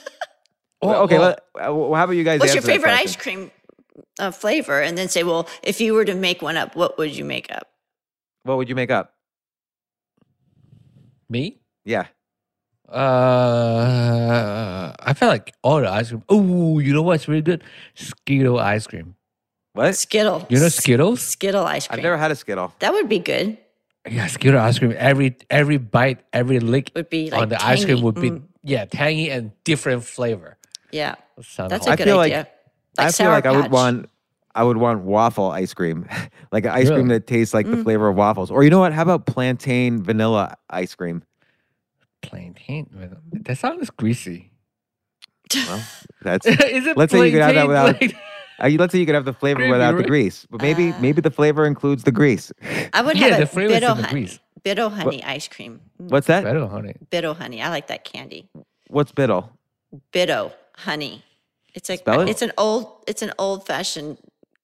Well, 0.82 0.92
Well, 0.92 1.02
okay, 1.02 1.18
well, 1.18 1.36
uh, 1.56 1.74
well, 1.74 1.94
how 1.94 2.04
about 2.04 2.14
you 2.14 2.24
guys? 2.24 2.40
What's 2.40 2.54
your 2.54 2.62
answer 2.62 2.68
that 2.68 2.72
favorite 2.72 2.92
ice 2.92 3.14
cream 3.14 3.50
uh, 4.18 4.30
flavor? 4.30 4.80
And 4.80 4.96
then 4.96 5.10
say, 5.10 5.24
well, 5.24 5.46
if 5.62 5.78
you 5.78 5.92
were 5.92 6.06
to 6.06 6.14
make 6.14 6.40
one 6.40 6.56
up, 6.56 6.74
what 6.74 6.96
would 6.96 7.14
you 7.14 7.26
make 7.26 7.52
up? 7.52 7.68
What 8.44 8.56
would 8.56 8.70
you 8.70 8.74
make 8.74 8.90
up? 8.90 9.12
me? 11.28 11.60
Yeah. 11.84 12.06
Uh, 12.88 12.96
I 14.98 15.12
feel 15.12 15.28
like 15.28 15.52
all 15.62 15.82
the 15.82 15.90
ice 15.90 16.08
cream. 16.08 16.24
Oh, 16.30 16.78
you 16.78 16.94
know 16.94 17.02
what's 17.02 17.28
really 17.28 17.42
good? 17.42 17.62
Skittle 17.94 18.58
ice 18.58 18.86
cream. 18.86 19.16
What? 19.80 19.96
Skittle. 19.96 20.46
You 20.50 20.58
know 20.58 20.66
S- 20.66 20.76
Skittles? 20.76 21.20
Skittle 21.22 21.64
ice 21.64 21.86
cream. 21.88 21.98
I've 21.98 22.02
never 22.02 22.16
had 22.18 22.30
a 22.30 22.36
Skittle. 22.36 22.72
that 22.80 22.92
would 22.92 23.08
be 23.08 23.18
good. 23.18 23.56
Yeah, 24.08 24.26
Skittle 24.26 24.60
ice 24.60 24.78
cream. 24.78 24.94
Every 24.96 25.36
every 25.48 25.78
bite, 25.78 26.18
every 26.32 26.60
lick 26.60 26.90
Would 26.94 27.10
be 27.10 27.30
on 27.32 27.40
like 27.40 27.48
the 27.50 27.64
ice 27.64 27.84
cream 27.84 28.02
would 28.02 28.14
be 28.14 28.30
Mm. 28.30 28.42
yeah 28.62 28.84
tangy 28.86 29.30
and 29.30 29.52
different 29.64 30.04
flavor. 30.04 30.56
Yeah, 30.92 31.14
Sound 31.42 31.70
that's 31.70 31.86
hot. 31.86 31.90
a 31.90 31.92
I 31.92 31.96
good 31.96 32.04
feel 32.04 32.16
like- 32.16 32.32
idea. 32.32 32.48
Like 32.98 33.06
I 33.06 33.10
feel 33.12 33.12
Sour 33.12 33.32
like 33.32 33.46
I 33.46 33.52
would 33.52 33.70
want 33.70 34.10
I 34.54 34.64
would 34.64 34.76
want 34.78 35.00
waffle 35.02 35.50
ice 35.50 35.72
cream, 35.74 36.08
like 36.52 36.64
an 36.64 36.72
ice 36.72 36.88
cream 36.90 37.08
that 37.08 37.26
tastes 37.26 37.54
like 37.54 37.66
Mm. 37.66 37.76
the 37.76 37.82
flavor 37.84 38.08
of 38.08 38.16
waffles. 38.16 38.50
Or 38.50 38.64
you 38.64 38.70
know 38.70 38.80
what? 38.80 38.92
How 38.92 39.02
about 39.02 39.24
plantain 39.26 40.02
vanilla 40.02 40.56
ice 40.68 40.94
cream? 40.94 41.22
plantain. 42.22 42.86
with- 42.94 43.44
That 43.44 43.56
sounds 43.58 43.88
greasy. 43.90 44.50
Well, 45.54 45.82
that's. 46.22 46.46
Is 46.46 46.86
it 46.86 46.96
Let's 46.96 47.12
say 47.12 47.24
you 47.26 47.32
could 47.32 47.42
have 47.42 47.54
that 47.54 47.66
without- 47.68 47.86
like- 48.00 48.12
you- 48.12 48.18
let's 48.68 48.92
say 48.92 48.98
you 48.98 49.06
could 49.06 49.14
have 49.14 49.24
the 49.24 49.32
flavor 49.32 49.58
Gravy, 49.60 49.72
without 49.72 49.96
the 49.96 50.04
grease, 50.04 50.46
but 50.50 50.60
maybe 50.62 50.90
Uh, 50.90 51.00
maybe 51.00 51.20
the 51.20 51.30
flavor 51.30 51.66
includes 51.66 52.04
the 52.04 52.12
grease. 52.12 52.52
I 52.92 53.02
would 53.02 53.16
Yeah, 53.16 53.28
have 53.28 53.36
the 53.38 53.42
a 53.44 53.46
flavor 53.46 53.72
is 53.74 53.82
in 53.82 53.82
Bido 53.82 53.96
the 53.96 54.02
honey. 54.02 54.20
grease. 54.26 54.38
Bit-O-Honey 54.62 55.24
ice 55.24 55.48
cream. 55.48 55.80
What's 55.96 56.26
that? 56.26 56.44
Better, 56.44 56.66
honey. 56.66 56.94
Bit-O-Honey. 57.08 57.62
I 57.62 57.70
like 57.70 57.86
that 57.86 58.04
candy. 58.04 58.48
What's 58.88 59.10
biddle? 59.12 59.50
Bido 60.12 60.52
honey. 60.76 61.24
It's 61.74 61.88
a 61.88 61.96
Spell 61.96 62.20
it? 62.22 62.28
it's 62.28 62.42
an 62.42 62.52
old 62.58 63.04
it's 63.06 63.22
an 63.22 63.32
old 63.38 63.66
fashioned 63.66 64.18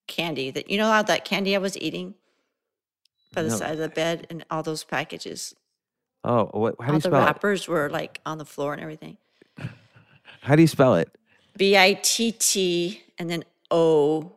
candy 0.07 0.51
that 0.51 0.69
you 0.69 0.77
know 0.77 0.89
how 0.91 1.01
that 1.03 1.25
candy 1.25 1.55
I 1.55 1.59
was 1.59 1.77
eating 1.77 2.13
by 3.33 3.41
the 3.43 3.49
No. 3.49 3.55
side 3.55 3.71
of 3.71 3.77
the 3.79 3.89
bed 3.89 4.27
and 4.29 4.45
all 4.51 4.61
those 4.63 4.83
packages. 4.83 5.55
Oh, 6.23 6.45
what, 6.53 6.75
how 6.79 6.87
do 6.87 6.91
all 6.91 6.95
you 6.95 7.01
the 7.01 7.09
spell 7.09 7.21
it? 7.21 7.25
wrappers 7.25 7.67
were 7.67 7.89
like 7.89 8.19
on 8.25 8.37
the 8.37 8.45
floor 8.45 8.73
and 8.73 8.81
everything. 8.81 9.17
How 10.41 10.55
do 10.55 10.61
you 10.61 10.67
spell 10.67 10.95
it? 10.95 11.09
B 11.57 11.75
I 11.77 11.93
T 12.03 12.31
T 12.33 13.03
and 13.17 13.29
then 13.29 13.43
O, 13.71 14.33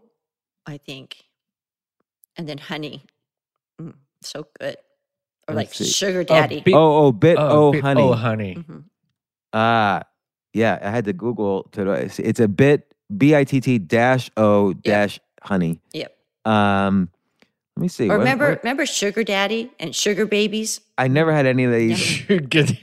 I 0.67 0.79
think, 0.79 1.25
and 2.37 2.49
then 2.49 2.59
honey. 2.59 3.05
Mm, 3.81 3.95
so 4.23 4.47
good. 4.59 4.77
Or 5.49 5.55
like 5.55 5.69
Let's 5.69 5.79
see. 5.79 5.85
sugar 5.87 6.25
daddy. 6.25 6.61
Bit- 6.61 6.75
oh, 6.75 7.07
oh, 7.07 7.13
bit. 7.13 7.37
Oh, 7.39 7.73
bit- 7.73 7.83
honey. 7.83 8.03
Oh, 8.03 8.13
honey. 8.13 8.55
Mhm. 8.57 8.85
Ah, 9.53 10.03
yeah. 10.53 10.79
I 10.83 10.91
had 10.91 11.05
to 11.07 11.13
Google 11.13 11.65
to. 11.73 11.91
It's, 11.93 12.19
it's 12.19 12.41
a 12.41 12.49
bit. 12.49 12.87
B 13.17 13.35
i 13.35 13.43
t 13.43 13.61
t 13.61 13.79
dash 13.79 14.31
o 14.37 14.73
dash 14.73 15.19
honey. 15.43 15.81
Yep. 15.93 16.17
Um, 16.45 17.09
let 17.77 17.83
me 17.83 17.89
see. 17.89 18.05
Or 18.07 18.11
what- 18.11 18.19
remember, 18.19 18.51
what- 18.51 18.63
remember 18.63 18.87
sugar 18.87 19.25
daddy 19.25 19.71
and 19.81 19.95
sugar 19.95 20.27
babies? 20.27 20.81
I 20.99 21.09
never 21.09 21.33
had 21.33 21.47
any 21.47 21.65
of 21.65 21.73
these. 21.75 22.23
Good. 22.27 22.79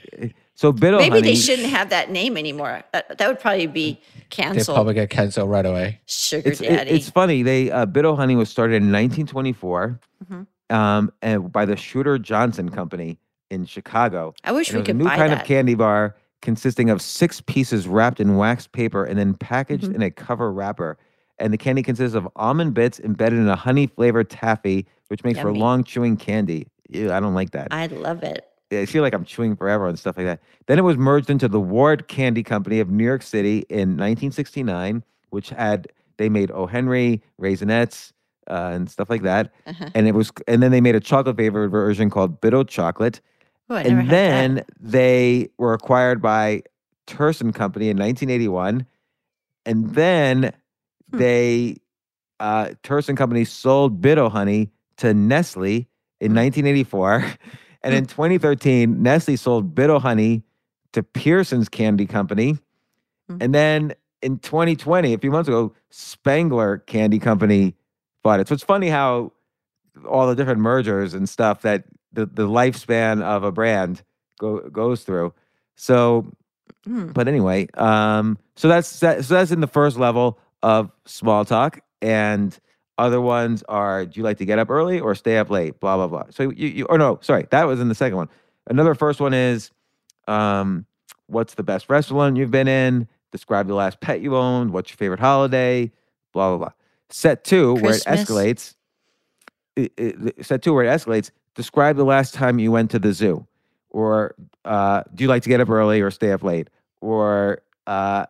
So 0.56 0.72
biddle 0.74 1.00
Maybe 1.00 1.10
honey. 1.18 1.22
they 1.30 1.36
shouldn't 1.36 1.70
have 1.70 1.92
that 1.92 2.10
name 2.12 2.36
anymore. 2.36 2.84
That, 2.92 3.18
that 3.20 3.28
would 3.28 3.40
probably 3.40 3.68
be 3.68 4.02
They 4.36 4.64
probably 4.64 4.94
get 4.94 5.10
canceled 5.10 5.50
right 5.50 5.66
away. 5.66 6.00
sugar 6.06 6.50
it's, 6.50 6.62
it- 6.62 6.70
daddy. 6.70 6.92
it's 6.92 7.10
funny. 7.10 7.44
They 7.44 7.72
uh, 7.72 7.86
Bit-O-Honey 7.86 8.36
was 8.36 8.50
started 8.50 8.76
in 8.78 8.92
1924, 8.92 10.00
Mhm. 10.32 10.48
um, 10.76 11.12
and 11.22 11.52
by 11.52 11.66
the 11.66 11.76
Schutter-Johnson 11.76 12.70
Company 12.70 13.18
in 13.50 13.66
Chicago. 13.66 14.34
I 14.44 14.52
wish 14.52 14.70
And 14.70 14.76
we 14.76 14.80
it 14.80 14.82
was 14.82 14.86
could 14.88 14.96
a 14.96 14.98
new 15.00 15.04
buy 15.06 15.16
kind 15.18 15.32
that. 15.32 15.42
of 15.42 15.48
candy 15.48 15.76
bar 15.76 16.16
consisting 16.42 16.90
of 16.90 17.02
six 17.02 17.42
pieces 17.42 17.88
wrapped 17.88 18.20
in 18.20 18.38
waxed 18.38 18.72
paper 18.72 19.04
and 19.04 19.18
then 19.18 19.34
packaged 19.34 19.86
Mhm. 19.86 19.96
in 19.96 20.02
a 20.04 20.12
cover 20.12 20.52
wrapper. 20.52 20.98
And 21.40 21.54
the 21.54 21.58
candy 21.58 21.84
consists 21.84 22.16
of 22.16 22.28
almond 22.36 22.74
bits 22.74 23.00
embedded 23.00 23.40
in 23.40 23.48
a 23.48 23.56
honey 23.56 23.88
flavored 23.88 24.30
taffy, 24.30 24.88
which 25.10 25.24
makes 25.24 25.40
for 25.40 25.54
long 25.54 25.84
chewing 25.84 26.18
candy. 26.18 26.68
Ew, 26.90 27.12
I 27.12 27.20
don't 27.20 27.34
like 27.36 27.52
that. 27.52 27.68
I 27.72 27.88
love 27.88 28.24
it. 28.24 28.47
I 28.72 28.86
feel 28.86 29.02
like 29.02 29.14
I'm 29.14 29.24
chewing 29.26 29.56
forever 29.56 29.88
and 29.88 29.98
stuff 29.98 30.18
like 30.18 30.26
that. 30.26 30.42
Then 30.66 30.78
it 30.78 30.84
was 30.84 30.98
merged 30.98 31.30
into 31.30 31.48
the 31.48 31.60
Ward 31.60 32.08
Candy 32.08 32.44
Company 32.44 32.80
of 32.80 32.90
New 32.90 33.04
York 33.06 33.22
City 33.22 33.60
in 33.70 33.90
1969, 33.98 35.04
which 35.30 35.50
had 35.50 35.88
they 36.18 36.30
made 36.30 36.52
O. 36.52 36.66
Henry, 36.66 37.22
Raisinets, 37.40 38.12
uh, 38.50 38.72
and 38.74 38.90
stuff 38.90 39.10
like 39.10 39.22
that. 39.24 39.54
Uh-huh. 39.66 39.90
And 39.96 40.08
it 40.08 40.14
was, 40.16 40.32
and 40.48 40.62
then 40.64 40.72
they 40.72 40.82
made 40.82 40.96
a 40.96 41.00
chocolate 41.00 41.36
flavored 41.38 41.70
version 41.72 42.10
called 42.10 42.42
Bit-O-Chocolate. 42.42 43.22
Oh, 43.70 43.76
never 43.76 43.88
and 43.90 44.10
then 44.10 44.56
that. 44.56 44.68
they 44.80 45.50
were 45.58 45.74
acquired 45.74 46.22
by 46.22 46.64
Terson 47.08 47.54
Company 47.54 47.90
in 47.90 47.98
1981, 47.98 48.86
and 49.66 49.94
then 49.96 50.54
Hmm. 51.12 51.18
they 51.20 51.78
uh, 52.40 52.70
Terson 52.84 53.16
Company 53.18 53.46
sold 53.46 54.02
Bit-O-Honey 54.02 54.70
to 54.98 55.14
Nestle 55.14 55.88
in 56.20 56.32
Hmm. 56.32 56.38
1984, 56.38 57.26
and 57.88 57.96
in 57.96 58.06
2013, 58.06 59.02
Nestle 59.02 59.36
sold 59.36 59.74
Bit-O-Honey 59.76 60.44
to 60.94 61.04
Pearson's 61.04 61.70
Candy 61.70 62.06
Company, 62.06 62.58
Hmm. 63.30 63.38
and 63.42 63.54
then 63.54 63.94
in 64.22 64.40
2020, 64.40 65.14
a 65.14 65.18
few 65.18 65.32
months 65.32 65.48
ago, 65.50 65.74
Spangler 65.90 66.78
Candy 66.88 67.20
Company 67.20 67.76
bought 68.24 68.40
it. 68.40 68.48
So 68.48 68.54
it's 68.54 68.64
funny 68.64 68.88
how 68.90 69.32
all 70.08 70.28
the 70.28 70.36
different 70.36 70.60
mergers 70.62 71.14
and 71.14 71.28
stuff 71.28 71.62
that 71.64 71.84
the, 72.14 72.26
the 72.26 72.48
lifespan 72.48 73.22
of 73.22 73.44
a 73.44 73.52
brand 73.52 74.02
go, 74.40 74.60
goes 74.70 75.04
through. 75.04 75.34
So, 75.76 76.26
Mm. 76.88 77.14
but 77.14 77.28
anyway, 77.28 77.68
um, 77.74 78.38
so 78.56 78.68
that's 78.70 79.02
that, 79.02 79.26
so 79.26 79.34
that's 79.34 79.52
in 79.52 79.60
the 79.60 79.68
first 79.68 79.98
level 79.98 80.40
of 80.64 80.90
small 81.06 81.44
talk, 81.44 81.82
and 82.02 82.58
other 82.98 83.22
ones 83.22 83.64
are: 83.70 84.06
Do 84.06 84.20
you 84.20 84.24
like 84.24 84.38
to 84.40 84.46
get 84.46 84.60
up 84.60 84.70
early 84.70 85.00
or 85.00 85.14
stay 85.16 85.38
up 85.38 85.50
late? 85.50 85.80
Blah 85.80 85.98
blah 85.98 86.08
blah. 86.08 86.24
So 86.32 86.50
you, 86.52 86.68
you 86.68 86.86
or 86.86 86.98
no, 86.98 87.20
sorry, 87.22 87.48
that 87.52 87.66
was 87.66 87.80
in 87.80 87.90
the 87.90 87.96
second 87.96 88.18
one. 88.18 88.30
Another 88.68 88.96
first 88.96 89.20
one 89.20 89.34
is, 89.34 89.72
um, 90.28 90.86
what's 91.28 91.54
the 91.56 91.64
best 91.64 91.90
restaurant 91.90 92.38
you've 92.38 92.52
been 92.52 92.68
in? 92.68 93.08
Describe 93.32 93.68
the 93.68 93.76
last 93.76 94.00
pet 94.02 94.22
you 94.22 94.36
owned. 94.36 94.72
What's 94.72 94.90
your 94.92 94.98
favorite 94.98 95.20
holiday? 95.20 95.92
Blah 96.34 96.50
blah 96.50 96.58
blah. 96.58 96.72
Set 97.10 97.44
two, 97.44 97.76
where 97.76 97.94
it 97.96 98.02
escalates. 98.28 98.76
it- 99.76 99.94
it- 99.98 100.46
set 100.46 100.62
two, 100.62 100.74
where 100.74 100.84
it 100.86 100.90
escalates. 100.90 101.32
Describe 101.56 101.96
the 101.98 102.04
last 102.04 102.34
time 102.34 102.60
you 102.60 102.72
went 102.72 102.92
to 102.92 103.00
the 103.00 103.14
zoo, 103.14 103.46
or 103.90 104.36
uh, 104.66 105.04
do 105.16 105.24
you 105.24 105.28
like 105.28 105.44
to 105.44 105.50
get 105.50 105.60
up 105.62 105.70
early 105.70 106.02
or 106.02 106.12
stay 106.12 106.32
up 106.32 106.44
late, 106.44 106.70
or 107.02 107.62
uh, 107.88 108.26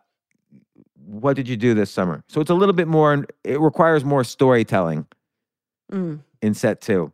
what 1.08 1.36
did 1.36 1.48
you 1.48 1.56
do 1.58 1.74
this 1.74 1.90
summer? 1.90 2.24
So 2.28 2.42
it's 2.42 2.50
a 2.50 2.54
little 2.54 2.74
bit 2.74 2.88
more. 2.88 3.26
It 3.44 3.60
requires 3.60 4.04
more 4.04 4.24
storytelling 4.24 5.06
Mm. 5.92 6.20
in 6.42 6.54
set 6.54 6.82
two. 6.82 7.14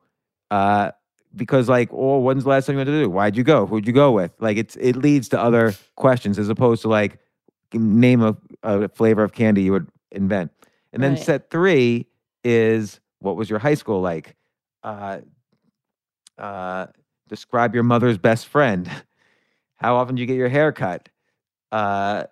Uh, 0.50 0.92
because 1.36 1.70
like, 1.70 1.90
oh, 1.92 2.20
when's 2.20 2.44
the 2.44 2.50
last 2.50 2.66
time 2.66 2.74
you 2.74 2.78
went 2.80 2.88
to 2.88 3.02
do? 3.04 3.10
Why'd 3.10 3.38
you 3.38 3.44
go? 3.44 3.66
Who'd 3.68 3.86
you 3.86 3.94
go 3.94 4.12
with? 4.12 4.32
Like 4.40 4.58
it's 4.58 4.76
it 4.78 4.96
leads 4.96 5.30
to 5.30 5.40
other 5.40 5.74
questions 5.96 6.40
as 6.40 6.50
opposed 6.50 6.82
to 6.84 6.88
like 6.90 7.20
name 7.74 8.22
a, 8.24 8.36
a 8.64 8.88
flavor 8.90 9.24
of 9.24 9.32
candy 9.34 9.62
you 9.64 9.72
would 9.74 9.88
invent. 10.12 10.52
And 10.92 11.02
then 11.04 11.14
Right. 11.14 11.24
set 11.24 11.50
three 11.52 12.08
is 12.44 13.00
what 13.20 13.36
was 13.36 13.50
your 13.50 13.60
high 13.60 13.74
school 13.76 14.02
like? 14.02 14.36
Uh, 14.84 15.20
uh, 16.38 16.88
describe 17.30 17.74
your 17.74 17.84
mother's 17.84 18.18
best 18.18 18.48
friend. 18.48 18.90
How 19.76 19.96
often 19.98 20.16
do 20.16 20.22
you 20.22 20.28
get 20.28 20.36
your 20.38 20.50
hair 20.50 20.72
cut? 20.72 21.10
Uh, 21.72 22.24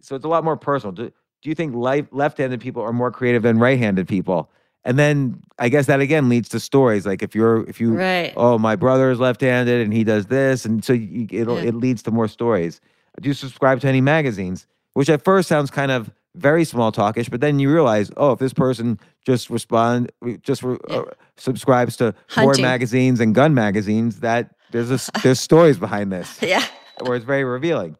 so 0.00 0.16
it's 0.16 0.24
a 0.24 0.28
lot 0.28 0.44
more 0.44 0.56
personal. 0.56 0.92
Do, 0.92 1.10
do 1.42 1.48
you 1.48 1.54
think 1.54 1.74
life, 1.74 2.06
left-handed 2.10 2.60
people 2.60 2.82
are 2.82 2.92
more 2.92 3.10
creative 3.10 3.42
than 3.42 3.58
right-handed 3.58 4.08
people? 4.08 4.50
And 4.84 4.98
then 4.98 5.42
I 5.58 5.68
guess 5.68 5.86
that 5.86 6.00
again 6.00 6.28
leads 6.28 6.48
to 6.50 6.60
stories. 6.60 7.04
Like 7.04 7.22
if 7.22 7.34
you're 7.34 7.68
if 7.68 7.80
you 7.80 7.94
Right. 7.94 8.32
oh 8.36 8.58
my 8.58 8.74
brother 8.76 9.10
is 9.10 9.18
left-handed 9.20 9.80
and 9.82 9.92
he 9.92 10.04
does 10.04 10.26
this, 10.26 10.64
and 10.64 10.84
so 10.84 10.92
you, 10.92 11.26
it'll 11.30 11.56
Yeah. 11.60 11.68
it 11.68 11.74
leads 11.74 12.02
to 12.04 12.10
more 12.10 12.28
stories. 12.28 12.80
Do 13.20 13.28
you 13.28 13.34
subscribe 13.34 13.80
to 13.80 13.88
any 13.88 14.00
magazines? 14.00 14.66
Which 14.94 15.10
at 15.10 15.22
first 15.24 15.48
sounds 15.48 15.70
kind 15.70 15.90
of 15.90 16.10
very 16.36 16.64
small 16.64 16.92
talkish, 16.92 17.28
but 17.30 17.40
then 17.40 17.58
you 17.58 17.72
realize, 17.72 18.10
oh, 18.16 18.32
if 18.32 18.38
this 18.38 18.52
person 18.52 18.98
just 19.26 19.50
respond, 19.50 20.10
just 20.42 20.62
re- 20.62 20.78
Yeah. 20.88 20.96
uh, 20.98 21.04
subscribes 21.36 21.96
to 21.96 22.14
Hunting. 22.28 22.62
magazines 22.62 23.18
and 23.20 23.34
gun 23.34 23.54
magazines, 23.54 24.20
that 24.20 24.54
there's 24.70 24.90
a, 24.90 24.98
there's 25.22 25.40
stories 25.40 25.78
behind 25.78 26.12
this 26.12 26.38
Yeah. 26.42 26.64
where 27.00 27.16
it's 27.16 27.24
very 27.24 27.44
revealing. 27.44 27.96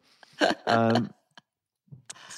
Um, 0.67 1.09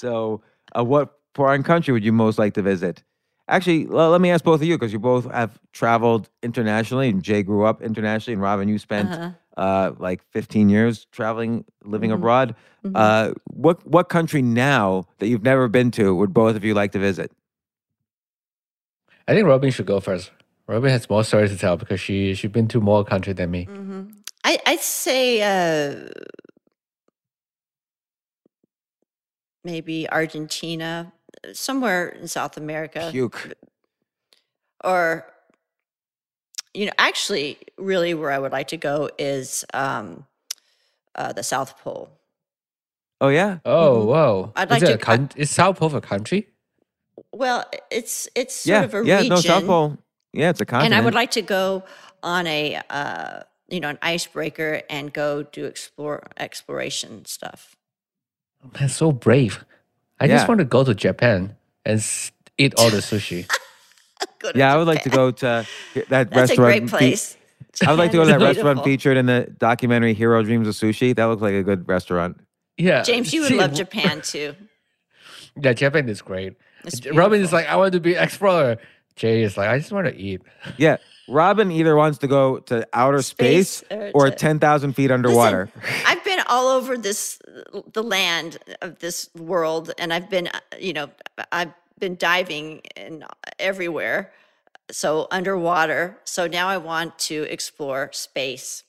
so, 0.01 0.41
uh, 0.77 0.83
what 0.83 1.05
foreign 1.35 1.63
country 1.63 1.91
would 1.93 2.03
you 2.03 2.11
most 2.13 2.37
like 2.39 2.53
to 2.55 2.61
visit? 2.61 3.03
Actually, 3.47 3.85
well, 3.87 4.09
let 4.09 4.21
me 4.21 4.31
ask 4.31 4.43
both 4.43 4.61
of 4.61 4.67
you 4.67 4.77
because 4.77 4.93
you 4.93 4.99
both 4.99 5.25
have 5.31 5.59
traveled 5.73 6.29
internationally. 6.41 7.09
And 7.09 7.21
Jay 7.21 7.43
grew 7.43 7.63
up 7.65 7.81
internationally, 7.81 8.33
and 8.33 8.41
Robyn, 8.41 8.67
you 8.69 8.77
spent 8.79 9.11
Uh-huh. 9.11 9.29
uh, 9.57 9.91
like 9.99 10.19
15 10.31 10.69
years 10.69 11.05
traveling, 11.11 11.65
living 11.83 12.09
Mhm. 12.11 12.15
abroad. 12.19 12.55
Mhm. 12.85 12.91
Uh, 12.95 13.33
what 13.65 13.77
what 13.85 14.05
country 14.09 14.41
now 14.41 15.05
that 15.19 15.27
you've 15.27 15.43
never 15.43 15.67
been 15.67 15.91
to 15.91 16.15
would 16.15 16.33
both 16.33 16.55
of 16.55 16.63
you 16.63 16.73
like 16.73 16.91
to 16.93 16.99
visit? 16.99 17.31
I 19.27 19.33
think 19.33 19.45
Robyn 19.47 19.71
should 19.71 19.85
go 19.85 19.99
first. 19.99 20.31
Robyn 20.67 20.89
has 20.91 21.09
more 21.09 21.23
stories 21.23 21.51
to 21.51 21.57
tell 21.57 21.75
because 21.77 21.99
she 21.99 22.33
she's 22.33 22.51
been 22.51 22.67
to 22.69 22.79
more 22.79 23.03
country 23.03 23.33
than 23.33 23.49
me. 23.51 23.63
hmm 23.65 24.01
I, 24.43 24.57
I'd 24.65 24.79
say 24.81 25.41
uh, 25.41 26.09
maybe 29.63 30.09
Argentina, 30.09 31.11
uh, 31.47 31.53
somewhere 31.53 32.09
in 32.09 32.27
South 32.27 32.57
America, 32.57 33.09
Puke. 33.11 33.53
or 34.83 35.25
you 36.73 36.85
know, 36.85 36.93
actually, 36.97 37.57
really, 37.77 38.13
where 38.13 38.31
I 38.31 38.39
would 38.39 38.53
like 38.53 38.69
to 38.69 38.77
go 38.77 39.09
is 39.17 39.65
um, 39.73 40.25
uh, 41.15 41.33
the 41.33 41.43
South 41.43 41.77
Pole. 41.79 42.09
Oh 43.19 43.27
yeah. 43.27 43.59
Oh 43.65 43.97
Mhm. 43.97 44.05
wow! 44.07 44.51
I'd 44.55 44.69
is 44.69 44.71
like 44.71 44.83
it 44.83 44.85
to- 44.87 44.93
a 44.93 44.97
coun- 44.97 45.29
is 45.35 45.51
South 45.51 45.77
Pole 45.77 45.93
a 45.95 46.01
country? 46.01 46.47
Well, 47.33 47.65
it's 47.91 48.27
it's 48.35 48.55
sort 48.55 48.67
yeah. 48.79 48.83
of 48.83 48.93
a 48.93 49.05
yeah. 49.05 49.15
region, 49.17 49.29
No, 49.29 49.35
South 49.41 49.65
Pole. 49.65 49.97
Yeah, 50.33 50.49
it's 50.49 50.61
a 50.61 50.65
continent. 50.65 50.93
and 50.93 51.01
I 51.01 51.03
would 51.05 51.13
like 51.13 51.31
to 51.31 51.41
go 51.41 51.83
on 52.23 52.47
a 52.47 52.81
uh, 52.89 53.41
you 53.67 53.79
know 53.81 53.89
an 53.89 53.99
icebreaker 54.01 54.81
and 54.89 55.11
go 55.13 55.43
do 55.43 55.65
explore 55.65 56.23
exploration 56.37 57.25
stuff. 57.25 57.75
That's 58.73 58.95
so 58.95 59.11
brave. 59.11 59.63
I 60.19 60.25
Yeah. 60.25 60.35
just 60.37 60.47
want 60.47 60.59
to 60.59 60.65
go 60.65 60.83
to 60.83 60.93
Japan 60.93 61.55
and 61.85 62.03
eat 62.57 62.73
all 62.77 62.89
the 62.89 62.97
sushi. 62.97 63.49
Go 64.39 64.51
to 64.51 64.57
Yeah, 64.57 64.73
I 64.73 64.77
would 64.77 64.87
like 64.87 65.03
to 65.03 65.09
go 65.09 65.31
to 65.31 65.45
that 65.47 65.65
restaurant. 65.65 66.09
That's 66.09 66.31
a 66.35 66.39
restaurant. 66.39 66.57
great 66.57 66.89
fe- 66.89 66.97
place. 66.97 67.37
I 67.85 67.89
would 67.91 67.97
like 67.99 68.11
to 68.11 68.17
go 68.17 68.23
to 68.23 68.27
that 68.31 68.39
Japan's 68.39 68.57
restaurant 68.57 68.83
featured 68.83 69.17
in 69.17 69.25
the 69.27 69.51
documentary 69.59 70.13
Jiro 70.13 70.41
Dreams 70.43 70.67
of 70.67 70.75
Sushi. 70.75 71.15
That 71.15 71.25
looks 71.25 71.41
like 71.41 71.53
a 71.53 71.63
good 71.63 71.87
restaurant. 71.87 72.39
Yeah, 72.77 73.01
James, 73.03 73.33
you 73.33 73.41
would 73.41 73.49
see, 73.49 73.57
love 73.57 73.73
Japan 73.73 74.21
too. 74.23 74.55
Yeah, 75.61 75.73
Japan 75.73 76.07
is 76.09 76.21
great. 76.21 76.53
It's 76.85 77.05
Robyn 77.07 77.41
is 77.41 77.51
like, 77.53 77.67
I 77.67 77.75
want 77.75 77.93
to 77.93 77.99
be 77.99 78.15
explorer. 78.15 78.77
Jay 79.15 79.43
is 79.43 79.57
like, 79.57 79.69
I 79.69 79.77
just 79.77 79.91
want 79.91 80.07
to 80.07 80.15
eat. 80.15 80.41
Yeah, 80.77 80.97
Robyn 81.31 81.71
either 81.71 81.95
wants 81.95 82.17
to 82.19 82.27
go 82.27 82.59
to 82.59 82.87
outer 82.93 83.21
space, 83.21 83.77
Space 83.77 84.11
or 84.13 84.27
or 84.27 84.29
to- 84.29 84.35
ten 84.35 84.59
thousand 84.59 84.93
feet 84.93 85.11
underwater. 85.11 85.69
Listen, 85.75 86.03
I've 86.05 86.23
been 86.23 86.39
all 86.47 86.67
over 86.67 86.97
this, 86.97 87.39
the 87.93 88.03
land 88.03 88.57
of 88.81 88.99
this 88.99 89.29
world, 89.35 89.91
and 89.97 90.13
I've 90.13 90.29
been, 90.29 90.49
you 90.79 90.93
know, 90.93 91.09
I've 91.51 91.73
been 91.99 92.15
diving 92.17 92.81
in 92.95 93.23
everywhere. 93.59 94.31
So 94.91 95.27
underwater. 95.31 96.17
So 96.25 96.47
now 96.47 96.67
I 96.67 96.77
want 96.77 97.17
to 97.19 97.43
explore 97.43 98.09
space. 98.11 98.83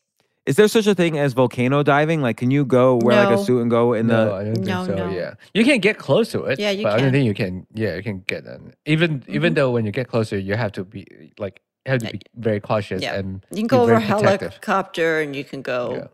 Is 0.44 0.56
there 0.56 0.66
such 0.66 0.88
a 0.88 0.94
thing 0.94 1.16
as 1.16 1.34
volcano 1.34 1.84
diving? 1.84 2.20
Like, 2.20 2.36
can 2.36 2.50
you 2.50 2.64
go 2.64 2.96
wear 2.96 3.24
like 3.24 3.38
a 3.38 3.44
suit 3.44 3.60
and 3.60 3.70
go 3.70 3.92
in 3.92 4.08
no, 4.08 4.24
the? 4.24 4.34
I 4.34 4.44
don't 4.44 4.54
think 4.54 4.66
No, 4.66 4.86
so. 4.86 4.94
no. 4.96 5.10
Yeah, 5.10 5.34
you 5.54 5.64
can 5.64 5.78
get 5.78 5.98
close 5.98 6.32
to 6.32 6.42
it. 6.44 6.58
Yeah, 6.58 6.70
you 6.70 6.82
but 6.82 6.94
I 6.94 6.98
don't 6.98 7.12
think 7.12 7.26
you 7.26 7.34
can. 7.34 7.64
Yeah, 7.72 7.94
you 7.94 8.02
can 8.02 8.20
get 8.26 8.42
them. 8.42 8.72
Even 8.84 9.22
even 9.28 9.50
mm-hmm. 9.50 9.54
though 9.54 9.70
when 9.70 9.86
you 9.86 9.92
get 9.92 10.08
closer, 10.08 10.36
you 10.36 10.56
have 10.56 10.72
to 10.72 10.84
be 10.84 11.32
like 11.38 11.60
have 11.86 12.00
to 12.00 12.12
be 12.12 12.20
very 12.36 12.60
cautious 12.60 13.02
Yeah. 13.02 13.14
and 13.14 13.44
You 13.50 13.58
can 13.58 13.66
go 13.66 13.82
over 13.82 13.94
a 13.94 14.00
helicopter 14.00 15.20
and 15.20 15.34
you 15.34 15.44
can 15.44 15.62
go 15.62 15.94
Yeah. 15.96 16.06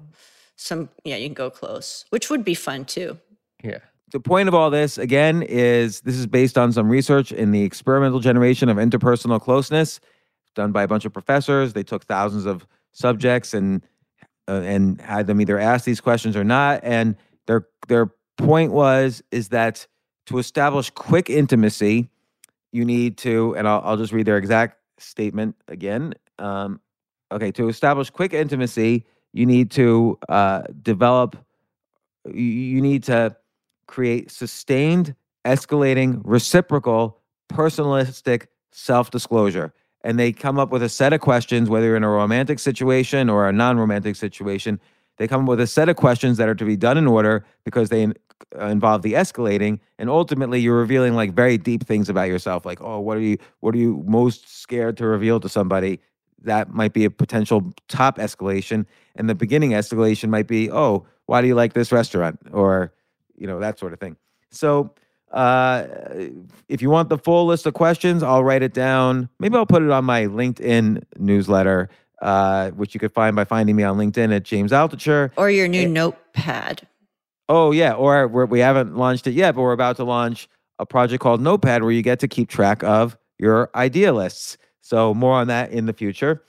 some, 0.56 0.88
yeah, 1.04 1.16
you 1.16 1.26
can 1.28 1.34
go 1.34 1.50
close, 1.50 2.04
which 2.10 2.30
would 2.30 2.44
be 2.44 2.54
fun 2.54 2.84
too. 2.84 3.18
Yeah. 3.62 3.78
The 4.12 4.20
point 4.20 4.48
of 4.48 4.54
all 4.54 4.70
this 4.70 4.96
again 4.96 5.42
is 5.42 6.00
this 6.00 6.16
is 6.16 6.26
based 6.26 6.56
on 6.56 6.72
some 6.72 6.88
research 6.88 7.30
in 7.30 7.50
the 7.50 7.62
experimental 7.62 8.20
generation 8.20 8.70
of 8.70 8.78
interpersonal 8.78 9.38
closeness, 9.40 10.00
done 10.54 10.72
by 10.72 10.82
a 10.82 10.88
bunch 10.88 11.04
of 11.04 11.12
professors. 11.12 11.74
They 11.74 11.82
took 11.82 12.04
thousands 12.04 12.46
of 12.46 12.66
subjects 12.92 13.52
and 13.52 13.82
uh, 14.48 14.62
and 14.64 14.98
had 15.02 15.26
them 15.26 15.42
either 15.42 15.58
ask 15.58 15.84
these 15.84 16.00
questions 16.00 16.34
or 16.36 16.44
not. 16.44 16.80
And 16.82 17.16
their 17.46 17.66
their 17.88 18.10
point 18.38 18.72
was 18.72 19.22
is 19.30 19.48
that 19.50 19.86
to 20.26 20.38
establish 20.38 20.88
quick 20.88 21.28
intimacy, 21.28 22.08
you 22.72 22.86
need 22.86 23.18
to, 23.18 23.54
and 23.56 23.68
I'll, 23.68 23.82
I'll 23.84 23.96
just 23.98 24.12
read 24.12 24.24
their 24.26 24.38
exact 24.38 24.77
statement 24.98 25.56
again. 25.68 26.14
Um, 26.38 26.80
okay, 27.32 27.50
to 27.52 27.68
establish 27.68 28.10
quick 28.10 28.32
intimacy, 28.32 29.04
you 29.32 29.46
need 29.46 29.70
to 29.72 30.18
uh, 30.28 30.62
develop. 30.82 31.36
You, 32.26 32.80
need 32.82 33.04
to 33.04 33.36
create 33.86 34.30
sustained, 34.30 35.14
escalating, 35.46 36.20
reciprocal, 36.24 37.20
personalistic 37.50 38.46
self 38.72 39.10
disclosure. 39.10 39.72
And 40.02 40.18
they 40.18 40.32
come 40.32 40.58
up 40.58 40.70
with 40.70 40.82
a 40.82 40.88
set 40.88 41.12
of 41.12 41.20
questions, 41.20 41.68
whether 41.68 41.86
you're 41.86 41.96
in 41.96 42.04
a 42.04 42.08
romantic 42.08 42.58
situation 42.58 43.28
or 43.28 43.48
a 43.48 43.52
non 43.52 43.78
romantic 43.78 44.16
situation. 44.16 44.80
They 45.16 45.26
come 45.26 45.42
up 45.42 45.48
with 45.48 45.60
a 45.60 45.66
set 45.66 45.88
of 45.88 45.96
questions 45.96 46.36
that 46.36 46.48
are 46.48 46.54
to 46.54 46.64
be 46.64 46.76
done 46.76 46.96
in 46.96 47.06
order 47.06 47.44
because 47.64 47.88
they 47.88 48.06
involve 48.60 49.02
the 49.02 49.14
escalating. 49.14 49.80
And 49.98 50.08
ultimately, 50.08 50.60
you're 50.60 50.78
revealing 50.78 51.14
like 51.14 51.32
very 51.32 51.58
deep 51.58 51.86
things 51.86 52.08
about 52.08 52.28
yourself. 52.28 52.64
Like, 52.64 52.80
oh, 52.80 53.00
what 53.00 53.16
are 53.16 53.20
you, 53.20 53.38
what 53.60 53.74
are 53.74 53.78
you 53.78 54.02
most 54.06 54.60
scared 54.60 54.96
to 54.98 55.06
reveal 55.06 55.40
to 55.40 55.48
somebody? 55.48 56.00
That 56.42 56.72
might 56.72 56.92
be 56.92 57.04
a 57.04 57.10
potential 57.10 57.72
top 57.88 58.18
escalation. 58.18 58.86
And 59.16 59.28
the 59.28 59.34
beginning 59.34 59.70
escalation 59.72 60.28
might 60.28 60.46
be, 60.46 60.70
oh, 60.70 61.06
why 61.26 61.42
do 61.42 61.48
you 61.48 61.54
like 61.54 61.72
this 61.72 61.90
restaurant? 61.92 62.38
Or, 62.52 62.92
you 63.36 63.46
know, 63.46 63.58
that 63.60 63.78
sort 63.78 63.92
of 63.92 64.00
thing. 64.00 64.16
So, 64.50 64.94
uh, 65.32 65.86
if 66.68 66.80
you 66.80 66.88
want 66.88 67.10
the 67.10 67.18
full 67.18 67.44
list 67.46 67.66
of 67.66 67.74
questions, 67.74 68.22
I'll 68.22 68.44
write 68.44 68.62
it 68.62 68.72
down. 68.72 69.28
Maybe 69.38 69.56
I'll 69.56 69.66
put 69.66 69.82
it 69.82 69.90
on 69.90 70.04
my 70.06 70.24
LinkedIn 70.24 71.02
newsletter, 71.18 71.90
uh, 72.22 72.70
which 72.70 72.94
you 72.94 73.00
could 73.00 73.12
find 73.12 73.36
by 73.36 73.44
finding 73.44 73.76
me 73.76 73.82
on 73.82 73.98
LinkedIn 73.98 74.34
at 74.34 74.44
James 74.44 74.72
Altucher. 74.72 75.30
Or 75.36 75.50
your 75.50 75.68
new 75.68 75.82
Eh, 75.82 75.86
notepad. 75.86 76.86
Oh 77.48 77.70
yeah, 77.70 77.94
or 77.94 78.28
we're, 78.28 78.46
we 78.46 78.60
haven't 78.60 78.96
launched 78.96 79.26
it 79.26 79.32
yet, 79.32 79.54
but 79.54 79.62
we're 79.62 79.72
about 79.72 79.96
to 79.96 80.04
launch 80.04 80.48
a 80.78 80.86
project 80.86 81.22
called 81.22 81.40
Notepad 81.40 81.82
where 81.82 81.92
you 81.92 82.02
get 82.02 82.20
to 82.20 82.28
keep 82.28 82.48
track 82.48 82.82
of 82.84 83.16
your 83.38 83.70
idea 83.74 84.12
lists. 84.12 84.58
So 84.80 85.14
more 85.14 85.34
on 85.34 85.46
that 85.48 85.70
in 85.70 85.86
the 85.86 85.92
future. 85.92 86.42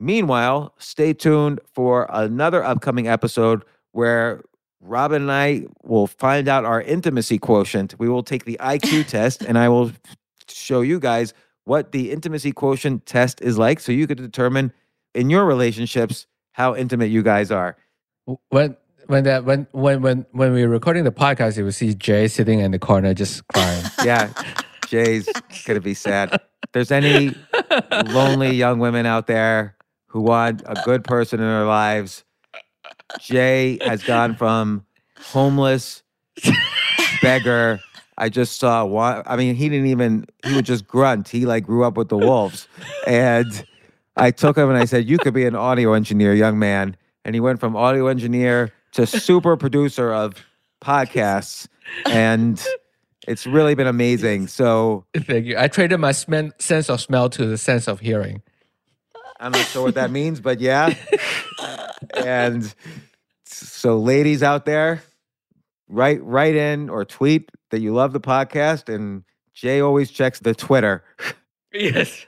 Meanwhile, 0.00 0.74
stay 0.78 1.12
tuned 1.12 1.60
for 1.74 2.06
another 2.10 2.62
upcoming 2.62 3.08
episode 3.08 3.64
where 3.92 4.42
Robyn 4.80 5.22
and 5.22 5.32
I 5.32 5.64
will 5.82 6.06
find 6.06 6.48
out 6.48 6.64
our 6.64 6.80
intimacy 6.80 7.38
quotient. 7.38 7.94
We 7.98 8.08
will 8.08 8.22
take 8.22 8.44
the 8.44 8.58
IQ 8.60 9.06
test 9.08 9.42
and 9.42 9.58
I 9.58 9.68
will 9.68 9.92
show 10.48 10.82
you 10.82 11.00
guys 11.00 11.34
what 11.64 11.92
the 11.92 12.10
intimacy 12.12 12.52
quotient 12.52 13.06
test 13.06 13.40
is 13.42 13.58
like 13.58 13.80
so 13.80 13.92
you 13.92 14.06
could 14.06 14.18
determine 14.18 14.72
in 15.14 15.30
your 15.30 15.44
relationships 15.44 16.26
how 16.52 16.74
intimate 16.74 17.10
you 17.10 17.22
guys 17.22 17.50
are. 17.50 17.76
W- 18.26 18.38
When 19.08 19.24
that 19.24 19.46
when 19.46 19.66
when 19.72 20.02
when 20.02 20.26
when 20.32 20.52
we 20.52 20.66
were 20.66 20.68
recording 20.68 21.04
the 21.04 21.10
podcast, 21.10 21.56
you 21.56 21.64
would 21.64 21.74
see 21.74 21.94
Jay 21.94 22.28
sitting 22.28 22.60
in 22.60 22.72
the 22.72 22.78
corner 22.78 23.14
just 23.14 23.46
crying. 23.48 23.84
Yeah, 24.04 24.30
Jay's 24.86 25.26
gonna 25.64 25.80
be 25.80 25.94
sad. 25.94 26.34
If 26.34 26.72
there's 26.72 26.90
any 26.92 27.34
lonely 27.90 28.50
young 28.50 28.80
women 28.80 29.06
out 29.06 29.26
there 29.26 29.76
who 30.08 30.20
want 30.20 30.62
a 30.66 30.74
good 30.84 31.04
person 31.04 31.40
in 31.40 31.46
their 31.46 31.64
lives, 31.64 32.22
Jay 33.18 33.78
has 33.80 34.02
gone 34.02 34.36
from 34.36 34.84
homeless 35.18 36.02
beggar. 37.22 37.80
I 38.18 38.28
just 38.28 38.60
saw 38.60 38.84
one. 38.84 39.22
I 39.24 39.36
mean, 39.36 39.54
he 39.54 39.70
didn't 39.70 39.86
even. 39.86 40.26
He 40.44 40.54
would 40.54 40.66
just 40.66 40.86
grunt. 40.86 41.28
He 41.28 41.46
like 41.46 41.64
grew 41.64 41.82
up 41.82 41.96
with 41.96 42.10
the 42.10 42.18
wolves, 42.18 42.68
and 43.06 43.64
I 44.18 44.32
took 44.32 44.58
him 44.58 44.68
and 44.68 44.76
I 44.76 44.84
said, 44.84 45.08
"You 45.08 45.16
could 45.16 45.32
be 45.32 45.46
an 45.46 45.54
audio 45.54 45.94
engineer, 45.94 46.34
young 46.34 46.58
man." 46.58 46.94
And 47.24 47.34
he 47.34 47.40
went 47.40 47.58
from 47.58 47.74
audio 47.74 48.08
engineer 48.08 48.70
to 48.98 49.06
super 49.06 49.56
producer 49.56 50.12
of 50.12 50.44
podcasts, 50.82 51.68
and 52.06 52.60
it's 53.28 53.46
really 53.46 53.76
been 53.76 53.86
amazing. 53.86 54.48
So 54.48 55.04
Thank 55.16 55.46
you. 55.46 55.56
I 55.56 55.68
traded 55.68 56.00
my 56.00 56.10
smen- 56.10 56.60
sense 56.60 56.90
of 56.90 57.00
smell 57.00 57.30
to 57.30 57.46
the 57.46 57.56
sense 57.56 57.86
of 57.86 58.00
hearing. 58.00 58.42
I'm 59.38 59.52
not 59.52 59.66
sure 59.66 59.84
what 59.84 59.94
that 59.94 60.10
means, 60.10 60.40
but 60.40 60.60
yeah. 60.60 60.94
and 62.16 62.74
so, 63.44 63.98
ladies 63.98 64.42
out 64.42 64.64
there, 64.64 65.00
write 65.88 66.20
write 66.24 66.56
in 66.56 66.90
or 66.90 67.04
tweet 67.04 67.50
that 67.70 67.78
you 67.78 67.94
love 67.94 68.12
the 68.12 68.20
podcast, 68.20 68.92
and 68.92 69.22
Jay 69.54 69.80
always 69.80 70.10
checks 70.10 70.40
the 70.40 70.56
Twitter. 70.56 71.04
Yes. 71.72 72.26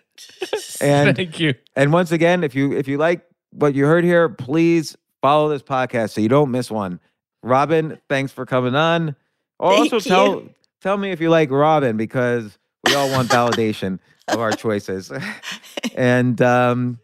And 0.81 1.17
Thank 1.17 1.41
you. 1.41 1.55
and 1.75 1.93
once 1.93 2.13
again, 2.13 2.45
if 2.45 2.55
you 2.55 2.73
if 2.73 2.87
you 2.87 2.97
like 2.97 3.23
what 3.51 3.75
you 3.75 3.87
heard 3.87 4.05
here, 4.05 4.29
please 4.29 4.97
follow 5.23 5.49
this 5.49 5.63
podcast 5.63 6.11
so 6.11 6.21
you 6.21 6.29
don't 6.29 6.51
miss 6.51 6.71
one. 6.71 7.01
Robyn, 7.43 7.99
thanks 8.09 8.33
for 8.33 8.45
coming 8.47 8.75
on. 8.75 9.17
Also, 9.59 9.99
Thank 9.99 10.05
tell 10.05 10.27
you. 10.35 10.51
tell 10.81 10.97
me 10.97 11.11
if 11.11 11.21
you 11.21 11.31
like 11.31 11.51
Robyn 11.51 11.97
because 11.97 12.59
we 12.87 12.95
all 12.95 13.11
want 13.11 13.29
validation 13.29 13.99
of 14.29 14.41
our 14.41 14.53
choices. 14.53 15.11
and 15.95 16.41
um, 16.43 16.99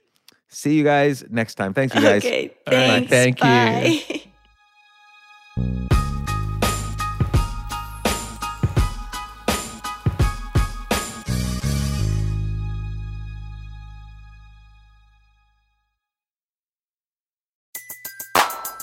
see 0.48 0.74
you 0.74 0.84
guys 0.84 1.24
next 1.30 1.54
time. 1.56 1.74
Thank 1.74 1.94
you 1.94 2.00
guys. 2.00 2.24
Okay, 2.24 2.54
All 2.66 2.72
right, 2.74 3.08
thanks. 3.08 3.40
thank 3.40 4.02
you. 5.58 5.80